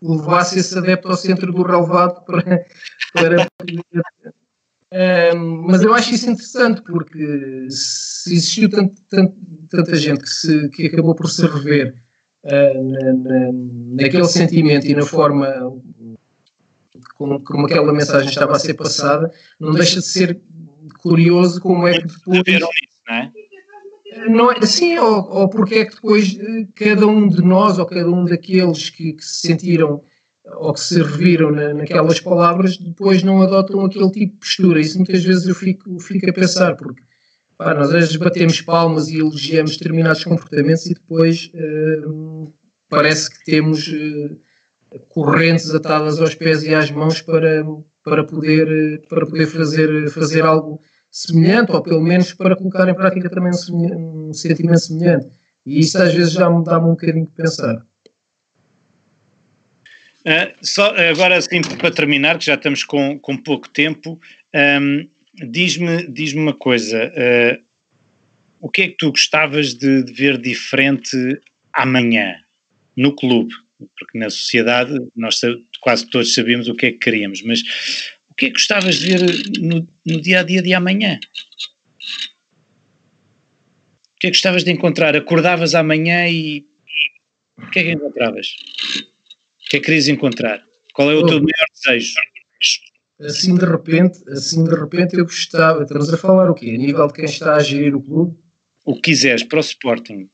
levasse 0.00 0.60
esse 0.60 0.78
adepto 0.78 1.08
ao 1.08 1.16
centro 1.16 1.52
do 1.52 1.62
relevado 1.62 2.24
para. 2.24 2.64
para 3.12 3.46
um, 5.34 5.62
mas 5.62 5.82
eu 5.82 5.92
acho 5.92 6.14
isso 6.14 6.30
interessante 6.30 6.82
porque 6.82 7.66
se 7.68 8.32
existiu 8.32 8.70
tanto, 8.70 8.96
tanto, 9.08 9.36
tanta 9.68 9.96
gente 9.96 10.22
que, 10.22 10.28
se, 10.30 10.68
que 10.68 10.86
acabou 10.86 11.14
por 11.16 11.28
se 11.28 11.46
rever 11.46 11.96
uh, 12.44 12.92
na, 12.92 13.12
na, 13.12 13.50
naquele 14.02 14.24
sentimento 14.26 14.86
e 14.86 14.94
na 14.94 15.04
forma 15.04 15.48
como, 17.16 17.42
como 17.42 17.66
aquela 17.66 17.92
mensagem 17.92 18.28
estava 18.28 18.52
a 18.52 18.58
ser 18.58 18.74
passada, 18.74 19.32
não 19.58 19.72
deixa 19.72 19.98
de 19.98 20.06
ser 20.06 20.40
curioso 21.00 21.60
como 21.60 21.88
é 21.88 22.00
que 22.00 22.06
depois. 22.06 22.60
Não 23.06 23.14
é? 23.14 23.32
Não 24.28 24.52
é, 24.52 24.60
sim, 24.66 24.98
ou, 24.98 25.28
ou 25.30 25.48
porque 25.48 25.76
é 25.76 25.84
que 25.84 25.94
depois 25.94 26.36
eh, 26.38 26.66
cada 26.74 27.06
um 27.06 27.28
de 27.28 27.42
nós, 27.42 27.78
ou 27.78 27.86
cada 27.86 28.08
um 28.10 28.24
daqueles 28.24 28.90
que, 28.90 29.12
que 29.14 29.24
se 29.24 29.46
sentiram 29.46 30.02
ou 30.56 30.72
que 30.72 30.80
se 30.80 31.00
reviram 31.02 31.50
na, 31.50 31.74
naquelas 31.74 32.20
palavras, 32.20 32.76
depois 32.76 33.22
não 33.22 33.42
adotam 33.42 33.84
aquele 33.84 34.10
tipo 34.10 34.32
de 34.32 34.38
postura. 34.38 34.80
Isso 34.80 34.96
muitas 34.96 35.22
vezes 35.22 35.46
eu 35.46 35.54
fico, 35.54 35.98
fico 36.00 36.28
a 36.28 36.32
pensar, 36.32 36.76
porque 36.76 37.02
pá, 37.56 37.74
nós 37.74 37.88
às 37.88 37.92
vezes 37.92 38.16
batemos 38.16 38.60
palmas 38.60 39.08
e 39.08 39.18
elogiamos 39.18 39.76
determinados 39.76 40.24
comportamentos 40.24 40.86
e 40.86 40.94
depois 40.94 41.50
uh, 41.54 42.52
parece 42.88 43.30
que 43.30 43.44
temos 43.44 43.88
uh, 43.88 44.38
correntes 45.08 45.72
atadas 45.74 46.20
aos 46.20 46.34
pés 46.34 46.64
e 46.64 46.74
às 46.74 46.90
mãos 46.90 47.20
para, 47.20 47.64
para, 48.02 48.24
poder, 48.24 49.02
para 49.08 49.26
poder 49.26 49.46
fazer, 49.46 50.10
fazer 50.10 50.42
algo 50.42 50.80
semelhante, 51.10 51.72
ou 51.72 51.82
pelo 51.82 52.00
menos 52.00 52.32
para 52.32 52.54
colocar 52.54 52.88
em 52.88 52.94
prática 52.94 53.28
também 53.28 53.52
um, 53.70 54.28
um 54.28 54.32
sentimento 54.32 54.78
semelhante. 54.78 55.28
E 55.66 55.80
isso 55.80 55.98
às 56.00 56.14
vezes 56.14 56.32
já 56.32 56.48
me 56.48 56.64
dá-me 56.64 56.86
um 56.86 56.90
bocadinho 56.90 57.26
de 57.26 57.32
pensar. 57.32 57.84
Uh, 60.20 60.52
só 60.62 60.94
agora 60.96 61.36
assim 61.36 61.60
para 61.78 61.90
terminar, 61.90 62.38
que 62.38 62.44
já 62.44 62.54
estamos 62.54 62.84
com, 62.84 63.18
com 63.18 63.36
pouco 63.36 63.68
tempo, 63.68 64.20
um, 64.54 65.08
diz-me 65.48 66.06
diz 66.06 66.34
uma 66.34 66.52
coisa, 66.52 67.06
uh, 67.08 67.64
o 68.60 68.68
que 68.68 68.82
é 68.82 68.88
que 68.88 68.96
tu 68.96 69.10
gostavas 69.10 69.74
de, 69.74 70.02
de, 70.02 70.12
ver 70.12 70.38
diferente 70.38 71.16
amanhã 71.72 72.36
no 72.94 73.16
clube? 73.16 73.54
Porque 73.98 74.18
na 74.18 74.28
sociedade 74.28 74.94
nós 75.16 75.40
quase 75.80 76.06
todos 76.06 76.34
sabemos 76.34 76.68
o 76.68 76.74
que 76.74 76.86
é 76.86 76.92
que 76.92 76.98
queríamos, 76.98 77.42
mas 77.42 77.62
que 78.40 78.46
é 78.46 78.48
que 78.48 78.54
gostavas 78.54 78.96
de 78.96 79.08
ver 79.08 79.60
no, 79.60 79.86
no 80.06 80.20
dia 80.20 80.40
a 80.40 80.42
dia 80.42 80.62
de 80.62 80.72
amanhã? 80.74 81.20
que 84.20 84.26
é 84.26 84.30
que 84.30 84.36
gostavas 84.36 84.62
de 84.62 84.70
encontrar? 84.70 85.16
Acordavas 85.16 85.74
amanhã 85.74 86.28
e 86.28 86.66
o 87.56 87.70
que 87.70 87.78
é 87.78 87.82
que 87.82 87.90
encontravas? 87.92 88.48
O 88.48 89.70
que 89.70 89.76
é 89.76 89.80
que 89.80 89.86
querias 89.86 90.08
encontrar? 90.08 90.62
Qual 90.92 91.10
é 91.10 91.14
o 91.14 91.26
teu 91.26 91.38
maior 91.38 91.66
desejo? 91.74 92.14
Assim 93.18 93.54
de 93.54 93.64
repente, 93.64 94.22
assim 94.30 94.62
de 94.62 94.74
repente 94.74 95.16
eu 95.16 95.24
gostava, 95.24 95.82
estamos 95.82 96.12
a 96.12 96.18
falar 96.18 96.50
o 96.50 96.54
quê? 96.54 96.70
A 96.70 96.78
nível 96.78 97.06
de 97.06 97.14
quem 97.14 97.24
está 97.24 97.56
a 97.56 97.62
gerir 97.62 97.96
o 97.96 98.02
clube? 98.02 98.38
O 98.84 98.94
que 98.94 99.10
quiseres 99.10 99.42
para 99.42 99.58
o 99.58 99.60
Sporting. 99.60 100.28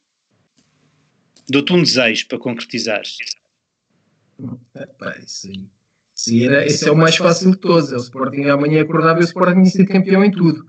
Dou-te 1.49 1.73
um 1.73 1.83
desejo 1.83 2.27
para 2.27 2.39
concretizar. 2.39 3.03
Epá, 4.75 5.19
isso 5.19 5.49
aí. 5.49 5.71
Sim, 6.17 6.47
era, 6.47 6.65
esse 6.65 6.89
é 6.89 6.91
o 6.91 6.97
mais 6.97 7.15
fácil 7.15 7.51
de 7.51 7.59
todos. 7.59 7.93
É 7.93 7.97
o 7.97 7.99
Sporting 7.99 8.45
amanhã 8.45 8.81
acordava 8.81 9.21
e 9.21 9.23
o 9.23 9.25
Sporting 9.25 9.61
ia 9.61 9.67
ser 9.67 9.85
campeão 9.85 10.25
em 10.25 10.31
tudo. 10.31 10.67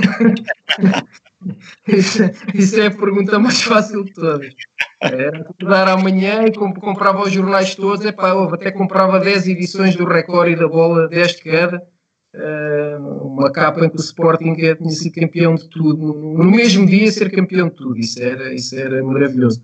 isso, 1.86 2.22
isso, 2.54 2.80
é 2.80 2.86
a 2.86 2.90
pergunta 2.90 3.38
mais 3.38 3.60
fácil 3.60 4.04
de 4.04 4.12
todas. 4.14 4.54
Era 5.02 5.40
acordar 5.40 5.88
amanhã 5.88 6.46
e 6.46 6.52
comprava 6.52 7.22
os 7.24 7.30
jornais 7.30 7.74
todos. 7.74 8.06
Epá, 8.06 8.30
eu 8.30 8.54
até 8.54 8.72
comprava 8.72 9.20
10 9.20 9.48
edições 9.48 9.94
do 9.94 10.06
Record 10.06 10.52
e 10.52 10.56
da 10.56 10.66
Bola, 10.66 11.06
10 11.08 11.36
de 11.36 11.42
cada. 11.42 11.86
Uh, 12.34 13.26
uma 13.26 13.50
capa 13.50 13.84
em 13.84 13.90
que 13.90 13.96
o 13.96 14.00
Sporting 14.00 14.54
tinha 14.54 14.90
sido 14.90 15.14
campeão 15.14 15.54
de 15.54 15.68
tudo. 15.68 15.98
No, 15.98 16.44
mesmo 16.44 16.86
dia 16.86 17.12
ser 17.12 17.30
campeão 17.30 17.68
de 17.68 17.74
tudo. 17.74 17.98
Isso 17.98 18.22
era, 18.22 18.54
isso 18.54 18.74
era 18.74 19.04
maravilhoso. 19.04 19.62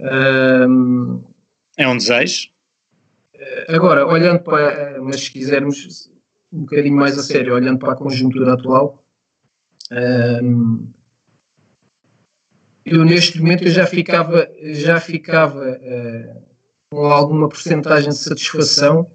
Uh, 0.00 1.24
é 1.76 1.86
um 1.86 1.96
desejo? 1.96 2.53
Agora, 3.68 4.06
olhando 4.06 4.40
para, 4.40 5.00
mas 5.02 5.22
se 5.22 5.30
quisermos 5.30 6.10
um 6.52 6.60
bocadinho 6.60 6.96
mais 6.96 7.18
a 7.18 7.22
sério, 7.22 7.54
olhando 7.54 7.78
para 7.78 7.92
a 7.92 7.96
conjuntura 7.96 8.54
atual, 8.54 9.04
um, 10.42 10.92
eu 12.84 13.04
neste 13.04 13.40
momento 13.40 13.68
já 13.68 13.86
ficava, 13.86 14.48
já 14.62 15.00
ficava 15.00 15.72
uh, 15.72 16.42
com 16.90 17.06
alguma 17.06 17.48
porcentagem 17.48 18.10
de 18.10 18.16
satisfação 18.16 19.10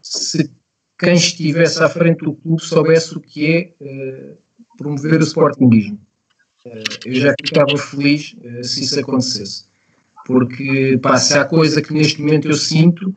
se 0.00 0.52
quem 0.98 1.14
estivesse 1.14 1.82
à 1.82 1.88
frente 1.88 2.24
do 2.24 2.34
clube 2.34 2.62
soubesse 2.62 3.16
o 3.16 3.20
que 3.20 3.74
é 3.80 3.84
uh, 3.84 4.36
promover 4.76 5.20
o 5.20 5.24
sportingismo. 5.24 6.00
Uh, 6.64 6.82
eu 7.06 7.14
já 7.14 7.34
ficava 7.44 7.76
feliz 7.76 8.36
se 8.62 8.82
isso 8.82 9.00
acontecesse. 9.00 9.64
Porque 10.26 10.98
pá, 11.02 11.18
se 11.18 11.36
há 11.36 11.44
coisa 11.44 11.82
que 11.82 11.92
neste 11.92 12.20
momento 12.22 12.48
eu 12.48 12.54
sinto 12.54 13.14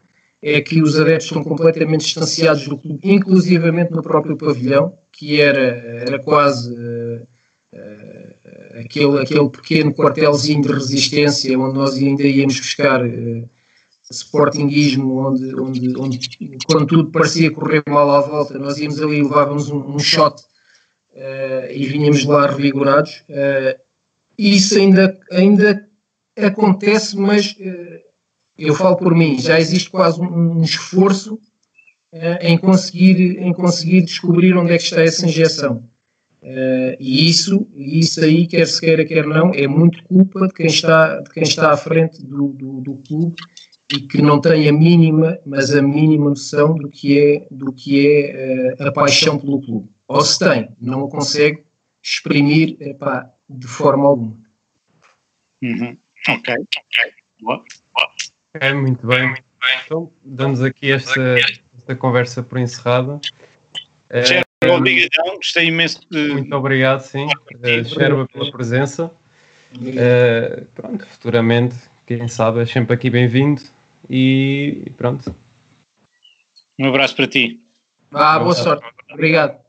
é 0.50 0.62
que 0.62 0.82
os 0.82 0.98
adeptos 0.98 1.26
estão 1.26 1.44
completamente 1.44 2.06
distanciados 2.06 2.66
do 2.70 2.78
clube, 2.78 3.02
inclusivamente 3.04 3.92
no 3.92 4.02
próprio 4.02 4.38
pavilhão, 4.38 4.98
que 5.12 5.42
era, 5.42 5.60
era 5.60 6.20
quase 6.20 6.74
uh, 6.74 7.28
uh, 7.74 8.80
aquele, 8.80 9.20
aquele 9.20 9.50
pequeno 9.50 9.94
quartelzinho 9.94 10.62
de 10.62 10.72
resistência 10.72 11.60
onde 11.60 11.78
nós 11.78 11.96
ainda 11.96 12.24
íamos 12.24 12.62
buscar 12.62 13.06
uh, 13.06 13.50
sportinguismo, 14.10 15.18
onde, 15.18 15.54
onde, 15.54 15.98
onde 15.98 16.20
quando 16.66 16.88
tudo 16.88 17.12
parecia 17.12 17.52
correr 17.52 17.84
mal 17.90 18.10
à 18.10 18.22
volta, 18.22 18.58
nós 18.58 18.78
íamos 18.78 19.02
ali 19.02 19.18
e 19.18 19.24
levávamos 19.24 19.70
um, 19.70 19.96
um 19.96 20.00
shot 20.00 20.42
uh, 21.12 21.70
e 21.70 21.86
vinhamos 21.88 22.24
lá 22.24 22.48
revigorados. 22.48 23.22
isso 24.38 24.78
ainda, 24.78 25.20
ainda 25.30 25.86
acontece, 26.38 27.18
mas 27.18 27.54
eu 28.58 28.74
falo 28.76 28.96
por 28.96 29.14
mim, 29.16 29.40
já 29.40 29.60
existe 29.60 29.90
quase 29.90 30.20
um, 30.22 30.60
um 30.60 30.62
esforço 30.62 31.36
uh, 32.14 32.38
em, 32.42 32.58
conseguir, 32.58 33.40
em 33.40 33.54
conseguir 33.54 34.02
descobrir 34.02 34.56
onde 34.56 34.74
é 34.74 34.78
que 34.78 34.84
está 34.84 35.02
essa 35.02 35.26
injeção. 35.26 35.84
Uh, 36.42 36.96
e 37.00 37.28
isso, 37.28 37.68
isso 37.74 38.24
aí, 38.24 38.48
quer 38.48 38.68
se 38.68 38.80
queira, 38.80 39.06
quer 39.06 39.26
não, 39.26 39.52
é 39.54 39.68
muito 39.68 40.04
culpa 40.04 40.48
de 40.48 40.54
quem 40.54 40.68
está, 40.68 41.20
de 41.20 41.30
quem 41.32 41.44
está 41.44 41.72
à 41.72 41.78
frente 41.78 42.24
do, 42.24 42.50
do, 42.50 42.82
do 42.82 42.96
clube 43.08 43.36
e 43.92 44.02
que 44.02 44.22
não 44.22 44.40
tem 44.40 44.68
a 44.68 44.74
mínima, 44.74 45.40
mas 45.46 45.74
a 45.74 45.82
mínima 45.82 46.30
noção 46.30 46.76
do 46.76 46.90
que 46.90 47.20
é, 47.20 47.48
do 47.50 47.72
que 47.72 48.08
é 48.08 48.76
uh, 48.80 48.88
a 48.88 48.92
paixão 48.92 49.38
pelo 49.38 49.62
clube. 49.62 49.90
Ou 50.08 50.22
se 50.22 50.40
tem, 50.40 50.70
não 50.80 51.04
o 51.04 51.10
consegue 51.10 51.66
exprimir 52.02 52.78
epá, 52.80 53.30
de 53.50 53.68
forma 53.68 54.06
alguma. 54.06 54.40
Uhum. 55.62 55.98
Ok, 56.30 56.54
ok. 56.56 57.14
Boa. 57.42 57.64
É, 58.60 58.74
muito 58.74 59.06
bem. 59.06 59.28
Muito 59.28 59.44
bem. 59.62 59.80
Então, 59.86 60.12
damos 60.24 60.62
aqui 60.62 60.92
esta, 60.92 61.36
esta 61.78 61.96
conversa 61.96 62.44
por 62.44 62.58
encerrada. 62.58 63.20
É, 64.10 64.42
obrigadão, 64.70 65.36
gostei 65.36 65.68
imenso 65.68 66.02
de... 66.10 66.30
Muito 66.30 66.56
obrigado, 66.56 67.02
sim, 67.02 67.26
uh, 67.26 67.86
Sherba, 67.86 68.28
pela 68.28 68.52
presença. 68.52 69.12
Uh, 69.76 70.66
pronto, 70.74 71.06
futuramente, 71.06 71.76
quem 72.06 72.28
sabe, 72.28 72.62
é 72.62 72.66
sempre 72.66 72.94
aqui 72.94 73.10
bem-vindo 73.10 73.62
e 74.10 74.92
pronto. 74.98 75.36
Um 76.80 76.88
abraço 76.88 77.16
para 77.16 77.28
ti. 77.28 77.66
Ah, 78.14 78.40
boa 78.40 78.54
sorte. 78.54 78.86
Obrigado. 79.12 79.67